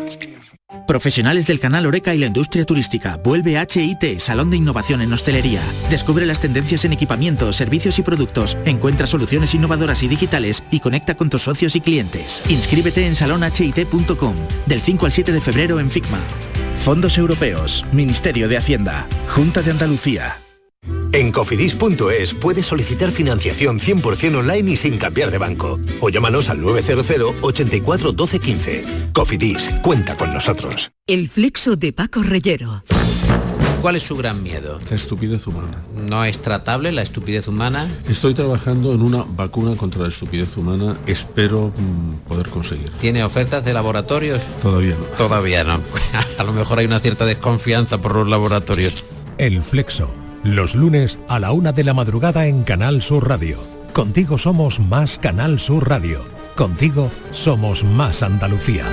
Profesionales 0.91 1.47
del 1.47 1.61
canal 1.61 1.85
Oreca 1.85 2.13
y 2.13 2.17
la 2.17 2.25
industria 2.25 2.65
turística. 2.65 3.15
Vuelve 3.15 3.53
HIT, 3.53 4.19
Salón 4.19 4.49
de 4.49 4.57
Innovación 4.57 4.99
en 4.99 5.13
Hostelería. 5.13 5.61
Descubre 5.89 6.25
las 6.25 6.41
tendencias 6.41 6.83
en 6.83 6.91
equipamientos, 6.91 7.55
servicios 7.55 7.97
y 7.97 8.01
productos. 8.01 8.57
Encuentra 8.65 9.07
soluciones 9.07 9.53
innovadoras 9.53 10.03
y 10.03 10.09
digitales 10.09 10.65
y 10.69 10.81
conecta 10.81 11.15
con 11.15 11.29
tus 11.29 11.43
socios 11.43 11.77
y 11.77 11.79
clientes. 11.79 12.43
Inscríbete 12.49 13.05
en 13.05 13.15
salonhit.com 13.15 14.35
del 14.65 14.81
5 14.81 15.05
al 15.05 15.11
7 15.13 15.31
de 15.31 15.39
febrero 15.39 15.79
en 15.79 15.89
FICMA. 15.89 16.19
Fondos 16.75 17.17
Europeos, 17.17 17.85
Ministerio 17.93 18.49
de 18.49 18.57
Hacienda, 18.57 19.07
Junta 19.29 19.61
de 19.61 19.71
Andalucía. 19.71 20.41
En 21.13 21.31
cofidis.es 21.33 22.33
puedes 22.35 22.65
solicitar 22.65 23.11
financiación 23.11 23.79
100% 23.79 24.37
online 24.37 24.71
y 24.71 24.75
sin 24.77 24.97
cambiar 24.97 25.29
de 25.29 25.37
banco. 25.37 25.77
O 25.99 26.09
llámanos 26.09 26.47
al 26.49 26.61
900 26.61 27.35
84 27.41 28.11
12 28.13 28.39
15. 28.39 28.85
Cofidis, 29.13 29.71
cuenta 29.81 30.15
con 30.15 30.33
nosotros. 30.33 30.91
El 31.07 31.27
flexo 31.27 31.75
de 31.75 31.91
Paco 31.91 32.23
Reyero. 32.23 32.83
¿Cuál 33.81 33.95
es 33.95 34.03
su 34.03 34.15
gran 34.15 34.41
miedo? 34.43 34.79
La 34.89 34.95
estupidez 34.95 35.47
humana. 35.47 35.83
¿No 36.07 36.23
es 36.23 36.39
tratable 36.41 36.91
la 36.91 37.01
estupidez 37.01 37.47
humana? 37.47 37.89
Estoy 38.07 38.33
trabajando 38.35 38.93
en 38.93 39.01
una 39.01 39.25
vacuna 39.27 39.75
contra 39.75 40.03
la 40.03 40.07
estupidez 40.07 40.55
humana. 40.55 40.97
Espero 41.07 41.73
mm, 41.75 42.27
poder 42.27 42.47
conseguir. 42.49 42.91
¿Tiene 42.99 43.23
ofertas 43.23 43.65
de 43.65 43.73
laboratorios? 43.73 44.39
Todavía 44.61 44.95
no. 44.95 45.05
Todavía 45.17 45.63
no. 45.63 45.81
A 46.37 46.43
lo 46.43 46.53
mejor 46.53 46.79
hay 46.79 46.85
una 46.85 46.99
cierta 46.99 47.25
desconfianza 47.25 47.99
por 47.99 48.15
los 48.15 48.29
laboratorios. 48.29 49.03
El 49.39 49.63
Flexo. 49.63 50.20
Los 50.43 50.73
lunes 50.73 51.19
a 51.27 51.39
la 51.39 51.51
una 51.51 51.71
de 51.71 51.83
la 51.83 51.93
madrugada 51.93 52.47
en 52.47 52.63
Canal 52.63 53.03
Sur 53.03 53.29
Radio. 53.29 53.59
Contigo 53.93 54.39
somos 54.39 54.79
más 54.79 55.19
Canal 55.19 55.59
Sur 55.59 55.87
Radio. 55.87 56.25
Contigo 56.55 57.11
somos 57.29 57.83
más 57.83 58.23
Andalucía. 58.23 58.87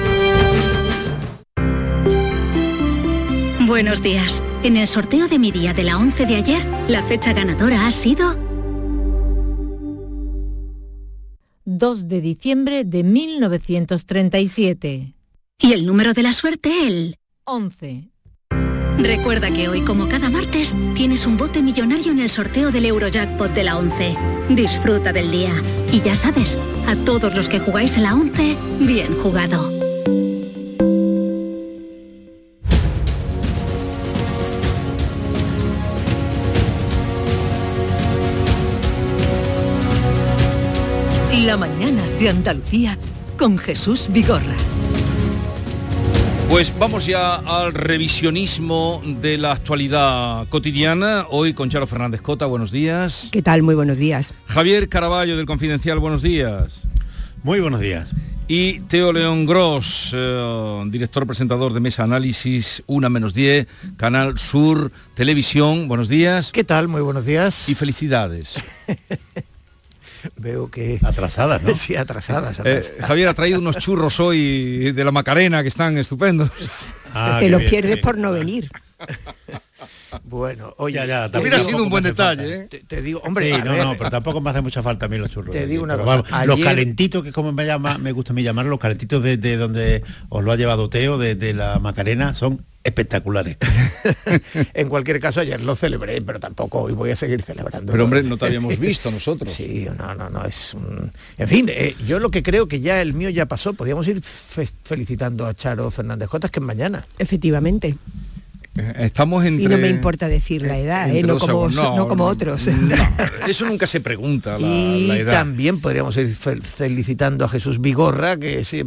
Buenos 3.66 4.02
días. 4.02 4.42
En 4.62 4.76
el 4.76 4.86
sorteo 4.86 5.26
de 5.26 5.38
mi 5.38 5.50
día 5.50 5.72
de 5.72 5.84
la 5.84 5.96
11 5.96 6.26
de 6.26 6.36
ayer, 6.36 6.62
la 6.86 7.02
fecha 7.02 7.32
ganadora 7.32 7.86
ha 7.86 7.92
sido 7.92 8.36
2 11.64 12.08
de 12.08 12.20
diciembre 12.20 12.84
de 12.84 13.04
1937. 13.04 15.14
y 15.60 15.72
el 15.72 15.86
número 15.86 16.12
de 16.12 16.22
la 16.22 16.34
suerte 16.34 16.86
el 16.86 17.16
11. 17.44 18.10
Recuerda 18.98 19.52
que 19.52 19.68
hoy, 19.68 19.82
como 19.82 20.08
cada 20.08 20.28
martes, 20.28 20.74
tienes 20.96 21.24
un 21.24 21.36
bote 21.36 21.62
millonario 21.62 22.10
en 22.10 22.18
el 22.18 22.30
sorteo 22.30 22.72
del 22.72 22.84
Eurojackpot 22.84 23.54
de 23.54 23.62
la 23.62 23.78
11. 23.78 24.16
Disfruta 24.50 25.12
del 25.12 25.30
día. 25.30 25.52
Y 25.92 26.00
ya 26.00 26.16
sabes, 26.16 26.58
a 26.88 26.96
todos 27.04 27.32
los 27.34 27.48
que 27.48 27.60
jugáis 27.60 27.96
en 27.96 28.02
la 28.02 28.14
11, 28.14 28.56
bien 28.80 29.14
jugado. 29.22 29.70
La 41.44 41.56
mañana 41.56 42.02
de 42.18 42.28
Andalucía 42.28 42.98
con 43.38 43.58
Jesús 43.58 44.08
Vigorra. 44.10 44.56
Pues 46.48 46.76
vamos 46.78 47.04
ya 47.04 47.34
al 47.34 47.74
revisionismo 47.74 49.02
de 49.04 49.36
la 49.36 49.52
actualidad 49.52 50.48
cotidiana. 50.48 51.26
Hoy 51.28 51.52
con 51.52 51.68
Charo 51.68 51.86
Fernández 51.86 52.22
Cota, 52.22 52.46
buenos 52.46 52.72
días. 52.72 53.28
¿Qué 53.30 53.42
tal? 53.42 53.62
Muy 53.62 53.74
buenos 53.74 53.98
días. 53.98 54.32
Javier 54.46 54.88
Caraballo 54.88 55.36
del 55.36 55.44
Confidencial, 55.44 55.98
buenos 55.98 56.22
días. 56.22 56.80
Muy 57.42 57.60
buenos 57.60 57.80
días. 57.80 58.12
Y 58.48 58.80
Teo 58.80 59.12
León 59.12 59.44
Gross, 59.44 60.10
eh, 60.14 60.82
director 60.86 61.26
presentador 61.26 61.74
de 61.74 61.80
Mesa 61.80 62.04
Análisis, 62.04 62.82
una 62.86 63.10
menos 63.10 63.34
10, 63.34 63.68
Canal 63.98 64.38
Sur 64.38 64.90
Televisión, 65.14 65.86
buenos 65.86 66.08
días. 66.08 66.50
¿Qué 66.50 66.64
tal? 66.64 66.88
Muy 66.88 67.02
buenos 67.02 67.26
días. 67.26 67.68
Y 67.68 67.74
felicidades. 67.74 68.56
Veo 70.36 70.70
que... 70.70 70.98
Atrasadas, 71.02 71.62
¿no? 71.62 71.74
Sí, 71.76 71.96
atrasadas. 71.96 72.58
Eh, 72.58 72.60
atrasadas. 72.60 73.06
Javier 73.06 73.28
ha 73.28 73.34
traído 73.34 73.58
unos 73.58 73.76
churros 73.76 74.20
hoy 74.20 74.92
de 74.92 75.04
la 75.04 75.12
Macarena 75.12 75.62
que 75.62 75.68
están 75.68 75.96
estupendos. 75.98 76.50
Ah, 77.14 77.38
te 77.40 77.48
los 77.48 77.60
bien, 77.60 77.70
pierdes 77.70 77.98
por 77.98 78.18
no 78.18 78.32
venir. 78.32 78.70
bueno, 80.24 80.74
oye, 80.78 80.94
Ya, 80.96 81.06
ya, 81.06 81.20
tampoco- 81.30 81.42
Hubiera 81.42 81.60
sido 81.60 81.82
un 81.82 81.90
buen 81.90 82.04
detalle. 82.04 82.54
¿eh? 82.62 82.66
Te, 82.70 82.78
te 82.80 83.02
digo, 83.02 83.20
hombre, 83.24 83.52
sí, 83.54 83.62
no, 83.64 83.72
ver, 83.72 83.84
no, 83.84 83.96
pero 83.96 84.10
tampoco 84.10 84.40
me 84.40 84.50
hace 84.50 84.60
mucha 84.60 84.82
falta 84.82 85.06
a 85.06 85.08
mí 85.08 85.18
los 85.18 85.30
churros. 85.30 85.52
Te 85.54 85.66
digo 85.66 85.82
una 85.84 85.94
Pero 85.94 86.04
cosa, 86.04 86.22
vamos, 86.30 86.46
Los 86.46 86.60
calentitos, 86.60 87.22
que 87.22 87.32
como 87.32 87.52
me 87.52 87.64
llama, 87.66 87.98
me 87.98 88.12
gusta 88.12 88.32
a 88.32 88.34
mí 88.34 88.42
llamar, 88.42 88.66
los 88.66 88.78
calentitos 88.78 89.22
de, 89.22 89.36
de 89.36 89.56
donde 89.56 90.02
os 90.28 90.42
lo 90.44 90.52
ha 90.52 90.56
llevado 90.56 90.88
Teo, 90.90 91.18
de, 91.18 91.34
de 91.34 91.54
la 91.54 91.78
Macarena, 91.78 92.34
son 92.34 92.64
espectaculares. 92.84 93.58
en 94.74 94.88
cualquier 94.88 95.20
caso, 95.20 95.40
ayer 95.40 95.60
lo 95.60 95.76
celebré, 95.76 96.22
pero 96.22 96.40
tampoco 96.40 96.80
hoy 96.82 96.92
voy 96.94 97.10
a 97.10 97.16
seguir 97.16 97.42
celebrando. 97.42 97.92
Pero 97.92 98.04
hombre, 98.04 98.22
no 98.22 98.36
te 98.38 98.46
habíamos 98.46 98.78
visto 98.78 99.10
nosotros. 99.10 99.52
Sí, 99.52 99.86
no, 99.98 100.14
no, 100.14 100.30
no, 100.30 100.44
es 100.44 100.72
un... 100.74 101.12
En 101.36 101.48
fin, 101.48 101.66
eh, 101.68 101.94
yo 102.06 102.18
lo 102.18 102.30
que 102.30 102.42
creo 102.42 102.66
que 102.66 102.80
ya 102.80 103.02
el 103.02 103.12
mío 103.14 103.28
ya 103.30 103.46
pasó, 103.46 103.74
podríamos 103.74 104.08
ir 104.08 104.22
fe- 104.22 104.68
felicitando 104.84 105.46
a 105.46 105.54
Charo 105.54 105.90
Fernández 105.90 106.28
Cotas, 106.28 106.50
que 106.50 106.60
es 106.60 106.66
mañana. 106.66 107.04
Efectivamente. 107.18 107.94
Eh, 108.76 108.92
Estamos 109.06 109.44
entre... 109.44 109.64
Y 109.64 109.68
no 109.68 109.78
me 109.78 109.88
importa 109.88 110.28
decir 110.28 110.62
la 110.62 110.78
edad, 110.78 111.10
¿eh? 111.14 111.22
no, 111.22 111.38
como, 111.38 111.68
no 111.68 112.06
como 112.08 112.24
otros. 112.26 112.66
no, 112.68 112.94
eso 113.48 113.66
nunca 113.66 113.86
se 113.86 114.00
pregunta, 114.00 114.58
la, 114.58 114.66
y 114.68 115.06
la 115.08 115.16
edad. 115.16 115.32
también 115.32 115.80
podríamos 115.80 116.16
ir 116.16 116.28
fel- 116.36 116.62
felicitando 116.62 117.44
a 117.44 117.48
Jesús 117.48 117.80
Vigorra, 117.80 118.36
que 118.36 118.64
sí, 118.64 118.82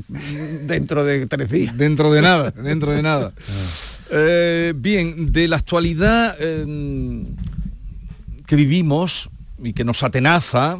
dentro 0.63 1.03
de 1.03 1.25
tres 1.27 1.49
días. 1.49 1.77
Dentro 1.77 2.11
de 2.11 2.21
nada, 2.21 2.51
dentro 2.51 2.91
de 2.91 3.01
nada. 3.01 3.33
Eh, 4.13 4.73
bien, 4.75 5.31
de 5.31 5.47
la 5.47 5.55
actualidad 5.55 6.35
eh, 6.37 7.23
que 8.45 8.57
vivimos 8.57 9.29
y 9.63 9.71
que 9.71 9.85
nos 9.85 10.03
atenaza, 10.03 10.79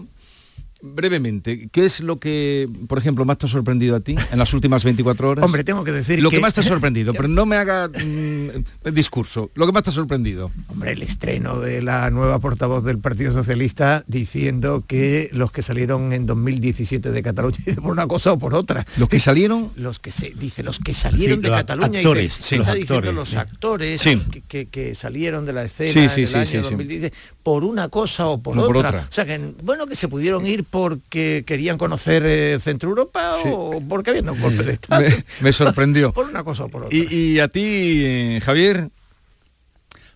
brevemente, 0.82 1.70
¿qué 1.72 1.86
es 1.86 2.00
lo 2.00 2.20
que, 2.20 2.68
por 2.88 2.98
ejemplo, 2.98 3.26
más 3.26 3.38
te 3.38 3.46
ha 3.46 3.50
sorprendido 3.50 3.96
a 3.96 4.00
ti 4.00 4.16
en 4.32 4.40
las 4.40 4.54
últimas 4.54 4.84
24 4.84 5.30
horas? 5.30 5.46
Hombre, 5.46 5.64
tengo 5.64 5.84
que 5.84 5.92
decir 5.92 6.20
Lo 6.22 6.30
que- 6.30 6.38
que 6.38 6.42
más 6.42 6.54
te 6.54 6.62
ha 6.62 6.64
sorprendido, 6.64 7.14
pero 7.16 7.28
no 7.28 7.46
me 7.46 7.56
haga 7.58 7.88
mm, 7.88 8.48
el 8.86 8.94
discurso. 8.94 9.52
Lo 9.56 9.66
que 9.66 9.72
más 9.72 9.84
te 9.84 9.90
ha 9.92 9.94
sorprendido. 9.94 10.52
Hombre, 10.68 10.94
el 10.94 11.02
estreno 11.02 11.60
de 11.60 11.82
la 11.82 12.10
nueva 12.12 12.40
portavoz 12.40 12.84
del 12.84 13.00
Partido 13.00 13.32
Socialista 13.32 14.04
diciendo 14.08 14.84
que 14.88 15.30
los 15.34 15.52
que 15.52 15.62
salieron 15.64 16.14
en 16.14 16.26
2017 16.26 17.12
de 17.12 17.22
Cataluña, 17.24 17.58
por 17.82 17.92
una 17.92 18.08
cosa 18.08 18.32
o 18.34 18.40
por 18.40 18.54
otra. 18.56 18.86
Los 18.98 19.10
que 19.10 19.20
salieron, 19.20 19.72
Los 19.76 20.00
que 20.00 20.12
se 20.12 20.32
dice, 20.32 20.64
los 20.64 20.80
que 20.80 20.94
salieron 20.94 21.38
Sí, 21.38 21.42
de 21.44 21.50
los 21.50 21.58
Cataluña, 21.58 21.94
y 22.02 22.04
actores, 22.04 22.38
que 22.38 22.44
sí, 22.44 22.56
está 22.56 22.68
los 22.72 22.76
diciendo 22.80 22.96
actores, 23.10 23.14
los 23.16 23.30
sí. 23.30 23.36
actores 23.38 24.02
Sí. 24.02 24.22
que, 24.32 24.42
que- 24.42 24.66
que 24.68 24.96
salieron 24.96 25.46
de 25.46 25.54
la 25.54 25.64
escena 25.64 25.92
Sí, 25.92 26.10
sí, 26.10 26.22
en 26.22 26.22
el 26.22 26.28
sí, 26.28 26.36
año 26.36 26.46
sí, 26.46 26.52
sí. 26.52 26.58
2017 26.76 27.16
por 27.44 27.64
una 27.64 27.90
cosa 27.90 28.28
o 28.28 28.42
por, 28.42 28.56
No, 28.56 28.66
por 28.66 28.78
otra. 28.78 28.90
otra. 28.90 29.02
O 29.10 29.12
sea 29.12 29.26
que 29.26 29.38
bueno 29.64 29.86
que 29.88 29.96
se 29.96 30.08
pudieron 30.08 30.46
ir 30.46 30.64
porque 30.72 31.44
querían 31.46 31.78
conocer 31.78 32.24
eh, 32.26 32.58
Centro 32.60 32.90
Europa 32.90 33.34
Sí. 33.44 33.50
o 33.52 33.80
porque 33.88 34.10
había 34.10 34.24
un 34.32 34.40
golpe 34.42 34.64
de 34.64 34.74
Estado. 34.82 35.02
me, 35.04 35.24
me 35.42 35.54
sorprendió. 35.54 36.12
por 36.14 36.26
una 36.28 36.44
cosa 36.44 36.64
o 36.64 36.70
por 36.70 36.86
otra. 36.86 36.98
Y, 36.98 37.14
y 37.14 37.40
a 37.40 37.48
ti, 37.50 38.40
Javier, 38.42 38.90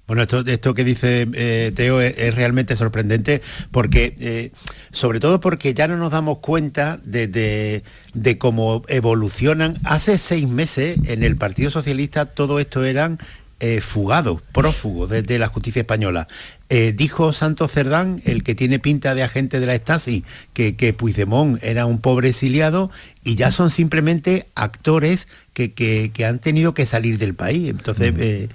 Bueno, 0.07 0.21
esto, 0.23 0.39
esto 0.45 0.73
que 0.75 0.83
dice 0.83 1.27
eh, 1.33 1.71
Teo 1.75 1.99
es, 1.99 2.15
es 2.17 2.35
realmente 2.35 2.75
sorprendente 2.75 3.41
porque, 3.71 4.15
eh, 4.19 4.51
sobre 4.91 5.19
todo 5.19 5.39
porque 5.39 5.73
ya 5.73 5.87
no 5.87 5.97
nos 5.97 6.11
damos 6.11 6.37
cuenta 6.39 6.99
de, 7.03 7.27
de- 7.27 7.83
de 8.13 8.37
cómo 8.37 8.83
evolucionan. 8.87 9.77
Hace 9.83 10.17
seis 10.19 10.47
meses 10.47 10.97
en 11.05 11.23
el 11.23 11.35
Partido 11.37 11.69
Socialista 11.71 12.25
todo 12.27 12.59
esto 12.59 12.83
eran 12.85 13.17
eh, 13.59 13.81
fugados, 13.81 14.41
prófugos 14.53 15.09
de, 15.09 15.21
de 15.23 15.39
la 15.39 15.47
justicia 15.47 15.79
española. 15.79 16.27
Eh, 16.69 16.93
dijo 16.97 17.31
Santos 17.31 17.71
Cerdán, 17.71 18.21
el 18.25 18.41
que 18.43 18.55
tiene 18.55 18.79
pinta 18.79 19.13
de 19.13 19.21
agente 19.21 19.59
de 19.59 19.67
la 19.67 19.75
Stasi, 19.75 20.23
que, 20.53 20.75
que 20.75 20.93
Puigdemont 20.93 21.61
era 21.63 21.85
un 21.85 21.99
pobre 21.99 22.29
exiliado 22.29 22.89
y 23.23 23.35
ya 23.35 23.51
son 23.51 23.69
simplemente 23.69 24.47
actores 24.55 25.27
que, 25.53 25.73
que- 25.73 26.09
que 26.11 26.25
han 26.25 26.39
tenido 26.39 26.73
que 26.73 26.85
salir 26.87 27.19
del 27.19 27.35
país. 27.35 27.69
Entonces, 27.69 28.13
eh, 28.17 28.49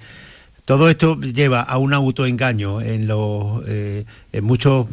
todo 0.64 0.90
esto 0.90 1.20
lleva 1.20 1.60
a 1.62 1.78
un 1.78 1.94
autoengaño 1.94 2.80
en, 2.80 3.06
los, 3.06 3.62
eh, 3.68 4.04
en 4.32 4.44
muchos 4.44 4.86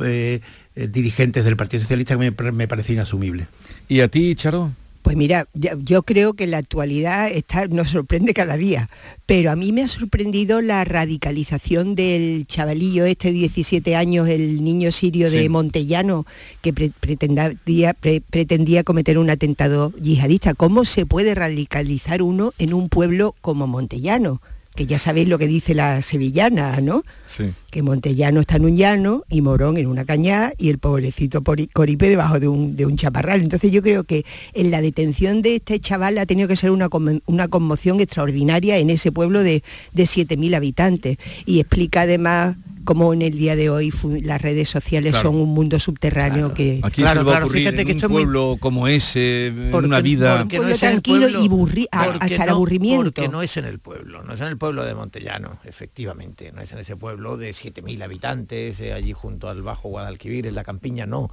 dirigentes 0.75 1.43
del 1.43 1.57
Partido 1.57 1.81
Socialista 1.81 2.17
que 2.17 2.31
me, 2.31 2.51
me 2.51 2.67
parece 2.67 2.93
inasumible. 2.93 3.47
¿y 3.89 4.01
a 4.01 4.07
ti, 4.09 4.35
Charo? 4.35 4.71
Pues 5.07 5.15
mira, 5.15 5.47
yo 5.53 6.03
creo 6.03 6.33
que 6.33 6.47
la 6.47 6.57
actualidad 6.57 7.31
está, 7.31 7.65
nos 7.67 7.91
sorprende 7.91 8.33
cada 8.33 8.57
día, 8.57 8.89
pero 9.25 9.51
a 9.51 9.55
mí 9.55 9.71
me 9.71 9.81
ha 9.83 9.87
sorprendido 9.87 10.61
la 10.61 10.83
radicalización 10.83 11.95
del 11.95 12.45
chavalillo 12.45 13.05
este 13.05 13.29
de 13.29 13.35
17 13.35 13.95
años, 13.95 14.27
el 14.27 14.61
niño 14.65 14.91
sirio 14.91 15.31
de. 15.31 15.47
Montellano, 15.47 16.25
que 16.61 16.73
pre- 16.73 16.91
pretendía, 16.99 17.93
pre- 17.93 18.19
pretendía 18.19 18.83
cometer 18.83 19.17
un 19.17 19.29
atentado 19.29 19.93
yihadista. 19.93 20.53
¿Cómo 20.53 20.83
se 20.83 21.05
puede 21.05 21.33
radicalizar 21.35 22.21
uno 22.21 22.53
en 22.59 22.73
un 22.73 22.89
pueblo 22.89 23.33
como 23.39 23.65
Montellano? 23.65 24.41
Que 24.77 24.85
ya 24.85 24.97
sabéis 24.99 25.27
lo 25.27 25.37
que 25.37 25.47
dice 25.47 25.73
la 25.73 26.01
sevillana, 26.01 26.79
¿no? 26.81 27.03
Sí. 27.25 27.51
que 27.71 27.81
Montellano 27.83 28.39
está 28.39 28.55
en 28.55 28.65
un 28.65 28.77
llano 28.77 29.23
y 29.29 29.41
Morón 29.41 29.75
en 29.77 29.87
una 29.87 30.05
cañada 30.05 30.53
y 30.57 30.69
el 30.69 30.77
pobrecito 30.77 31.43
Coripe 31.43 32.07
debajo 32.09 32.39
de 32.39 32.47
un, 32.47 32.75
de 32.77 32.85
un 32.85 32.95
chaparral. 32.95 33.41
Entonces 33.41 33.71
yo 33.71 33.81
creo 33.81 34.03
que 34.05 34.23
en 34.53 34.71
la 34.71 34.81
detención 34.81 35.41
de 35.41 35.55
este 35.55 35.79
chaval 35.79 36.17
ha 36.19 36.25
tenido 36.25 36.47
que 36.47 36.55
ser 36.55 36.71
una, 36.71 36.89
conmo- 36.89 37.21
una 37.25 37.47
conmoción 37.49 37.99
extraordinaria 37.99 38.77
en 38.77 38.89
ese 38.89 39.11
pueblo 39.11 39.43
de, 39.43 39.63
de 39.93 40.03
7.000 40.03 40.55
habitantes 40.55 41.17
y 41.45 41.59
explica 41.59 42.01
además 42.01 42.55
cómo 42.87 43.11
en 43.13 43.21
el 43.21 43.37
día 43.37 43.57
de 43.57 43.69
hoy 43.69 43.91
las 44.23 44.41
redes 44.41 44.69
sociales 44.69 45.11
Claro. 45.11 45.29
son 45.31 45.41
un 45.41 45.49
mundo 45.53 45.77
subterráneo 45.77 46.53
que... 46.53 46.79
Aquí 46.81 47.01
Claro, 47.01 47.19
se 47.19 47.25
va 47.25 47.31
a 47.31 47.33
claro, 47.35 47.45
ocurrir 47.47 47.61
fíjate 47.63 47.81
en 47.81 47.85
que 47.87 47.91
un 47.91 47.97
esto 47.97 48.05
es 48.07 48.11
muy- 48.13 48.21
pueblo 48.23 48.57
como 48.61 48.87
ese, 48.87 49.53
Porque- 49.71 49.87
una 49.87 49.99
vida... 49.99 50.37
porque 50.39 50.71
es 50.71 50.79
tranquilo 50.79 51.27
pueblo- 51.27 51.43
y 51.43 51.49
burri- 51.49 51.87
hasta 51.91 52.25
el 52.27 52.45
no- 52.45 52.51
aburrimiento. 52.53 53.03
Porque 53.11 53.27
no 53.27 53.41
es 53.41 53.57
en 53.57 53.65
el 53.65 53.79
pueblo, 53.79 54.23
no 54.23 54.33
es 54.33 54.39
en 54.39 54.47
el 54.47 54.57
pueblo 54.57 54.85
de 54.85 54.95
Montellano, 54.95 55.59
efectivamente, 55.65 56.53
no 56.53 56.61
es 56.61 56.71
en 56.71 56.79
ese 56.79 56.95
pueblo 56.95 57.35
de 57.35 57.51
7.000 57.51 58.01
habitantes, 58.01 58.79
eh, 58.79 58.93
allí 58.93 59.11
junto 59.11 59.49
al 59.49 59.61
Bajo 59.63 59.89
Guadalquivir, 59.89 60.47
en 60.47 60.55
la 60.55 60.63
campiña, 60.63 61.05
no. 61.05 61.29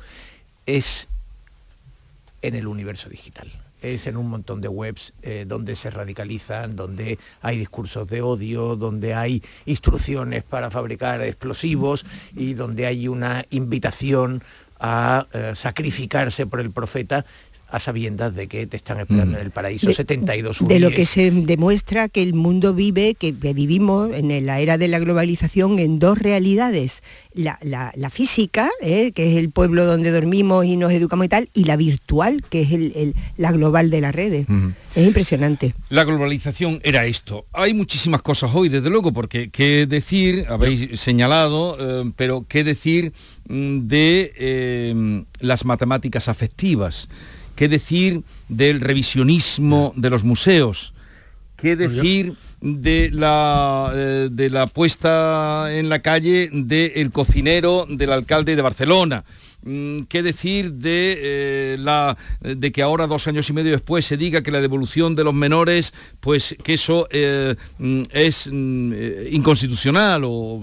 Es 0.67 1.09
en 2.43 2.57
el 2.57 2.67
universo 2.67 3.09
digital. 3.09 3.49
Es 3.85 4.07
en 4.07 4.17
un 4.17 4.31
montón 4.31 4.63
de 4.63 4.69
webs 4.69 5.13
eh, 5.21 5.45
donde 5.47 5.77
se 5.77 5.91
radicalizan, 5.91 6.75
donde 6.75 7.19
hay 7.43 7.59
discursos 7.59 8.09
de 8.09 8.23
odio, 8.23 8.77
donde 8.77 9.13
hay 9.13 9.43
instrucciones 9.67 10.43
para 10.43 10.71
fabricar 10.71 11.21
explosivos 11.21 12.07
y 12.35 12.55
donde 12.55 12.87
hay 12.87 13.09
una 13.09 13.45
invitación 13.51 14.43
a 14.81 15.27
eh, 15.33 15.53
sacrificarse 15.55 16.47
por 16.47 16.61
el 16.61 16.71
profeta 16.71 17.27
a 17.69 17.81
sabiendas 17.81 18.35
de 18.35 18.47
que 18.47 18.67
te 18.67 18.77
están 18.77 19.01
esperando 19.01 19.33
Mm. 19.33 19.41
en 19.41 19.47
el 19.47 19.51
paraíso 19.51 19.89
de- 19.89 19.95
72 19.95 20.59
de 20.67 20.79
lo 20.81 20.91
que 20.91 21.07
se 21.07 21.31
demuestra 21.31 22.09
que 22.09 22.23
el 22.23 22.35
mundo 22.35 22.73
vive, 22.75 23.15
que, 23.15 23.35
que 23.37 23.53
vivimos 23.53 24.11
en 24.15 24.47
la 24.47 24.61
era 24.61 24.79
de 24.79 24.89
la 24.89 24.99
globalización 24.99 25.79
en 25.79 25.99
dos 25.99 26.19
realidades. 26.19 27.03
La, 27.35 27.59
la- 27.63 27.93
la 27.97 28.11
física, 28.11 28.71
¿eh? 28.81 29.11
que 29.13 29.33
es 29.33 29.37
el 29.39 29.51
pueblo 29.51 29.87
donde 29.87 30.11
dormimos 30.13 30.67
y 30.67 30.77
nos 30.77 30.93
educamos 30.93 31.27
y 31.27 31.29
tal, 31.29 31.49
y 31.53 31.65
la 31.65 31.77
virtual, 31.77 32.45
que 32.49 32.63
es 32.63 32.73
el- 32.73 32.93
el- 32.95 33.15
la 33.37 33.51
global 33.51 33.91
de 33.91 34.01
las 34.01 34.15
redes. 34.15 34.47
Es 34.95 35.05
impresionante. 35.07 35.75
La 35.89 36.05
globalización 36.05 36.81
era 36.85 37.07
esto. 37.07 37.47
Hay 37.53 37.75
muchísimas 37.75 38.23
cosas 38.23 38.53
hoy, 38.55 38.69
desde 38.69 38.89
luego, 38.91 39.13
porque 39.13 39.51
qué 39.51 39.87
decir, 39.89 40.45
habéis 40.49 41.01
señalado, 41.01 41.77
eh, 41.81 42.13
pero 42.15 42.45
qué 42.49 42.63
decir 42.63 43.13
mm, 43.49 43.89
de 43.89 44.33
eh, 44.37 45.25
las 45.41 45.65
matemáticas 45.65 46.29
afectivas, 46.29 47.09
qué 47.55 47.69
decir 47.69 48.23
del 48.49 48.81
revisionismo 48.81 49.93
de 49.97 50.11
los 50.11 50.25
museos, 50.25 50.93
qué 51.57 51.77
decir 51.77 52.35
de 52.61 53.11
la, 53.13 53.91
eh, 53.95 54.29
de 54.31 54.51
la 54.51 54.67
puesta 54.67 55.69
en 55.71 55.89
la 55.89 56.01
calle 56.01 56.49
del 56.53 57.13
cocinero 57.13 57.87
del 57.89 58.13
alcalde 58.13 58.57
de 58.57 58.63
Barcelona. 58.63 59.25
Mm, 59.65 60.03
¿Qué 60.11 60.23
decir 60.23 60.75
de, 60.75 61.19
eh, 61.23 61.77
la, 61.79 62.19
de 62.41 62.71
que 62.71 62.83
ahora, 62.83 63.07
dos 63.07 63.27
años 63.29 63.49
y 63.49 63.55
medio 63.55 63.73
después, 63.73 64.05
se 64.05 64.19
diga 64.19 64.43
que 64.43 64.51
la 64.51 64.61
devolución 64.61 65.15
de 65.15 65.25
los 65.25 65.33
menores, 65.33 65.95
pues 66.21 66.55
que 66.63 66.75
eso 66.75 67.09
eh, 67.11 67.55
mm, 67.79 68.03
es 68.11 68.51
mm, 68.53 68.93
eh, 68.95 69.29
inconstitucional 69.33 70.23
o, 70.27 70.61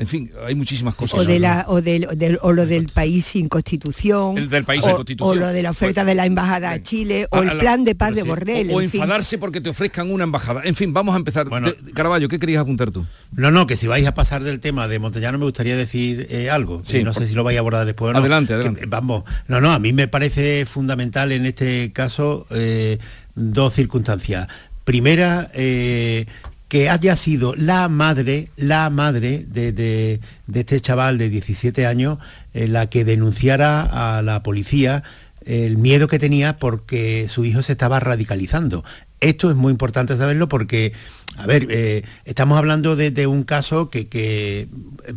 en 0.00 0.06
fin, 0.08 0.32
hay 0.46 0.54
muchísimas 0.54 0.94
cosas. 0.94 1.20
O, 1.20 1.24
de 1.24 1.38
la, 1.38 1.66
o, 1.68 1.82
del, 1.82 2.06
o 2.06 2.14
del- 2.16 2.38
o 2.42 2.52
lo 2.52 2.64
del 2.66 2.88
país 2.88 3.26
sin 3.26 3.48
constitución. 3.48 4.38
El 4.38 4.48
del 4.48 4.64
país 4.64 4.82
o, 4.82 4.86
sin 4.86 4.96
constitución. 4.96 5.30
O 5.38 5.40
lo 5.40 5.48
de 5.48 5.62
la 5.62 5.70
oferta 5.70 6.04
de 6.04 6.14
la 6.14 6.24
embajada 6.26 6.70
a 6.72 6.82
Chile, 6.82 7.26
o 7.30 7.36
A- 7.36 7.42
el 7.42 7.58
plan 7.58 7.84
de 7.84 7.94
paz 7.94 8.14
de 8.14 8.22
sí, 8.22 8.28
Borrell. 8.28 8.70
O, 8.70 8.76
o 8.76 8.80
en 8.80 8.88
fin. 8.90 9.02
enfadarse 9.02 9.36
porque 9.38 9.60
te 9.60 9.68
ofrezcan 9.70 10.10
una 10.10 10.24
embajada. 10.24 10.62
En 10.64 10.74
fin, 10.74 10.92
vamos 10.92 11.14
a 11.14 11.18
empezar. 11.18 11.46
Te- 11.48 11.92
Caraballo, 11.92 12.28
¿qué 12.28 12.38
querías 12.38 12.62
apuntar 12.62 12.90
tú? 12.90 13.06
No, 13.36 13.50
no, 13.50 13.66
que 13.66 13.76
si 13.76 13.86
vais 13.86 14.06
a 14.06 14.14
pasar 14.14 14.42
del 14.42 14.58
tema 14.58 14.88
de 14.88 14.98
Montellano 14.98 15.38
me 15.38 15.44
gustaría 15.44 15.76
decir 15.76 16.26
eh, 16.30 16.48
algo. 16.50 16.82
Sí, 16.84 16.96
Eh, 16.98 17.04
no 17.04 17.12
por- 17.12 17.22
sé 17.22 17.28
si 17.28 17.34
lo 17.34 17.44
vais 17.44 17.56
a 17.56 17.60
abordar 17.60 17.84
después 17.86 18.10
o 18.10 18.12
no. 18.14 18.18
Adelante, 18.20 18.54
adelante. 18.54 18.86
vamos, 18.88 19.24
no, 19.48 19.60
no, 19.60 19.70
a 19.72 19.78
mí 19.78 19.92
me 19.92 20.08
parece 20.08 20.64
fundamental 20.66 21.30
en 21.32 21.44
este 21.46 21.92
caso 21.92 22.46
eh, 22.50 22.98
dos 23.34 23.74
circunstancias. 23.74 24.48
Primera, 24.84 25.46
eh, 25.54 26.26
que 26.70 26.88
haya 26.88 27.16
sido 27.16 27.56
la 27.56 27.88
madre, 27.88 28.48
la 28.56 28.88
madre 28.90 29.44
de, 29.46 29.72
de- 29.72 30.20
este 30.54 30.80
chaval 30.80 31.18
de 31.18 31.28
17 31.28 31.84
años, 31.84 32.18
eh, 32.54 32.68
la 32.68 32.88
que 32.88 33.04
denunciara 33.04 34.16
a 34.16 34.22
la 34.22 34.44
policía 34.44 35.02
el 35.44 35.78
miedo 35.78 36.06
que 36.06 36.20
tenía 36.20 36.58
porque 36.58 37.26
su 37.28 37.44
hijo 37.44 37.62
se 37.62 37.72
estaba 37.72 37.98
radicalizando. 37.98 38.84
Esto 39.20 39.50
es 39.50 39.56
muy 39.56 39.72
importante 39.72 40.16
saberlo 40.16 40.48
porque, 40.48 40.92
a 41.36 41.46
ver, 41.46 41.66
eh, 41.70 42.04
estamos 42.24 42.56
hablando 42.56 42.94
de, 42.94 43.26
un 43.26 43.42
caso 43.42 43.90
que, 43.90 44.06
que 44.06 44.68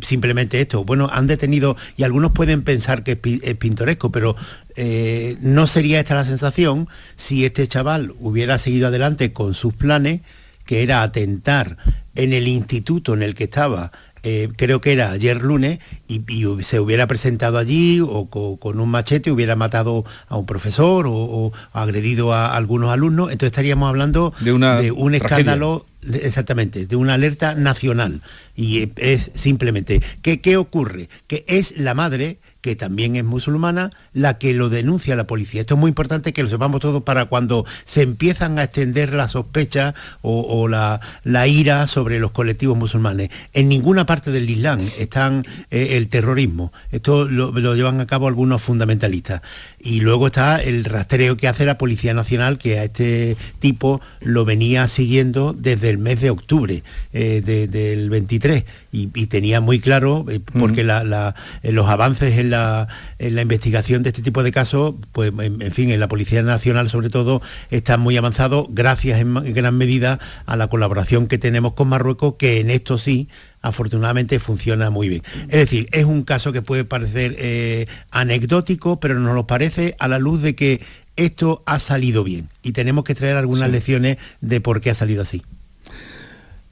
simplemente 0.02 0.60
esto, 0.60 0.84
bueno, 0.84 1.08
han 1.12 1.28
detenido 1.28 1.76
y 1.96 2.02
algunos 2.02 2.32
pueden 2.32 2.62
pensar 2.62 3.04
que 3.04 3.16
es 3.42 3.54
pintoresco, 3.54 4.10
pero 4.10 4.34
eh, 4.74 5.36
no 5.40 5.68
sería 5.68 6.00
esta 6.00 6.16
la 6.16 6.24
sensación 6.24 6.88
si 7.14 7.44
este 7.44 7.64
chaval 7.68 8.12
hubiera 8.18 8.58
seguido 8.58 8.88
adelante 8.88 9.32
con 9.32 9.54
sus 9.54 9.72
planes, 9.72 10.22
que 10.64 10.82
era 10.82 11.02
atentar 11.02 11.76
en 12.14 12.32
el 12.32 12.46
instituto 12.48 13.14
en 13.14 13.22
el 13.22 13.34
que 13.34 13.44
estaba 13.44 13.92
eh, 14.26 14.48
creo 14.56 14.80
que 14.80 14.94
era 14.94 15.10
ayer 15.10 15.42
lunes, 15.42 15.80
y, 16.08 16.22
y 16.32 16.46
se 16.62 16.80
hubiera 16.80 17.06
presentado 17.06 17.58
allí 17.58 18.00
o 18.00 18.30
co- 18.30 18.56
con, 18.56 18.80
un 18.80 18.88
machete 18.88 19.30
hubiera 19.30 19.54
matado 19.54 20.06
a 20.28 20.38
un 20.38 20.46
profesor 20.46 21.06
o, 21.06 21.12
o 21.12 21.52
agredido 21.74 22.32
a 22.32 22.56
algunos 22.56 22.90
alumnos, 22.90 23.30
entonces 23.32 23.48
estaríamos 23.48 23.86
hablando 23.86 24.32
De 24.40 24.54
una 24.54 24.76
un 24.76 25.12
tragedia. 25.12 25.16
escándalo, 25.16 25.84
exactamente, 26.10 26.86
de 26.86 26.96
una 26.96 27.14
alerta 27.14 27.54
nacional. 27.54 28.22
Y 28.56 28.78
eh, 28.84 28.92
es 28.96 29.30
simplemente, 29.34 30.00
¿qué, 30.22 30.40
qué 30.40 30.56
ocurre? 30.56 31.10
Que 31.26 31.44
es 31.46 31.78
la 31.78 31.92
madre 31.92 32.38
que 32.64 32.76
también 32.76 33.14
es 33.14 33.24
musulmana, 33.24 33.90
la 34.14 34.38
que 34.38 34.54
lo 34.54 34.70
denuncia 34.70 35.16
la 35.16 35.26
policía. 35.26 35.60
Esto 35.60 35.74
es 35.74 35.80
muy 35.80 35.90
importante 35.90 36.32
que 36.32 36.42
lo 36.42 36.48
sepamos 36.48 36.80
todos 36.80 37.02
para 37.02 37.26
cuando 37.26 37.66
se 37.84 38.00
empiezan 38.00 38.58
a 38.58 38.64
extender 38.64 39.12
las 39.12 39.32
sospechas 39.32 39.92
o, 40.22 40.66
la, 40.66 40.98
ira 41.46 41.86
sobre 41.86 42.18
los 42.18 42.30
colectivos 42.30 42.78
musulmanes. 42.78 43.28
En 43.52 43.68
ninguna 43.68 44.06
parte 44.06 44.30
del 44.30 44.48
Islam 44.48 44.88
están 44.98 45.44
eh, 45.70 45.98
el 45.98 46.08
terrorismo. 46.08 46.72
Esto 46.90 47.28
lo, 47.28 47.52
lo 47.52 47.74
llevan 47.74 48.00
a 48.00 48.06
cabo 48.06 48.28
algunos 48.28 48.62
fundamentalistas. 48.62 49.42
Y 49.78 50.00
luego 50.00 50.28
está 50.28 50.56
el 50.56 50.84
rastreo 50.84 51.36
que 51.36 51.48
hace 51.48 51.66
la 51.66 51.76
Policía 51.76 52.14
Nacional, 52.14 52.56
que 52.56 52.78
a 52.78 52.84
este 52.84 53.36
tipo 53.58 54.00
lo 54.20 54.46
venía 54.46 54.88
siguiendo 54.88 55.52
desde 55.52 55.90
el 55.90 55.98
mes 55.98 56.22
de 56.22 56.30
octubre 56.30 56.82
eh, 57.12 57.42
del 57.42 58.08
23 58.08 58.64
y, 58.94 59.26
tenía 59.26 59.60
muy 59.60 59.80
claro, 59.80 60.24
eh, 60.28 60.40
porque 60.58 60.82
eh, 60.82 61.72
los 61.72 61.88
avances 61.88 62.38
en 62.38 62.50
la, 62.50 62.88
investigación 63.18 64.02
de 64.02 64.10
este 64.10 64.22
tipo 64.22 64.42
de 64.42 64.52
casos, 64.52 64.94
pues 65.12 65.32
en, 65.38 65.72
fin, 65.72 65.90
en 65.90 65.98
la 65.98 66.08
Policía 66.08 66.42
Nacional 66.42 66.88
sobre 66.88 67.10
todo, 67.10 67.42
están 67.70 68.00
muy 68.00 68.16
avanzados 68.16 68.68
gracias 68.70 69.20
en, 69.20 69.36
en 69.36 69.52
gran 69.52 69.76
medida 69.76 70.20
a 70.46 70.56
la 70.56 70.68
colaboración 70.68 71.26
que 71.26 71.38
tenemos 71.38 71.74
con 71.74 71.88
Marruecos, 71.88 72.34
que 72.38 72.60
en 72.60 72.70
esto 72.70 72.96
sí 72.98 73.28
afortunadamente 73.64 74.38
funciona 74.38 74.90
muy 74.90 75.08
bien. 75.08 75.22
Es 75.48 75.58
decir, 75.58 75.88
es 75.92 76.04
un 76.04 76.22
caso 76.22 76.52
que 76.52 76.60
puede 76.60 76.84
parecer 76.84 77.34
eh, 77.38 77.86
anecdótico, 78.10 79.00
pero 79.00 79.18
nos 79.18 79.34
lo 79.34 79.46
parece 79.46 79.96
a 79.98 80.06
la 80.06 80.18
luz 80.18 80.42
de 80.42 80.54
que 80.54 80.82
esto 81.16 81.62
ha 81.64 81.78
salido 81.78 82.24
bien 82.24 82.50
y 82.62 82.72
tenemos 82.72 83.04
que 83.04 83.14
traer 83.14 83.36
algunas 83.36 83.70
lecciones 83.70 84.18
de 84.42 84.60
por 84.60 84.80
qué 84.80 84.90
ha 84.90 84.94
salido 84.94 85.22
así. 85.22 85.42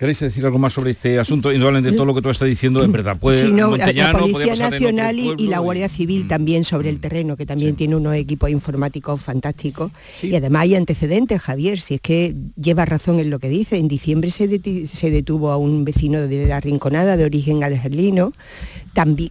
¿Queréis 0.03 0.19
decir 0.19 0.45
algo 0.45 0.59
más 0.59 0.73
sobre 0.73 0.91
este 0.91 1.21
asunto? 1.21 1.53
Indudablemente 1.53 1.93
todo 1.93 2.07
lo 2.07 2.13
que 2.13 2.23
tú 2.23 2.29
estás 2.29 2.49
diciendo 2.49 2.83
es 2.83 2.91
verdad. 2.91 3.19
Pues, 3.21 3.49
la 3.49 3.69
Policía 4.11 4.57
Nacional 4.57 5.17
y, 5.17 5.47
la 5.47 5.61
Guardia 5.61 5.89
Civil 5.89 6.25
mm. 6.25 6.29
también 6.29 6.65
sobre 6.65 6.89
el 6.89 6.99
terreno, 6.99 7.37
que 7.37 7.47
también 7.47 7.77
tiene 7.77 7.95
unos 7.95 8.17
equipos 8.17 8.51
informáticos 8.51 9.21
fantásticos. 9.21 9.93
Y 10.21 10.35
además 10.35 10.63
hay 10.63 10.75
antecedentes, 10.75 11.41
Javier, 11.41 11.81
si 11.81 11.95
es 11.95 12.01
que 12.01 12.35
lleva 12.61 12.85
razón 12.85 13.21
en 13.21 13.31
lo 13.31 13.39
que 13.39 13.49
dice. 13.49 13.77
En 13.77 13.87
diciembre 13.87 14.33
se, 14.33 14.49
detuvo 14.49 15.53
a 15.53 15.57
un 15.57 15.85
vecino 15.85 16.21
de 16.27 16.49
la 16.49 16.59
Rinconada 16.59 17.17
de 17.17 17.25
origen 17.25 17.63
algerino, 17.63 18.33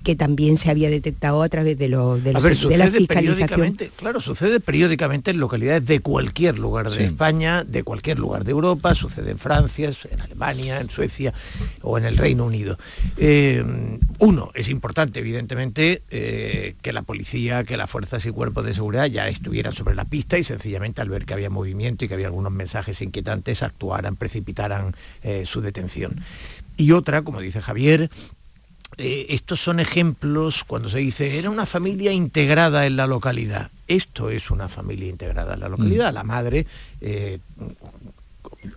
que 0.04 0.16
también 0.16 0.56
se 0.56 0.72
había 0.72 0.90
detectado 0.90 1.44
a 1.44 1.50
través 1.50 1.78
de, 1.78 1.90
los, 1.90 2.24
de, 2.24 2.32
los, 2.32 2.70
de 2.70 2.78
la 2.78 2.88
fiscalización. 2.88 3.78
Claro, 3.98 4.22
sucede 4.22 4.62
periódicamente 4.62 5.32
en 5.32 5.42
localidades 5.42 5.86
de 5.86 6.00
cualquier 6.00 6.58
lugar 6.60 6.90
de 6.90 7.04
España, 7.04 7.66
de 7.66 7.84
cualquier 7.84 8.20
lugar 8.20 8.46
de 8.46 8.52
Europa, 8.52 8.96
sucede 8.96 9.32
en 9.32 9.38
Francia, 9.38 9.92
en 10.10 10.22
Alemania 10.22 10.61
en 10.70 10.90
Suecia 10.90 11.34
o 11.82 11.98
en 11.98 12.06
el 12.06 12.18
Reino 12.18 12.46
Unido. 12.46 12.78
Eh, 13.18 13.64
uno, 14.20 14.52
es 14.54 14.70
importante, 14.70 15.20
evidentemente, 15.20 16.04
eh, 16.10 16.76
que 16.82 16.94
la 16.94 17.02
policía, 17.02 17.64
que 17.64 17.78
las 17.78 17.90
fuerzas 17.90 18.26
y 18.26 18.32
cuerpos 18.32 18.66
de 18.66 18.74
seguridad 18.74 19.06
ya 19.06 19.28
estuvieran 19.28 19.74
sobre 19.74 19.96
la 19.96 20.06
pista 20.06 20.38
y 20.38 20.44
sencillamente 20.44 21.02
al 21.02 21.10
ver 21.10 21.26
que 21.26 21.34
había 21.34 21.50
movimiento 21.50 22.06
y 22.06 22.08
que 22.08 22.14
había 22.14 22.28
algunos 22.28 22.52
mensajes 22.52 23.02
inquietantes, 23.02 23.64
actuaran, 23.64 24.16
precipitaran 24.16 24.92
eh, 25.24 25.46
su 25.46 25.62
detención. 25.62 26.24
Y 26.78 26.92
otra, 26.92 27.24
como 27.24 27.42
dice 27.42 27.62
Javier, 27.62 28.10
estos 28.98 29.60
son 29.62 29.80
ejemplos 29.80 30.64
cuando 30.66 30.90
se 30.90 31.00
dice 31.00 31.40
era 31.40 31.50
una 31.50 31.66
familia 31.66 32.12
integrada 32.12 32.86
en 32.86 32.98
la 32.98 33.08
localidad. 33.08 33.72
Esto 33.88 34.30
es 34.30 34.52
una 34.52 34.70
familia 34.70 35.08
integrada 35.08 35.54
en 35.54 35.62
la 35.62 35.70
localidad. 35.70 36.12
Mm. 36.12 36.16
La 36.16 36.24
madre 36.24 36.68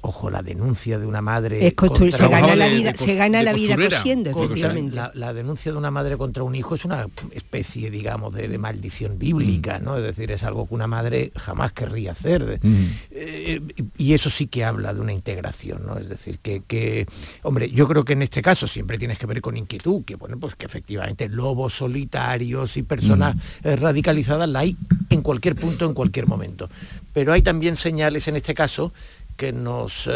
ojo, 0.01 0.31
la 0.31 0.43
denuncia 0.43 0.99
de 0.99 1.07
una 1.07 1.21
madre... 1.21 1.75
se 2.11 2.29
gana 2.29 2.57
la 2.57 2.69
vida, 2.69 2.95
se 2.97 3.15
gana 3.15 3.43
la 3.43 3.53
vida 3.53 3.77
cosiendo, 3.77 4.31
efectivamente. 4.31 4.97
La, 5.15 5.33
denuncia 5.33 5.73
de 5.73 5.79
una 5.79 5.91
madre 5.91 6.17
contra 6.17 6.43
un 6.43 6.55
hijo 6.55 6.75
es 6.75 6.85
una 6.85 7.09
especie, 7.33 7.91
digamos, 7.91 8.35
de, 8.35 8.57
maldición 8.59 9.19
bíblica, 9.19 9.79
mm. 9.79 9.85
¿no? 9.85 9.97
Es 9.97 10.05
decir, 10.05 10.31
es 10.31 10.43
algo 10.43 10.67
que 10.67 10.75
una 10.75 10.87
madre 10.87 11.33
jamás 11.37 11.73
querría 11.73 12.13
hacer. 12.13 12.61
Mm. 12.63 12.85
Eh, 13.11 13.61
y 13.99 14.15
eso 14.15 14.31
sí 14.31 14.47
que 14.47 14.65
habla 14.65 14.95
de 14.95 15.01
una 15.01 15.13
integración, 15.13 15.85
¿no? 15.87 15.99
Es 15.99 16.09
decir, 16.09 16.39
que, 16.39 17.07
hombre, 17.43 17.71
yo 17.71 17.87
creo 17.89 18.05
que 18.05 18.15
en 18.15 18.23
este 18.23 18.43
caso 18.43 18.67
siempre 18.67 18.99
tienes 18.99 19.19
que 19.19 19.27
ver 19.27 19.41
con 19.41 19.57
inquietud, 19.57 20.05
que 20.05 20.17
bueno, 20.17 20.39
pues 20.39 20.55
que 20.55 20.67
efectivamente 20.67 21.29
lobos 21.29 21.77
solitarios 21.77 22.77
y 22.77 22.83
personas 22.83 23.35
mm. 23.37 23.69
eh, 23.69 23.77
radicalizadas 23.77 24.49
la 24.49 24.61
hay 24.61 24.77
en 25.11 25.23
cualquier 25.23 25.57
punto, 25.57 25.85
en 25.85 25.95
cualquier 25.95 26.27
momento. 26.27 26.69
Pero 27.13 27.33
hay 27.33 27.43
también 27.43 27.77
señales 27.77 28.27
en 28.29 28.37
este 28.37 28.55
caso 28.55 28.93
que 29.37 29.53
nos 29.53 30.07
eh, 30.07 30.11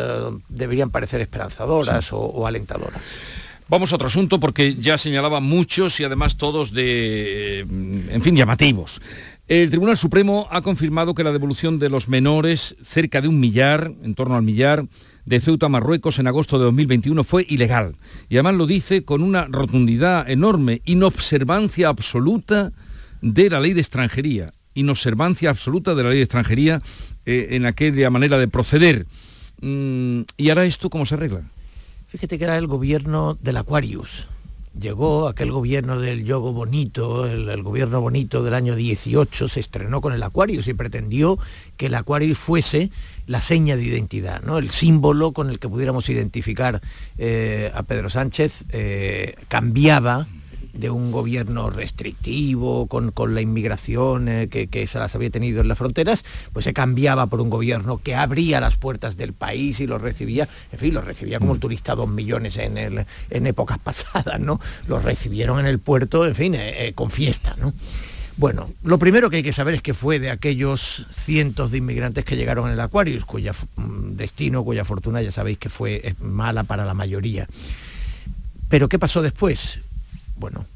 deberían 0.49 0.91
parecer 0.91 1.21
esperanzadoras 1.21 2.13
o, 2.13 2.47
alentadoras. 2.47 3.03
Vamos 3.69 3.93
a 3.93 3.97
otro 3.97 4.09
asunto 4.09 4.41
porque 4.41 4.77
ya 4.77 4.97
señalaba 4.97 5.41
muchos 5.41 6.01
y 6.01 6.05
además 6.05 6.37
todos 6.37 6.73
de, 6.73 7.67
mm, 7.69 8.11
en 8.11 8.23
fin, 8.23 8.37
llamativos. 8.37 9.01
El 9.47 9.71
Tribunal 9.71 9.97
Supremo 9.97 10.47
ha 10.51 10.61
confirmado 10.61 11.15
que 11.15 11.25
la 11.25 11.33
devolución 11.33 11.79
de 11.79 11.89
los 11.89 12.09
menores, 12.09 12.77
cerca 12.83 13.21
de 13.21 13.29
un 13.29 13.41
millar, 13.41 13.93
en 14.03 14.15
torno 14.15 14.37
al 14.37 14.43
millar, 14.43 14.85
de 15.29 15.41
Ceuta 15.41 15.67
a 15.67 15.69
Marruecos 15.69 16.19
en 16.19 16.27
agosto 16.27 16.59
de 16.59 16.65
2021 16.65 17.23
fue 17.23 17.45
ilegal. 17.49 17.97
Y 18.31 18.37
además 18.37 18.55
lo 18.55 18.67
dice 18.67 19.05
con 19.05 19.23
una 19.23 19.47
rotundidad 19.47 20.29
enorme, 20.29 20.81
inobservancia 20.87 21.89
absoluta 21.89 22.73
de 23.21 23.51
la 23.51 23.61
ley 23.61 23.75
de 23.75 23.81
extranjería. 23.81 24.53
Inobservancia 24.75 25.51
absoluta 25.51 25.95
de 25.95 26.03
la 26.03 26.09
ley 26.11 26.19
de 26.19 26.25
extranjería 26.25 26.81
eh, 27.29 27.57
en 27.57 27.67
aquella 27.67 28.09
manera 28.09 28.39
de 28.39 28.49
proceder. 28.49 29.05
Mm, 29.61 30.23
¿Y 30.39 30.49
ahora 30.49 30.65
esto 30.65 30.89
cómo 30.89 31.05
se 31.05 31.15
arregla? 31.15 31.43
Fíjate 32.07 32.39
que 32.39 32.45
era 32.45 32.57
el 32.57 32.67
gobierno 32.67 33.37
del 33.43 33.59
Aquarius. 33.59 34.27
Llegó 34.81 35.29
aquel 35.29 35.53
gobierno 35.53 36.01
del 36.01 36.25
yogo 36.25 36.55
bonito, 36.55 37.27
el, 37.27 37.63
gobierno 37.63 38.01
bonito 38.01 38.43
del 38.43 38.55
año 38.55 38.77
18, 38.77 39.47
se 39.47 39.61
estrenó 39.61 40.01
con 40.01 40.15
el 40.15 40.23
Aquarius 40.23 40.69
y 40.69 40.73
pretendió 40.73 41.39
que 41.77 41.87
el 41.87 41.97
Aquarius 41.97 42.39
fuese 42.39 42.91
la 43.27 43.43
seña 43.43 43.77
de 43.77 43.85
identidad, 43.85 44.41
¿no? 44.43 44.57
el 44.57 44.71
símbolo 44.71 45.33
con 45.33 45.51
el 45.51 45.59
que 45.59 45.69
pudiéramos 45.69 46.09
identificar 46.09 46.81
eh, 47.19 47.71
a 47.75 47.83
Pedro 47.83 48.09
Sánchez 48.09 48.65
eh, 48.73 49.35
cambiaba 49.49 50.27
de 50.79 50.91
un 50.91 51.11
gobierno 51.11 51.71
restrictivo 51.71 52.87
con, 52.87 53.13
la 53.35 53.41
inmigración 53.41 54.29
eh, 54.29 54.49
que, 54.49 54.87
se 54.87 54.99
las 54.99 55.15
había 55.15 55.29
tenido 55.29 55.61
en 55.61 55.69
las 55.69 55.77
fronteras, 55.77 56.25
pues 56.53 56.65
se 56.65 56.73
cambiaba 56.73 57.27
por 57.27 57.41
un 57.41 57.51
gobierno 57.51 57.99
que 57.99 58.15
abría 58.15 58.61
las 58.61 58.77
puertas 58.77 59.17
del 59.17 59.33
país 59.33 59.81
y 59.81 59.87
los 59.87 60.01
recibía, 60.01 60.49
en 60.73 60.79
fin, 60.79 60.95
los 60.95 61.05
recibía 61.05 61.41
como 61.41 61.55
el 61.55 61.61
turista 61.61 61.97
dos 61.97 62.09
millones 62.09 62.57
en, 62.57 62.79
en 62.79 63.47
épocas 63.47 63.79
pasadas, 63.85 64.41
¿no? 64.41 64.61
Los 64.87 65.03
recibieron 65.03 65.59
en 65.59 65.67
el 65.67 65.81
puerto, 65.81 66.25
en 66.25 66.35
fin, 66.35 66.55
eh, 66.55 66.87
eh, 66.87 66.93
con 66.95 67.11
fiesta, 67.11 67.57
¿no? 67.59 67.75
Bueno, 68.37 68.71
lo 68.85 69.01
primero 69.01 69.31
que 69.31 69.39
hay 69.39 69.43
que 69.43 69.53
saber 69.53 69.75
es 69.75 69.83
que 69.83 69.95
fue 69.95 70.21
de 70.21 70.31
aquellos 70.31 71.07
cientos 71.11 71.73
de 71.73 71.79
inmigrantes 71.79 72.25
que 72.25 72.37
llegaron 72.37 72.69
en 72.69 72.75
el 72.75 72.81
Aquarius, 72.81 73.25
cuya 73.25 73.53
mm, 73.75 74.13
destino, 74.13 74.63
cuya 74.63 74.85
fortuna 74.85 75.21
ya 75.23 75.33
sabéis 75.33 75.59
que 75.59 75.71
fue 75.71 76.15
mala 76.21 76.63
para 76.63 76.85
la 76.85 76.95
mayoría. 76.95 77.49
Pero 78.69 78.89
¿qué 78.89 78.99
pasó 79.01 79.23
después? 79.23 79.81
Bueno, 80.39 80.67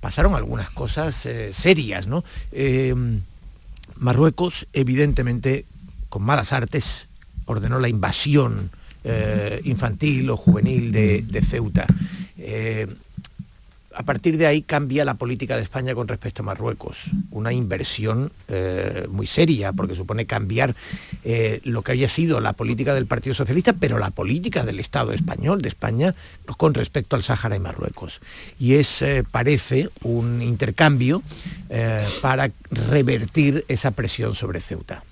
pasaron 0.00 0.34
algunas 0.34 0.70
cosas 0.70 1.26
eh, 1.26 1.52
serias, 1.52 2.06
¿no? 2.06 2.24
Eh, 2.52 2.94
Marruecos, 3.96 4.66
evidentemente, 4.72 5.64
con 6.08 6.22
malas 6.22 6.52
artes, 6.52 7.08
ordenó 7.46 7.78
la 7.78 7.88
invasión 7.88 8.70
eh, 9.04 9.60
infantil 9.64 10.28
o 10.30 10.36
juvenil 10.36 10.92
de, 10.92 11.22
de 11.22 11.42
Ceuta 11.42 11.86
a 13.96 14.02
partir 14.02 14.36
de 14.36 14.46
ahí 14.46 14.60
cambia 14.60 15.06
la 15.06 15.14
política 15.14 15.56
de 15.56 15.62
España 15.62 15.94
con 15.94 16.06
respecto 16.06 16.42
a 16.42 16.44
Marruecos. 16.44 17.10
Una 17.30 17.52
inversión 17.52 18.30
eh, 18.48 19.06
muy 19.10 19.26
seria, 19.26 19.72
porque 19.72 19.94
supone 19.94 20.26
cambiar 20.26 20.76
eh, 21.24 21.60
lo 21.64 21.80
que 21.80 21.92
había 21.92 22.08
sido 22.10 22.40
la 22.40 22.52
política 22.52 22.92
del 22.92 23.06
Partido 23.06 23.32
Socialista, 23.32 23.72
pero 23.72 23.98
la 23.98 24.10
política 24.10 24.64
del 24.64 24.80
Estado 24.80 25.12
español, 25.12 25.62
de 25.62 25.68
España, 25.68 26.14
con 26.58 26.74
respecto 26.74 27.16
al 27.16 27.22
Sáhara 27.22 27.56
y 27.56 27.60
Marruecos. 27.60 28.20
Y 28.58 28.74
es, 28.74 29.00
eh, 29.00 29.24
parece, 29.28 29.88
un 30.02 30.42
intercambio 30.42 31.22
para 32.20 32.50
revertir 32.70 33.64
esa 33.68 33.90
presión 33.92 34.34
sobre 34.34 34.60
Ceuta. 34.60 35.02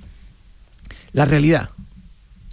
La 1.12 1.24
realidad, 1.24 1.70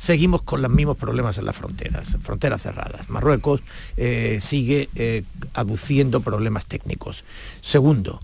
seguimos 0.01 0.41
con 0.41 0.63
los 0.63 0.71
mismos 0.71 0.97
problemas 0.97 1.37
en 1.37 1.45
las 1.45 1.55
fronteras, 1.55 2.17
fronteras 2.21 2.63
cerradas. 2.63 3.07
Marruecos 3.07 3.61
eh, 3.97 4.39
sigue 4.41 4.89
eh, 4.95 5.23
aduciendo 5.53 6.21
problemas 6.21 6.65
técnicos. 6.65 7.23
Segundo, 7.61 8.19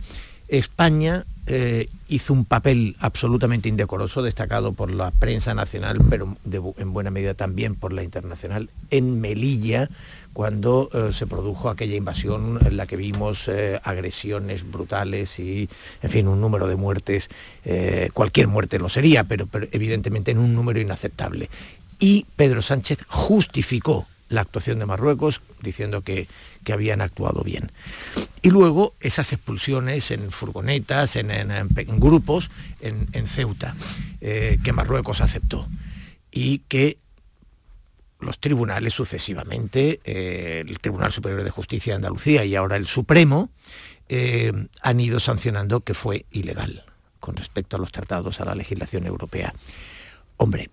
España 0.47 1.25
eh, 1.45 1.87
hizo 2.07 2.33
un 2.33 2.45
papel 2.45 2.95
absolutamente 2.99 3.69
indecoroso, 3.69 4.21
destacado 4.21 4.73
por 4.73 4.91
la 4.91 5.11
prensa 5.11 5.53
nacional, 5.53 5.99
pero 6.09 6.37
en 6.77 6.93
buena 6.93 7.11
medida 7.11 7.33
también 7.33 7.75
por 7.75 7.93
la 7.93 8.03
internacional, 8.03 8.69
en 8.89 9.21
Melilla, 9.21 9.89
cuando 10.33 10.89
se 11.11 11.25
produjo 11.25 11.69
aquella 11.69 11.95
invasión 11.95 12.59
en 12.63 12.77
la 12.77 12.85
que 12.85 12.95
vimos 12.95 13.49
agresiones 13.83 14.69
brutales 14.69 15.39
y, 15.39 15.67
en 16.03 16.09
fin, 16.09 16.27
un 16.27 16.39
número 16.39 16.67
de 16.67 16.75
muertes, 16.75 17.29
cualquier 18.13 18.47
muerte 18.47 18.77
lo 18.77 18.87
sería, 18.87 19.23
pero, 19.23 19.47
evidentemente 19.71 20.31
en 20.31 20.37
un 20.37 20.53
número 20.53 20.79
inaceptable. 20.79 21.49
Y 21.99 22.27
Pedro 22.35 22.61
Sánchez 22.61 22.99
justificó 23.07 24.05
la 24.29 24.41
actuación 24.41 24.79
de 24.79 24.85
Marruecos, 24.85 25.41
diciendo 25.61 26.01
que, 26.01 26.27
que 26.63 26.73
habían 26.73 27.01
actuado 27.01 27.43
bien. 27.43 27.71
Y 28.41 28.49
luego 28.49 28.93
esas 28.99 29.33
expulsiones 29.33 30.11
en 30.11 30.31
furgonetas, 30.31 31.15
en, 31.15 31.29
grupos, 31.99 32.49
en, 32.81 33.27
Ceuta, 33.27 33.75
eh, 34.21 34.57
que 34.63 34.73
Marruecos 34.73 35.21
aceptó. 35.21 35.67
Y 36.31 36.59
que 36.67 36.97
los 38.19 38.39
tribunales 38.39 38.93
sucesivamente, 38.93 39.99
eh, 40.03 40.63
el 40.67 40.79
Tribunal 40.79 41.11
Superior 41.11 41.43
de 41.43 41.49
Justicia 41.49 41.93
de 41.93 41.97
Andalucía 41.97 42.45
y 42.45 42.55
ahora 42.55 42.75
el 42.77 42.87
Supremo, 42.87 43.49
eh, 44.09 44.51
han 44.81 44.99
ido 44.99 45.19
sancionando 45.19 45.81
que 45.81 45.93
fue 45.93 46.25
ilegal 46.31 46.85
con 47.19 47.35
respecto 47.35 47.75
a 47.75 47.79
los 47.79 47.91
tratados, 47.91 48.39
a 48.39 48.45
la 48.45 48.55
legislación 48.55 49.05
europea. 49.05 49.53
Hombre, 50.37 50.69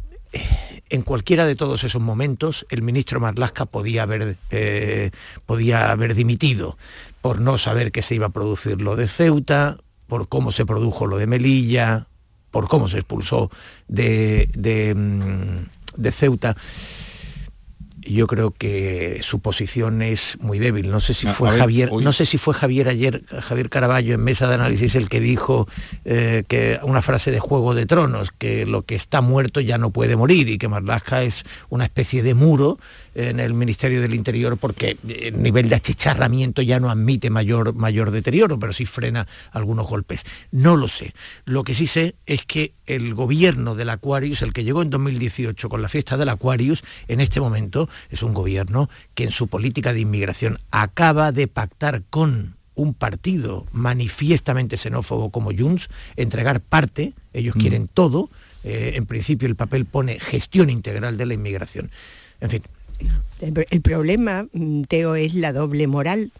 en 0.90 1.02
cualquiera 1.02 1.46
de 1.46 1.56
todos 1.56 1.84
esos 1.84 2.02
momentos 2.02 2.66
el 2.70 2.82
ministro 2.82 3.20
Marlasca 3.20 3.66
podía 3.66 4.02
haber, 4.02 4.36
eh, 4.50 5.10
podía 5.46 5.90
haber 5.90 6.14
dimitido 6.14 6.76
por 7.20 7.40
no 7.40 7.58
saber 7.58 7.90
que 7.90 8.02
se 8.02 8.14
iba 8.14 8.26
a 8.26 8.30
producir 8.30 8.82
lo 8.82 8.96
de 8.96 9.08
Ceuta, 9.08 9.78
por 10.06 10.28
cómo 10.28 10.52
se 10.52 10.66
produjo 10.66 11.06
lo 11.06 11.16
de 11.16 11.26
Melilla, 11.26 12.06
por 12.50 12.68
cómo 12.68 12.88
se 12.88 12.98
expulsó 12.98 13.50
de, 13.88 14.48
de, 14.52 14.94
mm, 14.94 16.00
de 16.00 16.12
Ceuta. 16.12 16.56
Yo 18.06 18.26
creo 18.26 18.50
que 18.50 19.18
su 19.22 19.40
posición 19.40 20.02
es 20.02 20.36
muy 20.40 20.58
débil. 20.58 20.90
No 20.90 21.00
sé 21.00 21.14
si 21.14 21.26
fue 21.26 21.50
ver, 21.50 21.58
Javier, 21.60 21.88
hoy- 21.92 22.04
no 22.04 22.12
sé 22.12 22.26
si 22.26 22.36
fue 22.38 22.52
Javier 22.54 22.88
ayer, 22.88 23.24
Javier 23.40 23.70
Caraballo 23.70 24.14
en 24.14 24.20
mesa 24.22 24.46
de 24.48 24.54
análisis 24.54 24.94
el 24.94 25.08
que 25.08 25.20
dijo 25.20 25.66
eh, 26.04 26.44
que 26.48 26.78
una 26.82 27.02
frase 27.02 27.30
de 27.30 27.40
Juego 27.40 27.74
de 27.74 27.86
Tronos, 27.86 28.30
que 28.30 28.66
lo 28.66 28.82
que 28.82 28.94
está 28.94 29.20
muerto 29.20 29.60
ya 29.60 29.78
no 29.78 29.90
puede 29.90 30.16
morir 30.16 30.48
y 30.48 30.58
que 30.58 30.68
Marlaska 30.68 31.22
es 31.22 31.44
una 31.70 31.84
especie 31.84 32.22
de 32.22 32.34
muro 32.34 32.78
en 33.14 33.40
el 33.40 33.54
Ministerio 33.54 34.00
del 34.00 34.14
Interior 34.14 34.56
porque 34.56 34.96
el 35.08 35.42
nivel 35.42 35.68
de 35.68 35.76
achicharramiento 35.76 36.62
ya 36.62 36.80
no 36.80 36.90
admite 36.90 37.30
mayor, 37.30 37.74
mayor 37.74 38.10
deterioro, 38.10 38.58
pero 38.58 38.72
sí 38.72 38.86
frena 38.86 39.26
algunos 39.52 39.86
golpes. 39.86 40.24
No 40.50 40.76
lo 40.76 40.88
sé. 40.88 41.14
Lo 41.44 41.64
que 41.64 41.74
sí 41.74 41.86
sé 41.86 42.14
es 42.26 42.44
que 42.44 42.72
el 42.86 43.14
gobierno 43.14 43.74
del 43.74 43.90
Aquarius, 43.90 44.42
el 44.42 44.52
que 44.52 44.64
llegó 44.64 44.82
en 44.82 44.90
2018 44.90 45.68
con 45.68 45.82
la 45.82 45.88
fiesta 45.88 46.16
del 46.16 46.28
Aquarius, 46.28 46.82
en 47.08 47.20
este 47.20 47.40
momento 47.40 47.88
es 48.10 48.22
un 48.22 48.34
gobierno 48.34 48.88
que 49.14 49.24
en 49.24 49.30
su 49.30 49.48
política 49.48 49.92
de 49.92 50.00
inmigración 50.00 50.58
acaba 50.70 51.32
de 51.32 51.48
pactar 51.48 52.02
con 52.10 52.56
un 52.74 52.94
partido 52.94 53.66
manifiestamente 53.72 54.76
xenófobo 54.76 55.30
como 55.30 55.52
Junts, 55.56 55.88
entregar 56.16 56.60
parte, 56.60 57.12
ellos 57.32 57.54
quieren 57.54 57.88
todo, 57.88 58.30
eh, 58.64 58.92
en 58.96 59.06
principio 59.06 59.46
el 59.46 59.54
papel 59.54 59.84
pone 59.84 60.18
gestión 60.18 60.70
integral 60.70 61.16
de 61.16 61.26
la 61.26 61.34
inmigración. 61.34 61.90
En 62.40 62.50
fin, 62.50 62.62
El, 63.40 63.82
problema, 63.82 64.46
mm, 64.52 64.82
Teo, 64.82 65.16
es 65.16 65.34
la 65.34 65.52
doble 65.52 65.86
moral 65.86 66.30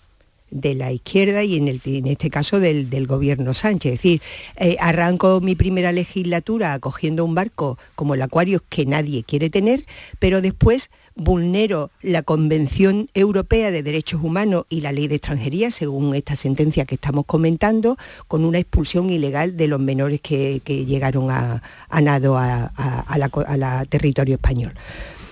de 0.50 0.74
la 0.74 0.92
izquierda 0.92 1.42
y 1.42 1.56
en, 1.56 2.06
este 2.06 2.30
caso 2.30 2.60
del, 2.60 3.06
gobierno 3.06 3.52
Sánchez. 3.52 3.94
Es 3.94 3.98
decir, 3.98 4.22
eh, 4.56 4.76
arranco 4.78 5.40
mi 5.40 5.56
primera 5.56 5.92
legislatura 5.92 6.72
acogiendo 6.72 7.24
un 7.24 7.34
barco 7.34 7.76
como 7.96 8.14
el 8.14 8.22
Aquarius 8.22 8.62
que 8.68 8.86
nadie 8.86 9.24
quiere 9.24 9.50
tener, 9.50 9.84
pero 10.20 10.40
después 10.40 10.90
vulnero 11.16 11.90
la 12.02 12.22
Convención 12.22 13.08
Europea 13.14 13.70
de 13.70 13.82
Derechos 13.82 14.22
Humanos 14.22 14.64
y 14.68 14.80
la 14.80 14.92
Ley 14.92 15.08
de 15.08 15.16
Extranjería, 15.16 15.70
según 15.70 16.14
esta 16.14 16.36
sentencia 16.36 16.84
que 16.86 16.94
estamos 16.94 17.26
comentando, 17.26 17.96
con 18.28 18.44
una 18.44 18.58
expulsión 18.58 19.10
ilegal 19.10 19.56
de 19.56 19.68
los 19.68 19.80
menores 19.80 20.20
que, 20.20 20.60
llegaron 20.64 21.30
a, 21.30 21.62
nado 22.00 22.36
a, 22.38 22.66
a 22.66 23.56
la 23.56 23.84
territorio 23.86 24.36
español. 24.36 24.74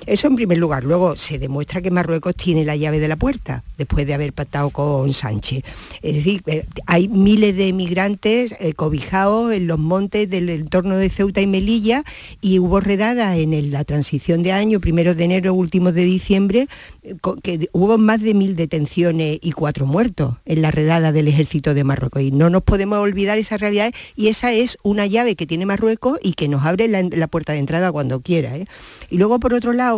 Eso 0.07 0.27
en 0.27 0.37
primer 0.37 0.59
lugar. 0.59 0.85
Luego 0.85 1.17
se 1.17 1.39
demuestra 1.39 1.81
que 1.81 1.91
Marruecos 1.91 2.35
tiene 2.35 2.65
la 2.65 2.77
llave 2.77 3.01
de 3.01 3.09
la 3.09 3.17
puerta 3.17 3.63
después 3.79 4.07
de 4.07 4.15
haber 4.15 4.33
pactado 4.33 4.71
con 4.71 5.13
Sánchez. 5.13 5.65
Es 6.03 6.15
decir, 6.17 6.43
eh, 6.47 6.67
hay 6.87 7.09
miles 7.09 7.57
de 7.57 7.73
migrantes 7.73 8.55
eh, 8.59 8.73
cobijados 8.75 9.53
en 9.53 9.67
los 9.67 9.79
montes 9.79 10.29
del 10.29 10.49
entorno 10.49 10.97
de 10.97 11.09
Ceuta 11.09 11.41
y 11.41 11.47
Melilla 11.47 12.05
y 12.41 12.59
hubo 12.59 12.81
redadas 12.81 13.37
en 13.37 13.71
la 13.71 13.85
transición 13.85 14.43
de 14.43 14.53
año, 14.53 14.81
primeros 14.81 15.17
de 15.17 15.25
enero, 15.25 15.55
últimos 15.55 15.95
de 15.95 16.05
diciembre, 16.05 16.69
eh, 17.03 17.15
que 17.43 17.69
hubo 17.73 17.99
más 17.99 18.21
de 18.21 18.35
mil 18.35 18.57
detenciones 18.57 19.39
y 19.41 19.53
cuatro 19.53 19.87
muertos 19.87 20.37
en 20.45 20.63
la 20.63 20.71
redada 20.71 21.13
del 21.13 21.29
ejército 21.29 21.75
de 21.75 21.85
Marruecos. 21.85 22.23
Y 22.23 22.31
no 22.31 22.51
nos 22.51 22.63
podemos 22.63 22.99
olvidar 22.99 23.39
esa 23.39 23.57
realidad 23.57 23.93
y 24.17 24.29
esa 24.29 24.53
es 24.53 24.79
una 24.83 25.07
llave 25.07 25.37
que 25.37 25.47
tiene 25.47 25.67
Marruecos 25.67 26.19
y 26.23 26.33
que 26.33 26.49
nos 26.49 26.65
abre 26.65 26.89
la, 26.89 27.03
la 27.03 27.27
puerta 27.29 27.53
de 27.53 27.59
entrada 27.59 27.93
cuando 27.93 28.21
quiera. 28.21 28.57
¿eh? 28.57 28.67
Y 29.11 29.19
luego, 29.19 29.39
por 29.41 29.55
otro 29.55 29.73
lado, 29.73 29.92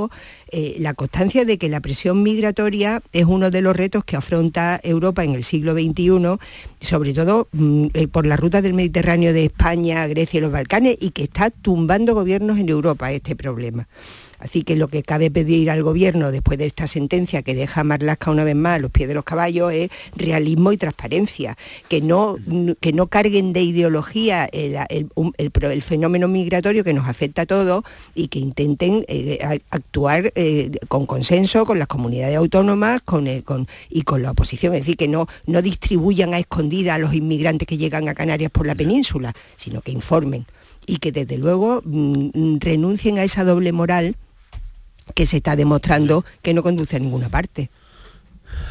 eh, 0.48 0.76
la 0.78 0.94
constancia 0.94 1.44
de 1.44 1.58
que 1.58 1.68
la 1.68 1.80
presión 1.80 2.22
migratoria 2.22 3.02
es 3.12 3.24
uno 3.24 3.50
de 3.50 3.62
los 3.62 3.76
retos 3.76 4.04
que 4.04 4.16
afronta 4.16 4.80
Europa 4.82 5.24
en 5.24 5.34
el 5.34 5.44
siglo 5.44 5.72
XXI, 5.74 6.38
sobre 6.80 7.12
todo 7.12 7.48
mm, 7.52 7.86
eh, 7.94 8.08
por 8.08 8.26
la 8.26 8.36
ruta 8.36 8.62
del 8.62 8.74
Mediterráneo 8.74 9.32
de 9.32 9.46
España, 9.46 10.06
Grecia 10.06 10.38
y 10.38 10.40
los 10.40 10.52
Balcanes, 10.52 10.96
y 11.00 11.10
que 11.10 11.24
está 11.24 11.50
tumbando 11.50 12.14
gobiernos 12.14 12.58
en 12.58 12.68
Europa 12.68 13.12
este 13.12 13.36
problema. 13.36 13.88
Así 14.44 14.62
que 14.62 14.76
lo 14.76 14.88
que 14.88 15.02
cabe 15.02 15.30
pedir 15.30 15.70
al 15.70 15.82
gobierno 15.82 16.30
después 16.30 16.58
de 16.58 16.66
esta 16.66 16.86
sentencia 16.86 17.40
que 17.42 17.54
deja 17.54 17.80
a 17.80 17.84
Marlaska 17.84 18.30
una 18.30 18.44
vez 18.44 18.54
más 18.54 18.76
a 18.76 18.78
los 18.78 18.90
pies 18.90 19.08
de 19.08 19.14
los 19.14 19.24
caballos 19.24 19.72
es 19.72 19.88
realismo 20.16 20.70
y 20.70 20.76
transparencia, 20.76 21.56
que 21.88 22.02
no, 22.02 22.36
que 22.78 22.92
no 22.92 23.06
carguen 23.06 23.54
de 23.54 23.62
ideología 23.62 24.44
el, 24.52 24.76
el- 24.90 25.82
fenómeno 25.82 26.28
migratorio 26.28 26.84
que 26.84 26.92
nos 26.92 27.08
afecta 27.08 27.42
a 27.42 27.46
todos 27.46 27.84
y 28.14 28.28
que 28.28 28.38
intenten 28.38 29.06
eh, 29.08 29.38
actuar 29.70 30.30
eh, 30.34 30.72
con 30.88 31.06
consenso 31.06 31.64
con 31.64 31.78
las 31.78 31.88
comunidades 31.88 32.36
autónomas 32.36 33.00
con 33.00 33.26
el- 33.26 33.44
con- 33.44 33.66
y 33.88 34.02
con 34.02 34.22
la 34.22 34.32
oposición. 34.32 34.74
Es 34.74 34.82
decir, 34.82 34.98
que 34.98 35.08
no, 35.08 35.26
no 35.46 35.62
distribuyan 35.62 36.34
a 36.34 36.38
escondida 36.38 36.96
a 36.96 36.98
los 36.98 37.14
inmigrantes 37.14 37.66
que 37.66 37.78
llegan 37.78 38.10
a 38.10 38.14
Canarias 38.14 38.50
por 38.50 38.66
la 38.66 38.74
península, 38.74 39.34
sino 39.56 39.80
que 39.80 39.90
informen 39.92 40.44
y 40.86 40.98
que 40.98 41.12
desde 41.12 41.38
luego 41.38 41.80
mm, 41.82 42.58
renuncien 42.58 43.18
a 43.18 43.24
esa 43.24 43.42
doble 43.42 43.72
moral 43.72 44.16
que 45.14 45.26
se 45.26 45.36
está 45.38 45.56
demostrando 45.56 46.24
que 46.42 46.54
no 46.54 46.62
conduce 46.62 46.96
a 46.96 47.00
ninguna 47.00 47.28
parte. 47.28 47.70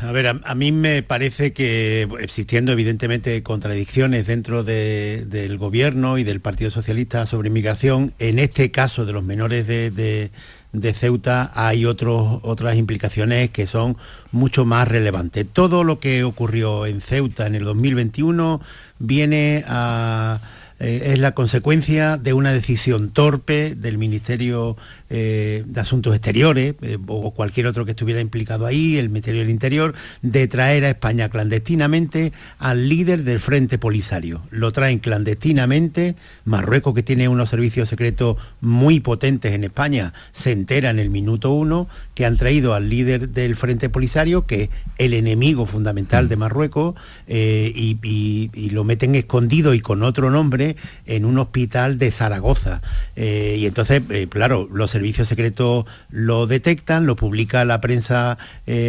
A 0.02 0.12
ver, 0.14 0.28
a, 0.28 0.56
mí 0.56 0.72
me 0.72 1.04
parece 1.04 1.52
que 1.52 2.08
existiendo 2.22 2.72
evidentemente 2.72 3.44
contradicciones 3.44 4.28
dentro 4.28 4.64
de- 4.64 5.26
del 5.28 5.58
gobierno 5.58 6.18
y 6.18 6.24
del 6.24 6.40
Partido 6.40 6.72
Socialista 6.72 7.26
sobre 7.26 7.50
inmigración, 7.50 8.14
en 8.20 8.40
este 8.40 8.72
caso 8.72 9.06
de 9.06 9.12
los 9.12 9.24
menores 9.26 9.68
de, 9.68 9.92
de- 9.92 10.32
de 10.72 10.94
Ceuta 10.94 11.52
hay 11.54 11.86
otros, 11.86 12.40
otras 12.44 12.78
implicaciones 12.78 13.50
que 13.52 13.68
son 13.68 13.98
mucho 14.32 14.64
más 14.66 14.88
relevantes. 14.88 15.46
Todo 15.52 15.84
lo 15.84 16.00
que 16.00 16.24
ocurrió 16.24 16.86
en 16.86 17.02
Ceuta 17.02 17.46
en 17.46 17.56
el 17.56 17.64
2021 17.66 18.62
viene 19.00 19.64
a 19.68 20.40
eh, 20.84 21.14
es 21.14 21.20
la 21.20 21.34
consecuencia 21.34 22.18
de 22.18 22.34
una 22.34 22.52
decisión 22.52 23.12
torpe 23.12 23.74
del 23.74 23.98
Ministerio 23.98 24.76
eh, 25.10 25.64
de 25.66 25.80
Asuntos 25.80 26.14
Exteriores 26.14 26.76
eh, 26.82 26.98
o 27.08 27.32
cualquier 27.32 27.68
otro 27.68 27.86
que 27.86 27.92
estuviera 27.92 28.20
implicado 28.20 28.66
ahí, 28.66 28.98
el 28.98 29.08
Ministerio 29.08 29.40
del 29.40 29.50
Interior, 29.50 29.96
de 30.22 30.46
traer 30.48 30.84
a 30.84 30.90
España 30.90 31.30
clandestinamente 31.30 32.34
al 32.60 32.90
líder 32.90 33.24
del 33.24 33.40
Frente 33.40 33.78
Polisario. 33.78 34.42
Lo 34.52 34.74
traen 34.74 35.00
clandestinamente, 35.00 36.16
Marruecos 36.44 36.94
que 36.94 37.04
tiene 37.04 37.30
unos 37.30 37.50
servicios 37.50 37.88
secretos 37.88 38.36
muy 38.60 39.00
potentes 39.00 39.54
en 39.54 39.64
España, 39.64 40.14
se 40.34 40.52
entera 40.52 40.90
en 40.90 41.00
el 41.00 41.10
minuto 41.10 41.54
uno 41.54 41.88
que 42.16 42.26
han 42.26 42.38
traído 42.38 42.74
al 42.74 42.90
líder 42.90 43.30
del 43.30 43.56
Frente 43.56 43.90
Polisario, 43.90 44.46
que 44.46 44.64
es 44.64 44.70
el 44.98 45.14
enemigo 45.14 45.66
fundamental 45.66 46.30
de 46.30 46.36
Marruecos, 46.36 46.96
eh, 47.28 47.72
y, 47.76 47.98
y- 48.04 48.52
y 48.54 48.70
lo 48.70 48.84
meten 48.84 49.16
escondido 49.16 49.74
y 49.74 49.80
con 49.80 50.04
otro 50.04 50.30
nombre 50.30 50.76
en 51.06 51.26
un 51.26 51.38
hospital 51.40 51.98
de 51.98 52.12
Zaragoza. 52.12 52.82
Eh, 53.16 53.58
y 53.60 53.66
entonces, 53.66 54.02
eh, 54.10 54.28
claro, 54.30 54.68
los 54.72 54.92
servicios 54.92 55.28
secretos 55.28 55.86
lo 56.10 56.48
detectan, 56.48 57.06
lo 57.06 57.16
publica 57.16 57.66
la 57.66 57.82
prensa 57.82 58.38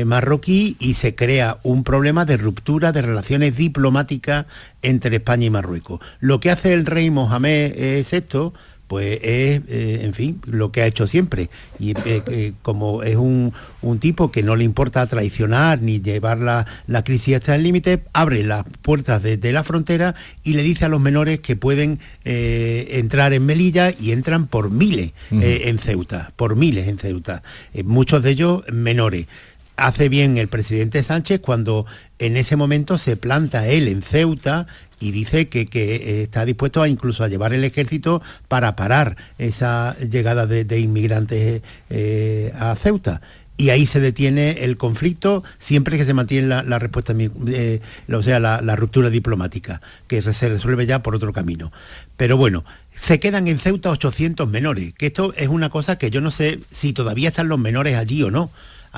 marroquí 0.07 0.77
y 0.79 0.95
se 0.95 1.15
crea 1.15 1.59
un 1.63 1.85
problema 1.85 2.25
de 2.25 2.37
ruptura 2.37 2.93
de 2.93 3.03
relaciones 3.03 3.57
diplomáticas 3.57 4.47
entre 4.83 5.17
España 5.17 5.47
y 5.47 5.51
Marruecos. 5.51 6.01
Lo 6.21 6.41
que 6.41 6.51
hace 6.51 6.73
el 6.75 6.87
rey 6.87 7.11
Mohamed 7.11 7.77
es 7.77 8.13
esto, 8.13 8.55
pues 8.87 9.19
es, 9.23 9.61
eh, 9.69 10.01
en 10.03 10.15
fin, 10.15 10.41
lo 10.47 10.73
que 10.73 10.83
ha 10.83 10.87
hecho 10.87 11.07
siempre. 11.07 11.51
Y 11.79 11.93
eh, 11.93 12.23
eh, 12.27 12.53
como 12.63 13.03
es 13.03 13.17
un, 13.17 13.53
un 13.83 13.99
tipo 13.99 14.31
que 14.31 14.43
no 14.43 14.57
le 14.57 14.65
importa 14.65 15.07
traicionar 15.07 15.81
ni 15.83 16.01
llevar 16.01 16.39
la, 16.39 16.67
la 16.87 17.05
crisis 17.05 17.37
hasta 17.37 17.55
el 17.55 17.63
límite, 17.63 18.05
abre 18.13 18.45
las 18.45 18.65
puertas 18.83 19.23
de, 19.23 19.37
de 19.37 19.53
la 19.53 19.65
frontera 19.65 20.15
y 20.43 20.55
le 20.55 20.63
dice 20.63 20.85
a 20.85 20.89
los 20.89 21.01
menores 21.01 21.41
que 21.41 21.57
pueden 21.57 21.99
entrar 22.25 23.33
en 23.33 23.47
Melilla 23.47 23.91
y 23.91 24.13
entran 24.13 24.47
por 24.47 24.71
miles 24.71 25.13
en 25.31 25.79
Ceuta, 25.79 26.33
por 26.37 26.57
miles 26.57 26.89
en 26.89 26.99
Ceuta. 26.99 27.43
Muchos 27.85 28.23
de 28.23 28.31
ellos 28.31 28.63
menores 28.73 29.27
hace 29.77 30.09
bien 30.09 30.39
el 30.39 30.49
presidente 30.49 31.03
Sánchez 31.03 31.41
cuando 31.41 31.87
en 32.19 32.37
ese 32.37 32.57
momento 32.57 32.99
se 32.99 33.17
planta 33.17 33.67
él 33.67 33.89
en 33.89 34.03
Ceuta 34.03 34.67
y 35.05 35.11
dice 35.13 35.49
que, 35.49 35.67
que, 35.67 35.97
eh, 35.97 36.23
está 36.23 36.47
dispuesto 36.47 36.81
a 36.81 36.89
incluso 36.89 37.25
a 37.25 37.29
llevar 37.29 37.53
el 37.53 37.63
ejército 37.63 38.23
para 38.49 38.75
parar 38.75 39.19
esa 39.37 39.95
llegada 39.99 40.47
de, 40.47 40.81
inmigrantes 40.81 41.61
eh, 41.91 42.53
a 42.59 42.75
Ceuta. 42.75 43.21
y 43.59 43.69
ahí 43.69 43.85
se 43.85 44.01
detiene 44.01 44.65
el 44.65 44.79
conflicto 44.79 45.45
siempre 45.59 45.99
que 45.99 46.07
se 46.07 46.15
mantiene 46.15 46.49
la, 46.49 46.79
respuesta, 46.79 47.15
eh, 47.19 47.81
o 48.11 48.23
sea, 48.23 48.41
la, 48.41 48.77
ruptura 48.77 49.11
diplomática, 49.11 49.83
que 50.09 50.23
se 50.23 50.49
resuelve 50.49 50.87
ya 50.87 51.03
por 51.03 51.15
otro 51.15 51.35
camino. 51.35 51.71
Pero 52.17 52.39
bueno, 52.39 52.65
se 52.95 53.21
quedan 53.21 53.47
en 53.47 53.59
Ceuta 53.59 53.91
800 53.91 54.49
menores, 54.49 54.95
que 54.95 55.07
esto 55.07 55.35
es 55.37 55.49
una 55.49 55.69
cosa 55.69 55.99
que 55.99 56.11
yo 56.11 56.23
no 56.23 56.31
sé 56.31 56.61
si 56.71 56.95
todavía 56.95 57.29
están 57.29 57.49
los 57.49 57.59
menores 57.59 57.97
allí 57.97 58.23
o 58.23 58.31
no. 58.31 58.51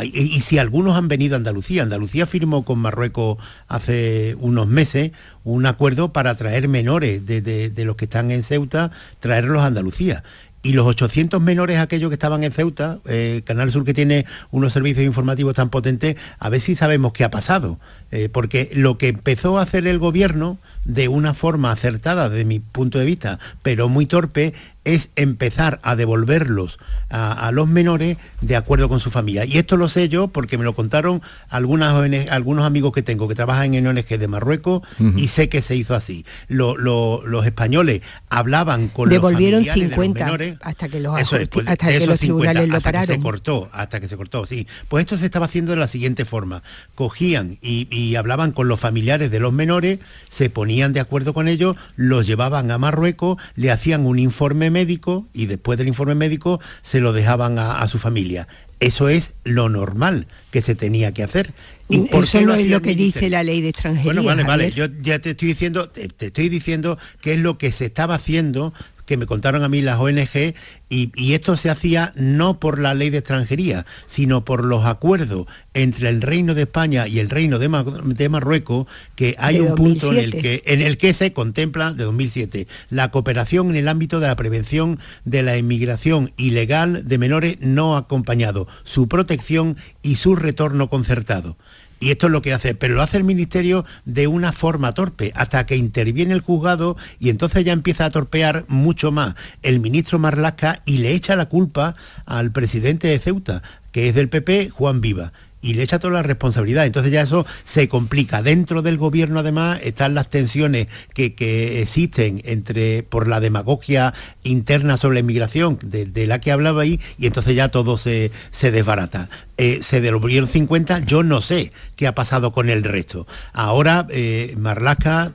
Y, 0.02 0.40
si 0.40 0.58
algunos 0.58 0.96
han 0.96 1.08
venido 1.08 1.34
a 1.34 1.38
Andalucía. 1.38 1.82
Andalucía 1.82 2.26
firmó 2.26 2.64
con 2.64 2.78
Marruecos 2.78 3.38
hace 3.68 4.36
unos 4.40 4.66
meses 4.66 5.12
un 5.44 5.66
acuerdo 5.66 6.12
para 6.12 6.34
traer 6.34 6.68
menores 6.68 7.24
de, 7.24 7.84
los 7.84 7.96
que 7.96 8.04
están 8.04 8.30
en 8.30 8.42
Ceuta, 8.42 8.90
traerlos 9.20 9.62
a 9.62 9.66
Andalucía 9.66 10.22
y 10.62 10.72
los 10.72 10.86
800 10.86 11.40
menores 11.40 11.78
aquellos 11.78 12.10
que 12.10 12.14
estaban 12.14 12.42
en 12.42 12.50
Ceuta, 12.50 12.98
eh, 13.06 13.42
Canal 13.44 13.70
Sur 13.70 13.84
que 13.84 13.94
tiene 13.94 14.26
unos 14.50 14.72
servicios 14.72 15.06
informativos 15.06 15.54
tan 15.54 15.70
potentes, 15.70 16.16
a 16.40 16.48
ver 16.48 16.60
si 16.60 16.74
sabemos 16.74 17.12
qué 17.12 17.22
ha 17.22 17.30
pasado. 17.30 17.78
Eh, 18.10 18.28
porque 18.28 18.70
lo 18.74 18.98
que 18.98 19.08
empezó 19.08 19.58
a 19.58 19.62
hacer 19.62 19.86
el 19.86 20.00
gobierno 20.00 20.58
de 20.86 21.08
una 21.08 21.34
forma 21.34 21.72
acertada 21.72 22.28
desde 22.28 22.44
mi 22.44 22.60
punto 22.60 22.98
de 22.98 23.04
vista, 23.04 23.38
pero 23.62 23.88
muy 23.88 24.06
torpe, 24.06 24.54
es 24.84 25.10
empezar 25.16 25.80
a 25.82 25.96
devolverlos 25.96 26.78
a, 27.10 27.50
los 27.50 27.66
menores 27.66 28.18
de 28.40 28.54
acuerdo 28.54 28.88
con 28.88 29.00
su 29.00 29.10
familia. 29.10 29.44
Y 29.44 29.58
esto 29.58 29.76
lo 29.76 29.88
sé 29.88 30.08
yo 30.08 30.28
porque 30.28 30.58
me 30.58 30.64
lo 30.64 30.74
contaron 30.74 31.22
algunas 31.48 31.96
algunos 32.30 32.64
amigos 32.64 32.92
que 32.92 33.02
tengo 33.02 33.26
que 33.26 33.34
trabajan 33.34 33.74
en 33.74 33.86
ONG 33.86 34.06
de 34.06 34.28
Marruecos 34.28 34.82
y 35.16 35.26
sé 35.26 35.48
que 35.48 35.60
se 35.60 35.74
hizo 35.74 35.96
así. 35.96 36.24
los 36.46 37.46
españoles 37.46 38.02
hablaban 38.28 38.88
con 38.88 39.08
Devolvieron 39.08 39.64
los 39.64 39.74
50 39.74 40.24
menores, 40.24 40.56
hasta 40.62 40.88
que 40.88 41.00
los, 41.00 41.18
pues, 41.50 41.66
hasta 41.66 41.88
que 41.88 42.06
los 42.06 42.20
tribunales 42.20 42.68
lo 42.68 42.80
pararon. 42.80 43.08
Que 43.08 43.14
se 43.14 43.20
cortó, 43.20 43.68
hasta 43.72 43.98
que 43.98 44.06
se 44.06 44.16
cortó, 44.16 44.46
sí. 44.46 44.68
Pues 44.88 45.02
esto 45.02 45.18
se 45.18 45.24
estaba 45.24 45.46
haciendo 45.46 45.72
de 45.72 45.78
la 45.78 45.88
siguiente 45.88 46.24
forma. 46.24 46.62
Cogían 46.94 47.58
y, 47.60 47.88
y 47.90 48.14
hablaban 48.14 48.52
con 48.52 48.68
los 48.68 48.78
familiares 48.78 49.32
de 49.32 49.40
los 49.40 49.52
menores, 49.52 49.98
se 50.28 50.48
ponían 50.48 50.75
de 50.76 51.00
acuerdo 51.00 51.32
con 51.32 51.48
ellos, 51.48 51.76
los 51.96 52.26
llevaban 52.26 52.70
a 52.70 52.78
Marruecos, 52.78 53.38
le 53.54 53.70
hacían 53.70 54.06
un 54.06 54.18
informe 54.18 54.70
médico 54.70 55.26
y 55.32 55.46
después 55.46 55.78
del 55.78 55.88
informe 55.88 56.14
médico 56.14 56.60
se 56.82 57.00
lo 57.00 57.12
dejaban 57.12 57.58
a, 57.58 57.86
su 57.88 57.98
familia. 57.98 58.46
Eso 58.78 59.08
es 59.08 59.32
lo 59.44 59.70
normal 59.70 60.26
que 60.50 60.60
se 60.60 60.74
tenía 60.74 61.12
que 61.12 61.22
hacer. 61.22 61.54
¿Y 61.88 61.98
mm, 61.98 62.08
Eso 62.12 62.40
no 62.42 62.54
es 62.54 62.68
lo 62.68 62.82
que 62.82 62.94
dice 62.94 63.30
la 63.30 63.42
ley 63.42 63.62
de 63.62 63.70
extranjería. 63.70 64.12
Bueno, 64.12 64.22
vale, 64.22 64.44
vale. 64.44 64.70
Yo 64.70 64.86
ya 65.00 65.18
te 65.18 65.30
estoy 65.30 65.48
diciendo, 65.48 65.88
te, 65.88 66.08
estoy 66.18 66.50
diciendo 66.50 66.98
que 67.22 67.34
es 67.34 67.40
lo 67.40 67.56
que 67.56 67.72
se 67.72 67.86
estaba 67.86 68.16
haciendo 68.16 68.74
que 69.06 69.16
me 69.16 69.26
contaron 69.26 69.62
a 69.62 69.68
mí 69.68 69.80
las 69.80 69.98
ONG 69.98 70.54
y, 70.88 71.34
esto 71.34 71.56
se 71.56 71.70
hacía 71.70 72.12
no 72.16 72.60
por 72.60 72.78
la 72.78 72.94
ley 72.94 73.10
de 73.10 73.18
extranjería, 73.18 73.86
sino 74.06 74.44
por 74.44 74.64
los 74.64 74.84
acuerdos 74.84 75.46
entre 75.74 76.08
el 76.08 76.22
Reino 76.22 76.54
de 76.54 76.62
España 76.62 77.06
y 77.08 77.18
el 77.18 77.30
Reino 77.30 77.58
de, 77.58 78.28
Marruecos, 78.28 78.86
que 79.14 79.36
hay 79.38 79.60
un 79.60 79.74
punto 79.74 80.12
en 80.12 80.18
el, 80.18 80.30
que, 80.32 80.62
en 80.66 80.82
el 80.82 80.96
que 80.96 81.14
se 81.14 81.32
contempla, 81.32 81.92
de 81.92 82.04
2007, 82.04 82.66
la 82.90 83.10
cooperación 83.10 83.70
en 83.70 83.76
el 83.76 83.88
ámbito 83.88 84.20
de 84.20 84.28
la 84.28 84.36
prevención 84.36 84.98
de 85.24 85.42
la 85.42 85.56
inmigración 85.56 86.32
ilegal 86.36 87.06
de 87.06 87.18
menores 87.18 87.56
no 87.60 87.96
acompañados, 87.96 88.68
su 88.84 89.08
protección 89.08 89.76
y 90.02 90.16
su 90.16 90.36
retorno 90.36 90.88
concertado. 90.88 91.56
Y 91.98 92.10
esto 92.10 92.26
es 92.26 92.32
lo 92.32 92.42
que 92.42 92.52
hace, 92.52 92.74
pero 92.74 92.94
lo 92.94 93.02
hace 93.02 93.16
el 93.16 93.24
Ministerio 93.24 93.84
de 94.04 94.26
una 94.26 94.52
forma 94.52 94.92
torpe, 94.92 95.32
hasta 95.34 95.64
que 95.66 95.76
interviene 95.76 96.34
el 96.34 96.40
juzgado 96.40 96.96
y 97.18 97.30
entonces 97.30 97.64
ya 97.64 97.72
empieza 97.72 98.04
a 98.04 98.10
torpear 98.10 98.64
mucho 98.68 99.12
más 99.12 99.34
el 99.62 99.80
ministro 99.80 100.18
Marlasca 100.18 100.82
y 100.84 100.98
le 100.98 101.12
echa 101.12 101.36
la 101.36 101.48
culpa 101.48 101.94
al 102.26 102.52
presidente 102.52 103.08
de 103.08 103.18
Ceuta, 103.18 103.62
que 103.92 104.08
es 104.08 104.14
del 104.14 104.28
PP, 104.28 104.70
Juan 104.70 105.00
Viva 105.00 105.32
y 105.66 105.74
le 105.74 105.82
echa 105.82 105.98
toda 105.98 106.12
la 106.12 106.22
responsabilidad. 106.22 106.86
Entonces 106.86 107.10
ya 107.10 107.22
eso 107.22 107.44
se 107.64 107.88
complica. 107.88 108.40
Dentro 108.40 108.82
del 108.82 108.98
gobierno 108.98 109.40
además 109.40 109.80
están 109.82 110.14
las 110.14 110.28
tensiones 110.28 110.86
que, 111.12 111.34
existen 111.82 112.40
entre 112.44 113.02
por 113.02 113.26
la 113.26 113.40
demagogia 113.40 114.14
interna 114.44 114.96
sobre 114.96 115.14
la 115.14 115.20
inmigración 115.20 115.78
de, 115.82 116.26
la 116.26 116.40
que 116.40 116.52
hablaba 116.52 116.82
ahí 116.82 117.00
y 117.18 117.26
entonces 117.26 117.56
ya 117.56 117.68
todo 117.68 117.98
se, 117.98 118.30
se 118.52 118.70
desbarata. 118.70 119.28
Eh, 119.58 119.78
se 119.82 120.02
devolvieron 120.02 120.50
50, 120.50 120.98
yo 121.06 121.22
no 121.22 121.40
sé 121.40 121.72
qué 121.96 122.06
ha 122.06 122.14
pasado 122.14 122.52
con 122.52 122.68
el 122.68 122.84
resto. 122.84 123.26
Ahora 123.54 124.06
eh, 124.10 124.54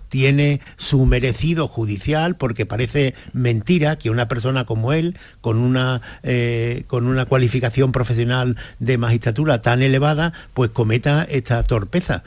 tiene 0.09 0.59
su 0.77 1.07
merecido 1.07 1.67
judicial 1.67 2.35
porque 2.35 2.67
parece 2.67 3.15
mentira 3.33 3.95
que 3.95 4.11
una 4.11 4.27
persona 4.27 4.65
como 4.65 4.93
él, 4.93 5.17
con 5.41 5.57
una, 5.57 6.01
eh, 6.21 6.83
con 6.85 7.07
una 7.07 7.25
cualificación 7.25 7.91
profesional 7.91 8.57
de 8.77 8.99
magistratura 8.99 9.63
tan 9.63 9.81
elevada, 9.81 10.33
pues 10.53 10.69
cometa 10.69 11.25
esta 11.27 11.63
torpeza. 11.63 12.23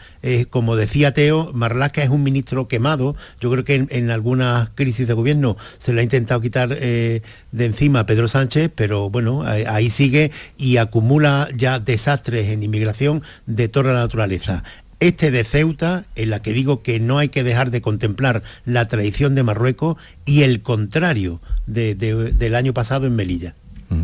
como 0.51 0.75
decía 0.75 1.13
Teo, 1.13 1.53
Marlaca 1.53 2.03
es 2.03 2.09
un 2.09 2.25
ministro 2.25 2.67
quemado. 2.67 3.15
Yo 3.41 3.53
creo 3.53 3.65
que 3.65 3.87
en, 3.89 4.11
algunas 4.11 4.71
crisis 4.75 5.07
de 5.07 5.15
gobierno 5.15 5.57
se 5.79 5.93
le 5.93 6.01
ha 6.01 6.05
intentado 6.05 6.41
quitar 6.41 6.71
de 6.71 7.23
encima 7.53 8.01
a 8.01 8.07
Pedro 8.07 8.27
Sánchez, 8.27 8.71
pero 8.75 9.11
bueno, 9.11 9.45
ahí 9.45 9.91
sigue 9.91 10.33
y 10.57 10.79
acumula 10.79 11.49
ya 11.55 11.84
desastres 11.85 12.49
en 12.49 12.63
inmigración 12.63 13.23
de 13.47 13.69
toda 13.69 13.93
la 13.93 14.01
naturaleza. 14.01 14.65
Este 15.01 15.31
de 15.31 15.45
Ceuta, 15.45 16.05
en 16.15 16.31
la 16.31 16.41
que 16.41 16.53
digo 16.53 16.83
que 16.83 17.01
no 17.01 17.19
hay 17.19 17.29
que 17.29 17.45
dejar 17.45 17.71
de 17.71 17.83
contemplar 17.83 18.43
la 18.65 18.89
traición 18.89 19.35
de 19.35 19.43
Marruecos 19.43 19.97
y 20.25 20.43
el 20.43 20.63
contrario 20.63 21.41
del 21.67 22.55
año 22.55 22.73
pasado 22.73 23.07
en 23.07 23.17
Melilla. 23.17 23.55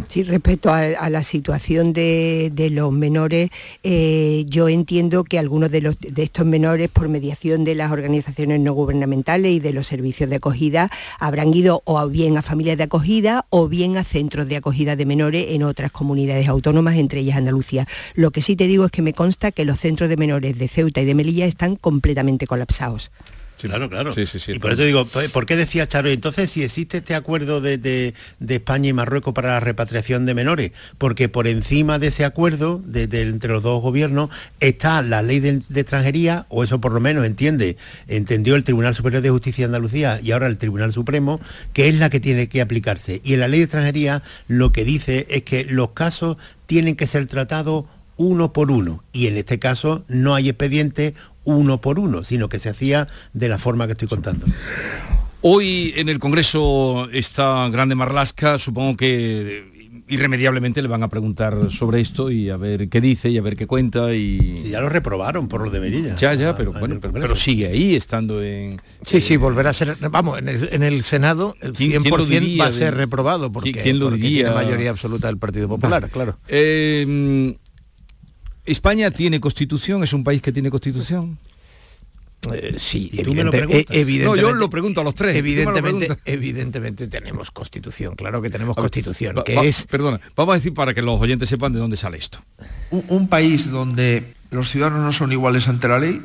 Sí, 0.08 0.22
respecto 0.22 0.72
a, 0.72 1.08
la 1.10 1.24
situación 1.24 1.92
de, 1.92 2.68
los 2.72 2.92
menores, 2.92 3.50
eh, 3.82 4.44
yo 4.48 4.68
entiendo 4.68 5.24
que 5.24 5.38
algunos 5.38 5.70
de, 5.70 5.96
estos 6.16 6.46
menores, 6.46 6.88
por 6.88 7.08
mediación 7.08 7.64
de 7.64 7.74
las 7.74 7.92
organizaciones 7.92 8.60
no 8.60 8.72
gubernamentales 8.72 9.52
y 9.52 9.60
de 9.60 9.72
los 9.72 9.86
servicios 9.86 10.30
de 10.30 10.36
acogida, 10.36 10.90
habrán 11.18 11.52
ido 11.54 11.82
o 11.84 12.08
bien 12.08 12.36
a 12.36 12.42
familias 12.42 12.76
de 12.76 12.84
acogida 12.84 13.46
o 13.50 13.68
bien 13.68 13.96
a 13.96 14.04
centros 14.04 14.48
de 14.48 14.56
acogida 14.56 14.96
de 14.96 15.06
menores 15.06 15.46
en 15.50 15.62
otras 15.62 15.90
comunidades 15.92 16.48
autónomas, 16.48 16.96
entre 16.96 17.20
ellas 17.20 17.36
Andalucía. 17.36 17.86
Lo 18.14 18.30
que 18.30 18.42
sí 18.42 18.56
te 18.56 18.66
digo 18.66 18.84
es 18.84 18.90
que 18.90 19.02
me 19.02 19.12
consta 19.12 19.52
que 19.52 19.64
los 19.64 19.80
centros 19.80 20.08
de 20.08 20.16
menores 20.16 20.58
de 20.58 20.68
Ceuta 20.68 21.00
y 21.00 21.04
de 21.04 21.14
Melilla 21.14 21.46
están 21.46 21.76
completamente 21.76 22.46
colapsados. 22.46 23.10
Claro, 23.68 23.88
claro. 23.88 24.12
y 24.16 24.58
por 24.58 24.72
eso 24.72 24.82
digo, 24.82 25.06
¿por 25.06 25.46
qué 25.46 25.56
decía 25.56 25.86
Charo? 25.86 26.08
Entonces, 26.08 26.50
si 26.50 26.62
existe 26.62 26.98
este 26.98 27.14
acuerdo 27.14 27.60
de, 27.60 28.14
España 28.48 28.88
y 28.88 28.92
Marruecos 28.92 29.34
para 29.34 29.50
la 29.50 29.60
repatriación 29.60 30.26
de 30.26 30.34
menores, 30.34 30.72
porque 30.98 31.28
por 31.28 31.46
encima 31.46 31.98
de 31.98 32.08
ese 32.08 32.24
acuerdo 32.24 32.82
de, 32.84 33.04
entre 33.22 33.52
los 33.52 33.62
dos 33.62 33.82
gobiernos 33.82 34.30
está 34.60 35.02
la 35.02 35.22
ley 35.22 35.40
de, 35.40 35.60
extranjería, 35.74 36.46
o 36.48 36.64
eso 36.64 36.80
por 36.80 36.92
lo 36.92 37.00
menos 37.00 37.24
entiende, 37.24 37.76
entendió 38.08 38.56
el 38.56 38.64
Tribunal 38.64 38.94
Superior 38.94 39.22
de 39.22 39.30
Justicia 39.30 39.62
de 39.62 39.66
Andalucía 39.66 40.20
y 40.22 40.32
ahora 40.32 40.46
el 40.46 40.58
Tribunal 40.58 40.92
Supremo, 40.92 41.40
que 41.72 41.88
es 41.88 41.98
la 41.98 42.10
que 42.10 42.20
tiene 42.20 42.48
que 42.48 42.60
aplicarse. 42.60 43.20
Y 43.24 43.34
en 43.34 43.40
la 43.40 43.48
ley 43.48 43.60
de 43.60 43.64
extranjería 43.64 44.22
lo 44.48 44.72
que 44.72 44.84
dice 44.84 45.26
es 45.30 45.42
que 45.42 45.64
los 45.64 45.90
casos 45.90 46.36
tienen 46.66 46.96
que 46.96 47.06
ser 47.06 47.26
tratados 47.26 47.84
uno 48.20 48.52
por 48.52 48.70
uno. 48.70 49.02
Y 49.12 49.28
en 49.28 49.38
este 49.38 49.58
caso 49.58 50.04
no 50.06 50.34
hay 50.34 50.50
expediente 50.50 51.14
uno 51.44 51.80
por 51.80 51.98
uno, 51.98 52.24
sino 52.24 52.48
que 52.48 52.58
se 52.58 52.68
hacía 52.68 53.08
de 53.32 53.48
la 53.48 53.58
forma 53.58 53.86
que 53.86 53.92
estoy 53.92 54.08
contando. 54.08 54.46
Hoy 55.42 55.94
en 55.96 56.08
el 56.08 56.18
Congreso 56.18 57.08
está 57.12 57.68
Grande 57.70 57.94
Marlasca, 57.94 58.58
supongo 58.58 58.96
que 58.96 59.80
irremediablemente 60.10 60.82
le 60.82 60.88
van 60.88 61.02
a 61.02 61.08
preguntar 61.08 61.70
sobre 61.70 62.00
esto 62.00 62.30
y 62.30 62.50
a 62.50 62.56
ver 62.56 62.88
qué 62.88 63.00
dice 63.00 63.30
y 63.30 63.38
a 63.38 63.42
ver 63.42 63.56
qué 63.56 63.66
cuenta 63.66 64.12
y... 64.12 64.58
Sí, 64.58 64.70
ya 64.70 64.80
lo 64.80 64.88
reprobaron 64.88 65.48
por 65.48 65.62
lo 65.62 65.70
de 65.70 65.80
Merilla. 65.80 66.16
Ya, 66.16 66.34
ya, 66.34 66.56
pero 66.56 66.72
bueno, 66.72 66.98
pero, 67.00 67.36
sigue 67.36 67.68
ahí 67.68 67.94
estando 67.94 68.42
en... 68.42 68.80
Sí, 69.02 69.20
sí, 69.20 69.36
volverá 69.36 69.70
a 69.70 69.72
ser... 69.72 69.96
Vamos, 70.10 70.38
en 70.40 70.82
el, 70.82 71.02
Senado 71.04 71.54
el 71.60 71.74
100% 71.74 72.60
va 72.60 72.66
a 72.66 72.72
ser 72.72 72.96
reprobado 72.96 73.52
porque, 73.52 73.72
¿quién 73.72 73.98
lo 73.98 74.10
diría? 74.10 74.46
tiene 74.46 74.50
mayoría 74.50 74.90
absoluta 74.90 75.28
del 75.28 75.38
Partido 75.38 75.68
Popular, 75.68 76.10
claro. 76.10 76.38
Eh, 76.48 77.56
¿España 78.64 79.10
tiene 79.10 79.40
constitución? 79.40 80.04
¿Es 80.04 80.12
un 80.12 80.24
país 80.24 80.42
que 80.42 80.52
tiene 80.52 80.70
constitución? 80.70 81.38
Eh, 82.52 82.76
sí, 82.78 83.10
evidentemente. 83.12 83.84
No, 84.24 84.34
yo 84.34 84.52
lo 84.52 84.70
pregunto 84.70 85.02
a 85.02 85.04
los 85.04 85.14
tres. 85.14 85.36
Evidentemente, 85.36 86.08
evidentemente 86.24 87.06
tenemos 87.06 87.50
constitución, 87.50 88.14
claro 88.14 88.40
que 88.40 88.48
tenemos 88.48 88.76
constitución. 88.76 89.36
que 89.44 89.68
es... 89.68 89.86
Perdona, 89.86 90.20
vamos 90.34 90.54
a 90.54 90.56
decir 90.56 90.72
para 90.72 90.94
que 90.94 91.02
los 91.02 91.20
oyentes 91.20 91.48
sepan 91.48 91.72
de 91.72 91.78
dónde 91.78 91.96
sale 91.96 92.16
esto. 92.16 92.38
Un, 92.90 93.28
país 93.28 93.70
donde 93.70 94.34
los 94.50 94.70
ciudadanos 94.70 95.02
no 95.02 95.12
son 95.12 95.32
iguales 95.32 95.68
ante 95.68 95.86
la 95.88 95.98
ley, 95.98 96.22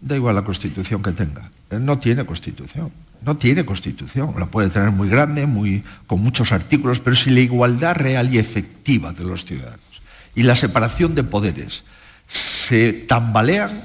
da 0.00 0.16
igual 0.16 0.34
la 0.34 0.44
constitución 0.44 1.02
que 1.02 1.12
tenga. 1.12 1.50
no 1.70 1.98
tiene 1.98 2.26
constitución. 2.26 2.92
No 3.22 3.38
tiene 3.38 3.64
constitución. 3.64 4.34
La 4.38 4.46
puede 4.46 4.68
tener 4.68 4.90
muy 4.90 5.08
grande, 5.08 5.46
muy, 5.46 5.82
con 6.06 6.20
muchos 6.20 6.52
artículos, 6.52 7.00
pero 7.00 7.16
si 7.16 7.30
la 7.30 7.40
igualdad 7.40 7.96
real 7.96 8.32
y 8.34 8.36
efectiva 8.36 9.14
de 9.14 9.24
los 9.24 9.46
ciudadanos 9.46 9.83
y 10.34 10.42
la 10.42 10.56
separación 10.56 11.14
de 11.14 11.24
poderes 11.24 11.84
se 12.68 12.92
tambalean, 12.92 13.84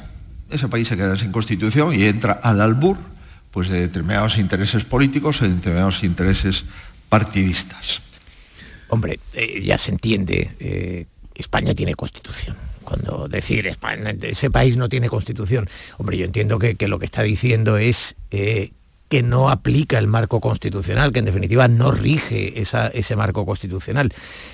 ese 0.49 0.67
país 0.67 0.87
se 0.87 0.97
queda 0.97 1.17
sin 1.17 1.31
constitución 1.31 1.93
y 1.93 2.05
entra 2.05 2.33
al 2.33 2.61
albur 2.61 2.97
pues, 3.51 3.69
de 3.69 3.81
determinados 3.81 4.37
intereses 4.37 4.85
políticos, 4.85 5.41
de 5.41 5.49
determinados 5.49 6.03
intereses 6.03 6.65
partidistas. 7.09 8.01
Hombre, 8.89 9.19
eh, 9.33 9.61
ya 9.63 9.77
se 9.77 9.91
entiende. 9.91 10.51
Eh, 10.59 11.05
España 11.35 11.73
tiene 11.73 11.95
constitución. 11.95 12.55
Cuando 12.83 13.27
decir 13.27 13.67
España, 13.67 14.15
ese 14.21 14.49
país 14.49 14.75
no 14.75 14.89
tiene 14.89 15.09
constitución, 15.09 15.69
hombre, 15.97 16.17
yo 16.17 16.25
entiendo 16.25 16.57
que, 16.57 16.75
lo 16.87 16.97
que 16.97 17.05
está 17.05 17.21
diciendo 17.21 17.77
es 17.77 18.15
eh, 18.31 18.71
que 19.09 19.23
no 19.23 19.49
aplica 19.49 19.97
el 19.97 20.07
marco 20.07 20.39
constitucional, 20.39 21.11
que 21.11 21.19
en 21.19 21.25
definitiva 21.25 21.67
no 21.67 21.91
rige 21.91 22.53
ese 22.61 23.15
marco 23.15 23.45
constitucional. 23.45 24.13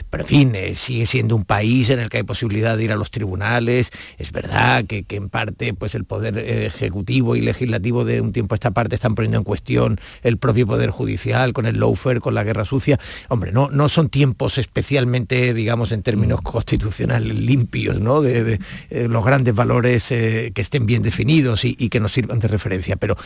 Pero 0.09 0.23
en 0.23 0.27
fin, 0.27 0.55
eh, 0.55 0.75
sigue 0.75 1.05
siendo 1.05 1.35
un 1.35 1.43
país 1.43 1.89
en 1.89 1.99
el 1.99 2.09
que 2.09 2.17
hay 2.17 2.23
posibilidad 2.23 2.77
de 2.77 2.85
ir 2.85 2.91
a 2.93 2.95
los 2.95 3.11
tribunales. 3.11 3.91
Es 4.17 4.31
verdad 4.31 4.85
que, 4.85 5.05
en 5.09 5.29
parte 5.29 5.73
pues, 5.73 5.93
el 5.93 6.05
poder 6.05 6.37
eh, 6.37 6.65
ejecutivo 6.65 7.35
y 7.35 7.41
legislativo 7.41 8.05
de 8.05 8.21
un 8.21 8.31
tiempo 8.31 8.53
a 8.53 8.55
esta 8.55 8.71
parte 8.71 8.95
están 8.95 9.13
poniendo 9.13 9.37
en 9.37 9.43
cuestión 9.43 9.99
el 10.23 10.37
propio 10.37 10.65
poder 10.65 10.89
judicial 10.89 11.51
con 11.51 11.65
el 11.65 11.79
lawfare, 11.79 12.21
con 12.21 12.33
la 12.33 12.43
guerra 12.43 12.63
sucia. 12.63 12.97
Hombre, 13.27 13.51
no, 13.51 13.69
no 13.69 13.89
son 13.89 14.09
tiempos 14.09 14.57
especialmente, 14.57 15.53
digamos, 15.53 15.91
en 15.91 16.01
términos 16.01 16.39
mm. 16.39 16.43
constitucionales 16.43 17.35
limpios, 17.35 17.99
¿no? 17.99 18.21
De, 18.21 18.59
eh, 18.89 19.07
los 19.09 19.25
grandes 19.25 19.53
valores 19.53 20.07
que 20.07 20.53
estén 20.55 20.85
bien 20.85 21.01
definidos 21.01 21.65
y, 21.65 21.75
y 21.77 21.89
que 21.89 21.99
nos 21.99 22.13
sirvan 22.13 22.39
de 22.39 22.47
referencia. 22.47 22.95
Pero 22.95 23.17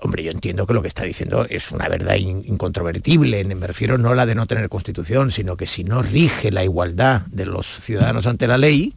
Hombre, 0.00 0.22
yo 0.22 0.30
entiendo 0.30 0.64
que 0.66 0.74
lo 0.74 0.82
que 0.82 0.88
está 0.88 1.02
diciendo 1.02 1.44
es 1.48 1.72
una 1.72 1.88
verdad 1.88 2.14
incontrovertible, 2.14 3.44
me 3.44 3.66
refiero 3.66 3.98
no 3.98 4.14
la 4.14 4.26
de 4.26 4.36
no 4.36 4.46
tener 4.46 4.68
constitución, 4.68 5.32
sino 5.32 5.56
que 5.56 5.66
si 5.66 5.82
no 5.82 6.02
rige 6.02 6.52
la 6.52 6.62
igualdad 6.62 7.22
de 7.26 7.46
los 7.46 7.66
ciudadanos 7.66 8.28
ante 8.28 8.46
la 8.46 8.58
ley, 8.58 8.94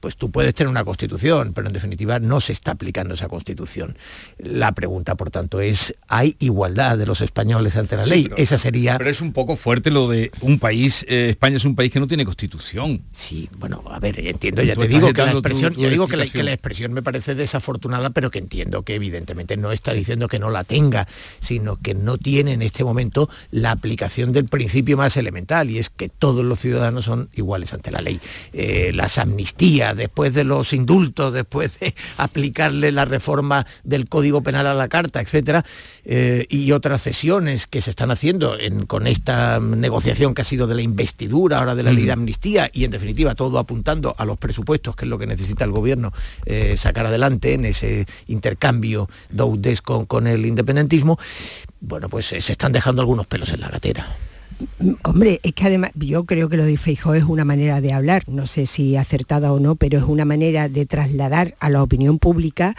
pues 0.00 0.16
tú 0.16 0.30
puedes 0.30 0.54
tener 0.54 0.68
una 0.68 0.84
constitución, 0.84 1.52
pero 1.54 1.66
en 1.68 1.72
definitiva 1.72 2.18
no 2.18 2.40
se 2.40 2.52
está 2.52 2.72
aplicando 2.72 3.14
esa 3.14 3.28
constitución. 3.28 3.96
La 4.38 4.72
pregunta, 4.72 5.14
por 5.14 5.30
tanto, 5.30 5.60
es, 5.60 5.94
¿hay 6.08 6.36
igualdad 6.40 6.98
de 6.98 7.06
los 7.06 7.20
españoles 7.20 7.76
ante 7.76 7.96
la 7.96 8.06
ley? 8.06 8.30
esa 8.36 8.58
sería... 8.58 8.98
Pero 8.98 9.10
es 9.10 9.20
un 9.20 9.32
poco 9.32 9.56
fuerte 9.56 9.90
lo 9.90 10.08
de 10.08 10.32
un 10.40 10.58
país, 10.58 11.04
eh, 11.08 11.28
España 11.30 11.56
es 11.56 11.64
un 11.64 11.76
país 11.76 11.92
que 11.92 12.00
no 12.00 12.06
tiene 12.06 12.24
constitución. 12.24 13.02
Sí, 13.12 13.48
bueno, 13.58 13.82
a 13.90 13.98
ver, 13.98 14.18
entiendo, 14.20 14.62
ya 14.62 14.74
te 14.74 14.88
digo 14.88 15.12
que 15.12 15.22
la 15.22 15.32
expresión, 15.32 15.74
yo 15.74 15.90
digo 15.90 16.08
que 16.08 16.16
la, 16.16 16.26
que 16.26 16.42
la, 16.42 16.52
expresión 16.52 16.92
me 16.92 17.02
parece 17.02 17.34
desafortunada, 17.34 18.10
pero 18.10 18.30
que 18.30 18.38
entiendo 18.38 18.82
que 18.82 18.94
evidentemente 18.94 19.56
no 19.56 19.72
está 19.72 19.92
diciendo 19.92 20.28
que 20.28 20.38
no 20.38 20.50
la 20.50 20.64
tenga, 20.64 21.06
sino 21.40 21.76
que 21.76 21.94
no 21.94 22.18
tiene 22.18 22.52
en 22.52 22.62
este 22.62 22.84
momento 22.84 23.28
la 23.50 23.70
aplicación 23.70 24.32
del 24.32 24.46
principio 24.46 24.96
más 24.96 25.16
elemental, 25.16 25.70
y 25.70 25.78
es 25.78 25.90
que 25.90 26.08
todos 26.08 26.44
los 26.44 26.58
ciudadanos 26.58 27.04
son 27.04 27.28
iguales 27.34 27.72
ante 27.74 27.90
la 27.90 28.00
ley. 28.00 28.20
Eh, 28.52 28.92
las 28.94 29.18
amnistías, 29.18 29.89
después 29.94 30.34
de 30.34 30.44
los 30.44 30.72
indultos, 30.72 31.32
después 31.32 31.78
de 31.80 31.94
aplicarle 32.16 32.92
la 32.92 33.04
reforma 33.04 33.66
del 33.84 34.08
Código 34.08 34.42
Penal 34.42 34.66
a 34.66 34.74
la 34.74 34.88
Carta, 34.88 35.20
etcétera, 35.20 35.64
eh, 36.04 36.46
y 36.48 36.72
otras 36.72 37.02
cesiones 37.02 37.66
que 37.66 37.82
se 37.82 37.90
están 37.90 38.10
haciendo 38.10 38.56
con 38.86 39.06
esta 39.06 39.60
negociación 39.60 40.34
que 40.34 40.42
ha 40.42 40.44
sido 40.44 40.66
de 40.66 40.74
la 40.74 40.82
investidura, 40.82 41.58
ahora 41.58 41.74
de 41.74 41.82
la 41.82 41.92
ley 41.92 42.04
de 42.04 42.12
amnistía, 42.12 42.70
y 42.72 42.84
en 42.84 42.90
definitiva 42.90 43.34
todo 43.34 43.58
apuntando 43.58 44.14
a 44.16 44.24
los 44.24 44.38
presupuestos, 44.38 44.96
que 44.96 45.04
es 45.04 45.08
lo 45.08 45.18
que 45.18 45.26
necesita 45.26 45.64
el 45.64 45.72
gobierno 45.72 46.12
eh, 46.46 46.76
sacar 46.76 47.06
adelante 47.06 47.54
en 47.54 47.64
ese 47.64 48.06
intercambio 48.26 49.08
Doudes 49.30 49.82
con, 49.82 50.06
con 50.06 50.26
el 50.26 50.46
independentismo, 50.46 51.18
bueno, 51.80 52.08
pues 52.08 52.32
eh, 52.32 52.40
se 52.40 52.52
están 52.52 52.72
dejando 52.72 53.02
algunos 53.02 53.26
pelos 53.26 53.52
en 53.52 53.60
la 53.60 53.68
gatera. 53.68 54.29
Hombre, 55.04 55.40
es 55.42 55.52
que 55.52 55.66
además 55.66 55.90
yo 55.94 56.24
creo 56.24 56.48
que 56.48 56.56
lo 56.56 56.64
de 56.64 56.76
Feijó 56.76 57.14
es 57.14 57.24
una 57.24 57.44
manera 57.44 57.80
de 57.80 57.92
hablar, 57.92 58.24
no 58.26 58.46
sé 58.46 58.66
si 58.66 58.96
acertada 58.96 59.52
o 59.52 59.60
no, 59.60 59.76
pero 59.76 59.98
es 59.98 60.04
una 60.04 60.24
manera 60.24 60.68
de 60.68 60.86
trasladar 60.86 61.56
a 61.60 61.70
la 61.70 61.82
opinión 61.82 62.18
pública 62.18 62.74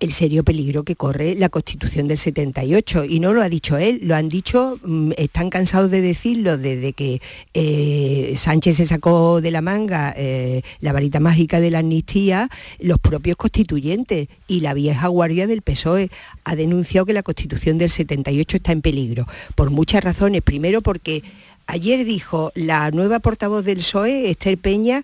el 0.00 0.12
serio 0.12 0.44
peligro 0.44 0.84
que 0.84 0.94
corre 0.94 1.34
la 1.34 1.48
Constitución 1.48 2.06
del 2.08 2.18
78. 2.18 3.04
Y 3.04 3.20
no 3.20 3.34
lo 3.34 3.42
ha 3.42 3.48
dicho 3.48 3.76
él, 3.78 4.00
lo 4.02 4.14
han 4.14 4.28
dicho, 4.28 4.78
mm, 4.82 5.12
están 5.16 5.50
cansados 5.50 5.90
de 5.90 6.00
decirlo 6.00 6.56
desde 6.56 6.92
que 6.92 7.20
eh, 7.54 8.34
Sánchez 8.36 8.76
se 8.76 8.86
sacó 8.86 9.40
de 9.40 9.50
la 9.50 9.60
manga 9.60 10.14
eh, 10.16 10.62
la 10.80 10.92
varita 10.92 11.20
mágica 11.20 11.60
de 11.60 11.70
la 11.70 11.80
amnistía, 11.80 12.48
los 12.78 12.98
propios 12.98 13.36
constituyentes 13.36 14.28
y 14.46 14.60
la 14.60 14.74
vieja 14.74 15.08
guardia 15.08 15.46
del 15.46 15.62
PSOE 15.62 16.10
ha 16.44 16.54
denunciado 16.54 17.06
que 17.06 17.12
la 17.12 17.22
Constitución 17.22 17.78
del 17.78 17.90
78 17.90 18.58
está 18.58 18.72
en 18.72 18.82
peligro, 18.82 19.26
por 19.54 19.70
muchas 19.70 20.04
razones. 20.04 20.42
Primero 20.42 20.80
porque 20.80 21.22
ayer 21.66 22.04
dijo 22.04 22.52
la 22.54 22.90
nueva 22.92 23.18
portavoz 23.18 23.64
del 23.64 23.78
PSOE, 23.78 24.30
Esther 24.30 24.58
Peña, 24.58 25.02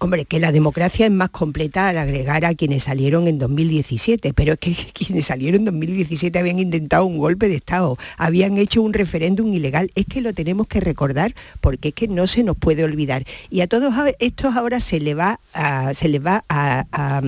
Hombre, 0.00 0.26
que 0.26 0.38
la 0.38 0.52
democracia 0.52 1.06
es 1.06 1.12
más 1.12 1.30
completa 1.30 1.88
al 1.88 1.98
agregar 1.98 2.44
a 2.44 2.54
quienes 2.54 2.84
salieron 2.84 3.26
en 3.26 3.40
2017, 3.40 4.32
pero 4.32 4.52
es 4.52 4.58
que 4.60 4.74
quienes 4.94 5.26
salieron 5.26 5.62
en 5.62 5.64
2017 5.64 6.38
habían 6.38 6.60
intentado 6.60 7.04
un 7.04 7.18
golpe 7.18 7.48
de 7.48 7.56
Estado, 7.56 7.98
habían 8.16 8.58
hecho 8.58 8.80
un 8.80 8.92
referéndum 8.92 9.52
ilegal. 9.52 9.90
Es 9.96 10.06
que 10.06 10.20
lo 10.20 10.32
tenemos 10.32 10.68
que 10.68 10.78
recordar 10.78 11.34
porque 11.60 11.88
es 11.88 11.94
que 11.94 12.06
no 12.06 12.28
se 12.28 12.44
nos 12.44 12.56
puede 12.56 12.84
olvidar. 12.84 13.24
Y 13.50 13.60
a 13.60 13.66
todos 13.66 13.92
estos 14.20 14.54
ahora 14.54 14.80
se, 14.80 15.00
le 15.00 15.14
va 15.14 15.40
a, 15.52 15.92
se 15.94 16.08
les 16.08 16.24
va 16.24 16.44
a, 16.48 17.22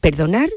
perdonar 0.00 0.48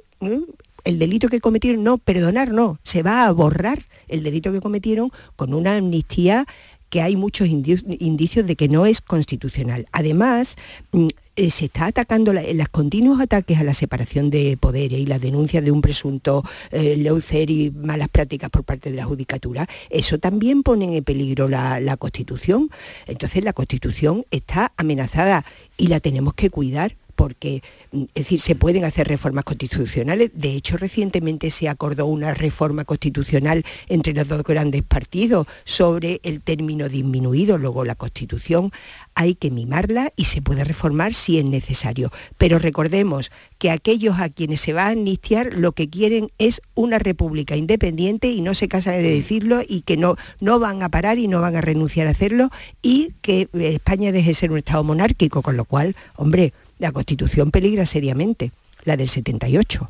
el 0.85 0.99
delito 0.99 1.27
que 1.27 1.41
cometieron, 1.41 1.83
no, 1.83 1.97
perdonar 1.97 2.51
no, 2.51 2.79
se 2.83 3.03
va 3.03 3.25
a 3.25 3.31
borrar 3.33 3.85
el 4.07 4.23
delito 4.23 4.51
que 4.51 4.61
cometieron 4.61 5.11
con 5.35 5.53
una 5.53 5.75
amnistía 5.75 6.45
que 6.93 7.01
hay 7.01 7.15
muchos 7.15 7.47
indicios 7.47 8.45
de 8.45 8.55
que 8.55 8.69
no 8.69 8.85
es 8.85 9.01
constitucional. 9.01 9.87
Además, 9.91 10.57
mm, 10.91 11.07
eh, 11.35 11.49
se 11.49 11.65
está 11.65 11.87
atacando 11.87 12.31
en 12.31 12.55
los 12.55 12.69
continuos 12.69 13.19
ataques 13.19 13.57
a 13.57 13.63
la 13.63 13.73
separación 13.73 14.29
de 14.29 14.57
poderes 14.57 14.99
y 14.99 15.07
las 15.07 15.19
denuncias 15.19 15.65
de 15.65 15.71
un 15.71 15.81
presunto 15.81 16.43
eh, 16.69 16.95
leucer 16.95 17.49
y 17.49 17.71
malas 17.71 18.09
prácticas 18.09 18.51
por 18.51 18.63
parte 18.63 18.91
de 18.91 18.95
la 18.95 19.05
judicatura, 19.05 19.67
eso 19.89 20.19
también 20.19 20.61
pone 20.61 20.97
en 20.97 21.03
peligro 21.03 21.49
la, 21.49 21.79
la 21.79 21.97
Constitución. 21.97 22.69
Entonces 23.07 23.43
la 23.43 23.53
Constitución 23.53 24.27
está 24.29 24.71
amenazada 24.77 25.43
y 25.75 25.87
la 25.87 25.99
tenemos 25.99 26.35
que 26.35 26.51
cuidar 26.51 26.95
porque 27.15 27.61
mm, 27.91 28.03
es 28.03 28.23
decir, 28.25 28.41
se 28.41 28.55
pueden 28.55 28.85
hacer 28.85 29.07
reformas 29.07 29.43
constitucionales. 29.43 30.31
De 30.33 30.53
hecho, 30.53 30.77
recientemente 30.77 31.51
se 31.51 31.69
acordó 31.69 32.05
una 32.05 32.33
reforma 32.33 32.85
constitucional 32.85 33.63
entre 33.87 34.13
los 34.13 34.27
dos 34.27 34.43
grandes 34.43 34.83
partidos 34.83 35.47
sobre 35.63 36.19
el 36.23 36.41
término 36.41 36.89
disminuido. 36.89 37.57
Luego 37.57 37.85
la 37.85 37.95
Constitución 37.95 38.71
hay 39.15 39.35
que 39.35 39.51
mimarla 39.51 40.11
y 40.15 40.25
se 40.25 40.41
puede 40.41 40.63
reformar 40.63 41.13
si 41.13 41.37
es 41.37 41.45
necesario. 41.45 42.11
Pero 42.37 42.59
recordemos 42.59 43.31
que 43.59 43.71
aquellos 43.71 44.19
a 44.19 44.29
quienes 44.29 44.61
se 44.61 44.73
va 44.73 44.87
a 44.87 44.89
amnistiar 44.89 45.53
lo 45.53 45.71
que 45.71 45.89
quieren 45.89 46.31
es 46.37 46.61
una 46.75 46.99
república 46.99 47.55
independiente 47.55 48.29
y 48.29 48.41
no 48.41 48.55
se 48.55 48.67
casan 48.67 48.95
de 48.95 49.09
decirlo 49.09 49.61
y 49.67 49.81
que 49.81 49.97
no, 49.97 50.15
no 50.39 50.59
van 50.59 50.83
a 50.83 50.89
parar 50.89 51.17
y 51.17 51.27
no 51.27 51.41
van 51.41 51.55
a 51.55 51.61
renunciar 51.61 52.07
a 52.07 52.11
hacerlo 52.11 52.49
y 52.81 53.13
que 53.21 53.47
España 53.53 54.11
deje 54.11 54.29
de 54.29 54.33
ser 54.33 54.51
un 54.51 54.57
Estado 54.57 54.83
monárquico, 54.83 55.41
con 55.41 55.57
lo 55.57 55.65
cual, 55.65 55.95
hombre, 56.15 56.53
la 56.83 56.91
Constitución 56.91 57.49
peligra 57.49 57.85
seriamente, 57.85 58.51
la 58.83 58.97
del 58.97 59.07
78. 59.07 59.87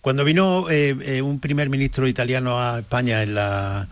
Cuando 0.00 0.24
vino 0.24 0.70
eh, 0.70 0.96
eh, 1.02 1.20
un 1.20 1.40
primer 1.40 1.68
ministro 1.68 2.08
italiano 2.08 2.58
a 2.58 2.78
España 2.78 3.22
en 3.22 3.34
la, 3.34 3.86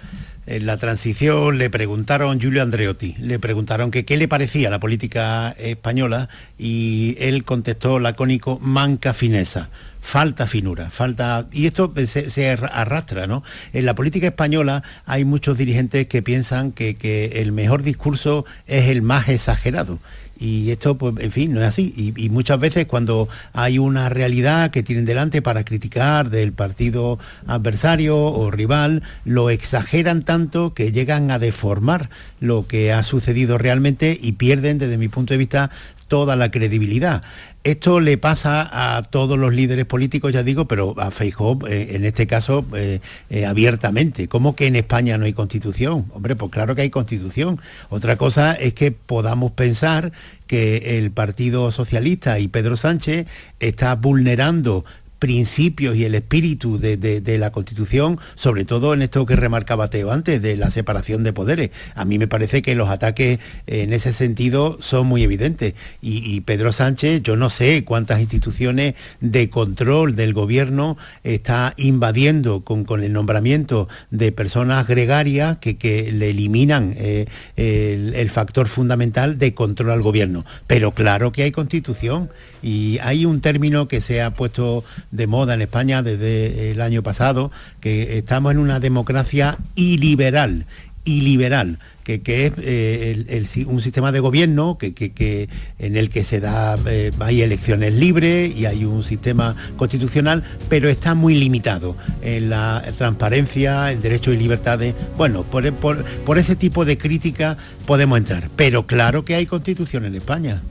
en 0.46 0.64
la 0.64 0.78
transición, 0.78 1.58
le 1.58 1.68
preguntaron, 1.68 2.40
Giulio 2.40 2.62
Andreotti, 2.62 3.14
le 3.18 3.38
preguntaron 3.38 3.90
que 3.90 4.06
qué 4.06 4.16
le 4.16 4.26
parecía 4.26 4.70
la 4.70 4.80
política 4.80 5.50
española 5.58 6.30
y 6.56 7.14
él 7.18 7.44
contestó 7.44 8.00
lacónico, 8.00 8.58
manca 8.62 9.12
fineza 9.12 9.68
falta 10.08 10.46
finura, 10.46 10.88
falta... 10.88 11.48
Y 11.52 11.66
esto 11.66 11.92
se, 12.06 12.50
arrastra, 12.50 13.26
¿no? 13.26 13.42
En 13.74 13.84
la 13.84 13.94
política 13.94 14.28
española 14.28 14.82
hay 15.04 15.26
muchos 15.26 15.58
dirigentes 15.58 16.06
que 16.06 16.22
piensan 16.22 16.72
que, 16.72 17.30
el 17.34 17.52
mejor 17.52 17.82
discurso 17.82 18.46
es 18.66 18.88
el 18.88 19.02
más 19.02 19.28
exagerado. 19.28 19.98
Y 20.38 20.70
esto, 20.70 20.96
pues, 20.96 21.16
en 21.18 21.32
fin, 21.32 21.52
no 21.52 21.60
es 21.60 21.66
así. 21.66 21.92
Y, 22.16 22.28
muchas 22.28 22.60
veces 22.60 22.86
cuando 22.86 23.28
hay 23.52 23.78
una 23.78 24.08
realidad 24.08 24.70
que 24.70 24.82
tienen 24.82 25.04
delante 25.04 25.42
para 25.42 25.64
criticar 25.64 26.30
del 26.30 26.52
partido 26.52 27.18
adversario 27.46 28.16
o 28.18 28.50
rival, 28.50 29.02
lo 29.24 29.50
exageran 29.50 30.22
tanto 30.22 30.74
que 30.74 30.92
llegan 30.92 31.30
a 31.30 31.38
deformar 31.38 32.10
lo 32.40 32.66
que 32.66 32.92
ha 32.92 33.02
sucedido 33.02 33.58
realmente 33.58 34.18
y 34.20 34.32
pierden, 34.32 34.78
desde 34.78 34.98
mi 34.98 35.08
punto 35.08 35.34
de 35.34 35.38
vista, 35.38 35.70
toda 36.08 36.34
la 36.36 36.50
credibilidad. 36.50 37.22
Esto 37.64 38.00
le 38.00 38.16
pasa 38.16 38.96
a 38.96 39.02
todos 39.02 39.38
los 39.38 39.52
líderes 39.52 39.84
políticos, 39.84 40.32
ya 40.32 40.42
digo, 40.42 40.66
pero 40.66 40.94
a 40.98 41.10
Feijóo 41.10 41.58
eh, 41.68 41.96
en 41.96 42.04
este 42.04 42.26
caso 42.26 42.64
eh, 42.74 43.00
eh, 43.30 43.44
abiertamente. 43.44 44.26
¿Cómo 44.26 44.56
que 44.56 44.66
en 44.66 44.76
España 44.76 45.18
no 45.18 45.26
hay 45.26 45.34
constitución? 45.34 46.06
Hombre, 46.14 46.34
pues 46.34 46.50
claro 46.50 46.74
que 46.74 46.82
hay 46.82 46.90
constitución. 46.90 47.60
Otra 47.90 48.16
cosa 48.16 48.54
es 48.54 48.74
que 48.74 48.90
podamos 48.90 49.52
pensar 49.52 50.12
que 50.46 50.98
el 50.98 51.10
Partido 51.10 51.70
Socialista 51.70 52.38
y 52.38 52.48
Pedro 52.48 52.76
Sánchez 52.76 53.26
está 53.60 53.94
vulnerando 53.96 54.84
principios 55.18 55.96
y 55.96 56.04
el 56.04 56.14
espíritu 56.14 56.78
de, 56.78 56.96
de, 56.96 57.38
la 57.38 57.50
Constitución, 57.50 58.18
sobre 58.34 58.64
todo 58.64 58.94
en 58.94 59.02
esto 59.02 59.26
que 59.26 59.36
remarcaba 59.36 59.90
Teo 59.90 60.10
antes, 60.10 60.40
de 60.40 60.56
la 60.56 60.70
separación 60.70 61.22
de 61.24 61.32
poderes. 61.32 61.70
A 61.94 62.04
mí 62.04 62.18
me 62.18 62.28
parece 62.28 62.62
que 62.62 62.74
los 62.74 62.88
ataques 62.88 63.38
en 63.66 63.92
ese 63.92 64.12
sentido 64.12 64.78
son 64.80 65.06
muy 65.06 65.22
evidentes. 65.22 65.74
Y, 66.00 66.40
Pedro 66.42 66.72
Sánchez, 66.72 67.22
yo 67.22 67.36
no 67.36 67.50
sé 67.50 67.84
cuántas 67.84 68.20
instituciones 68.20 68.94
de 69.20 69.50
control 69.50 70.14
del 70.14 70.32
gobierno 70.34 70.96
está 71.24 71.74
invadiendo 71.76 72.62
con, 72.64 72.84
con 72.84 73.02
el 73.02 73.12
nombramiento 73.12 73.88
de 74.10 74.32
personas 74.32 74.86
gregarias 74.86 75.58
que, 75.58 75.76
que 75.76 76.12
le 76.12 76.30
eliminan 76.30 76.94
eh, 76.96 77.26
el 77.56 78.30
factor 78.30 78.68
fundamental 78.68 79.38
de 79.38 79.54
control 79.54 79.90
al 79.90 80.02
gobierno. 80.02 80.44
Pero 80.66 80.92
claro 80.92 81.32
que 81.32 81.42
hay 81.42 81.50
constitución 81.50 82.30
y 82.62 82.98
hay 83.02 83.24
un 83.24 83.40
término 83.40 83.88
que 83.88 84.00
se 84.00 84.22
ha 84.22 84.34
puesto 84.34 84.84
de 85.10 85.26
moda 85.26 85.54
en 85.54 85.62
España 85.62 86.02
desde 86.02 86.70
el 86.70 86.80
año 86.80 87.02
pasado, 87.02 87.50
que 87.80 88.18
estamos 88.18 88.52
en 88.52 88.58
una 88.58 88.80
democracia 88.80 89.58
iliberal, 89.74 90.66
iliberal, 91.04 91.78
que, 92.04 92.20
que 92.20 92.46
es 92.46 92.52
eh, 92.58 93.64
un 93.66 93.80
sistema 93.80 94.12
de 94.12 94.20
gobierno 94.20 94.78
que, 94.78 95.48
en 95.78 95.96
el 95.96 96.10
que 96.10 96.24
se 96.24 96.40
da, 96.40 96.78
eh, 96.86 97.10
hay 97.20 97.42
elecciones 97.42 97.94
libres 97.94 98.54
y 98.56 98.66
hay 98.66 98.84
un 98.84 99.04
sistema 99.04 99.56
constitucional, 99.76 100.44
pero 100.68 100.88
está 100.88 101.14
muy 101.14 101.34
limitado 101.34 101.96
en 102.22 102.50
la 102.50 102.82
transparencia, 102.96 103.90
el 103.90 104.02
derecho 104.02 104.32
y 104.32 104.36
libertades. 104.36 104.94
Bueno, 105.16 105.44
por, 105.44 105.72
por 105.72 106.38
ese 106.38 106.56
tipo 106.56 106.84
de 106.84 106.98
crítica 106.98 107.56
podemos 107.86 108.18
entrar, 108.18 108.50
pero 108.56 108.86
claro 108.86 109.24
que 109.24 109.34
hay 109.34 109.46
constitución 109.46 110.04
en 110.04 110.14
España. 110.14 110.62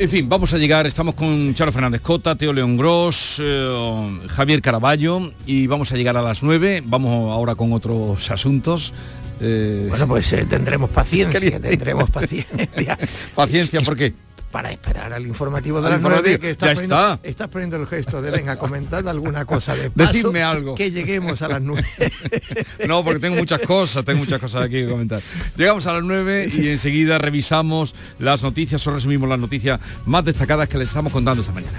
En 0.00 0.08
fin, 0.08 0.26
vamos 0.30 0.54
a 0.54 0.56
llegar, 0.56 0.86
estamos 0.86 1.14
con 1.14 1.54
Charo 1.54 1.72
Fernández 1.72 2.00
Cota, 2.00 2.34
Teo 2.34 2.54
León 2.54 2.78
Gross, 2.78 3.36
eh, 3.38 4.18
Javier 4.28 4.62
Caraballo 4.62 5.34
y 5.44 5.66
vamos 5.66 5.92
a 5.92 5.96
llegar 5.98 6.16
a 6.16 6.22
las 6.22 6.42
9, 6.42 6.82
vamos 6.86 7.30
ahora 7.30 7.54
con 7.54 7.74
otros 7.74 8.30
asuntos. 8.30 8.94
Eh, 9.42 9.88
bueno, 9.90 10.08
pues 10.08 10.32
eh, 10.32 10.46
tendremos 10.48 10.88
paciencia, 10.94 11.60
tendremos 11.60 12.08
paciencia. 12.08 12.96
paciencia, 13.34 13.82
¿por 13.82 13.94
qué? 13.94 14.14
Para 14.50 14.70
esperar 14.72 15.12
al 15.12 15.26
informativo 15.26 15.80
de 15.80 15.90
las 15.90 16.00
nueve 16.00 16.38
que 16.38 16.50
está 16.50 16.74
poniendo, 16.74 17.20
estás 17.22 17.48
poniendo 17.48 17.76
el 17.76 17.86
gesto 17.86 18.20
de 18.20 18.30
venga, 18.30 18.56
comentad 18.56 19.06
alguna 19.08 19.44
cosa 19.44 19.74
de 19.74 19.90
paso, 19.90 20.12
Decidme 20.12 20.42
algo. 20.42 20.74
que 20.74 20.90
lleguemos 20.90 21.40
a 21.42 21.48
las 21.48 21.60
nueve. 21.60 21.86
no, 22.88 23.04
porque 23.04 23.20
tengo 23.20 23.36
muchas 23.36 23.60
cosas, 23.60 24.04
tengo 24.04 24.18
muchas 24.20 24.40
cosas 24.40 24.62
aquí 24.62 24.82
que 24.82 24.88
comentar. 24.88 25.20
Llegamos 25.56 25.86
a 25.86 25.92
las 25.92 26.02
nueve 26.02 26.48
y 26.52 26.68
enseguida 26.68 27.18
revisamos 27.18 27.94
las 28.18 28.42
noticias 28.42 28.84
o 28.86 28.92
resumimos 28.92 29.28
las 29.28 29.38
noticias 29.38 29.80
más 30.06 30.24
destacadas 30.24 30.68
que 30.68 30.78
les 30.78 30.88
estamos 30.88 31.12
contando 31.12 31.42
esta 31.42 31.52
mañana. 31.52 31.78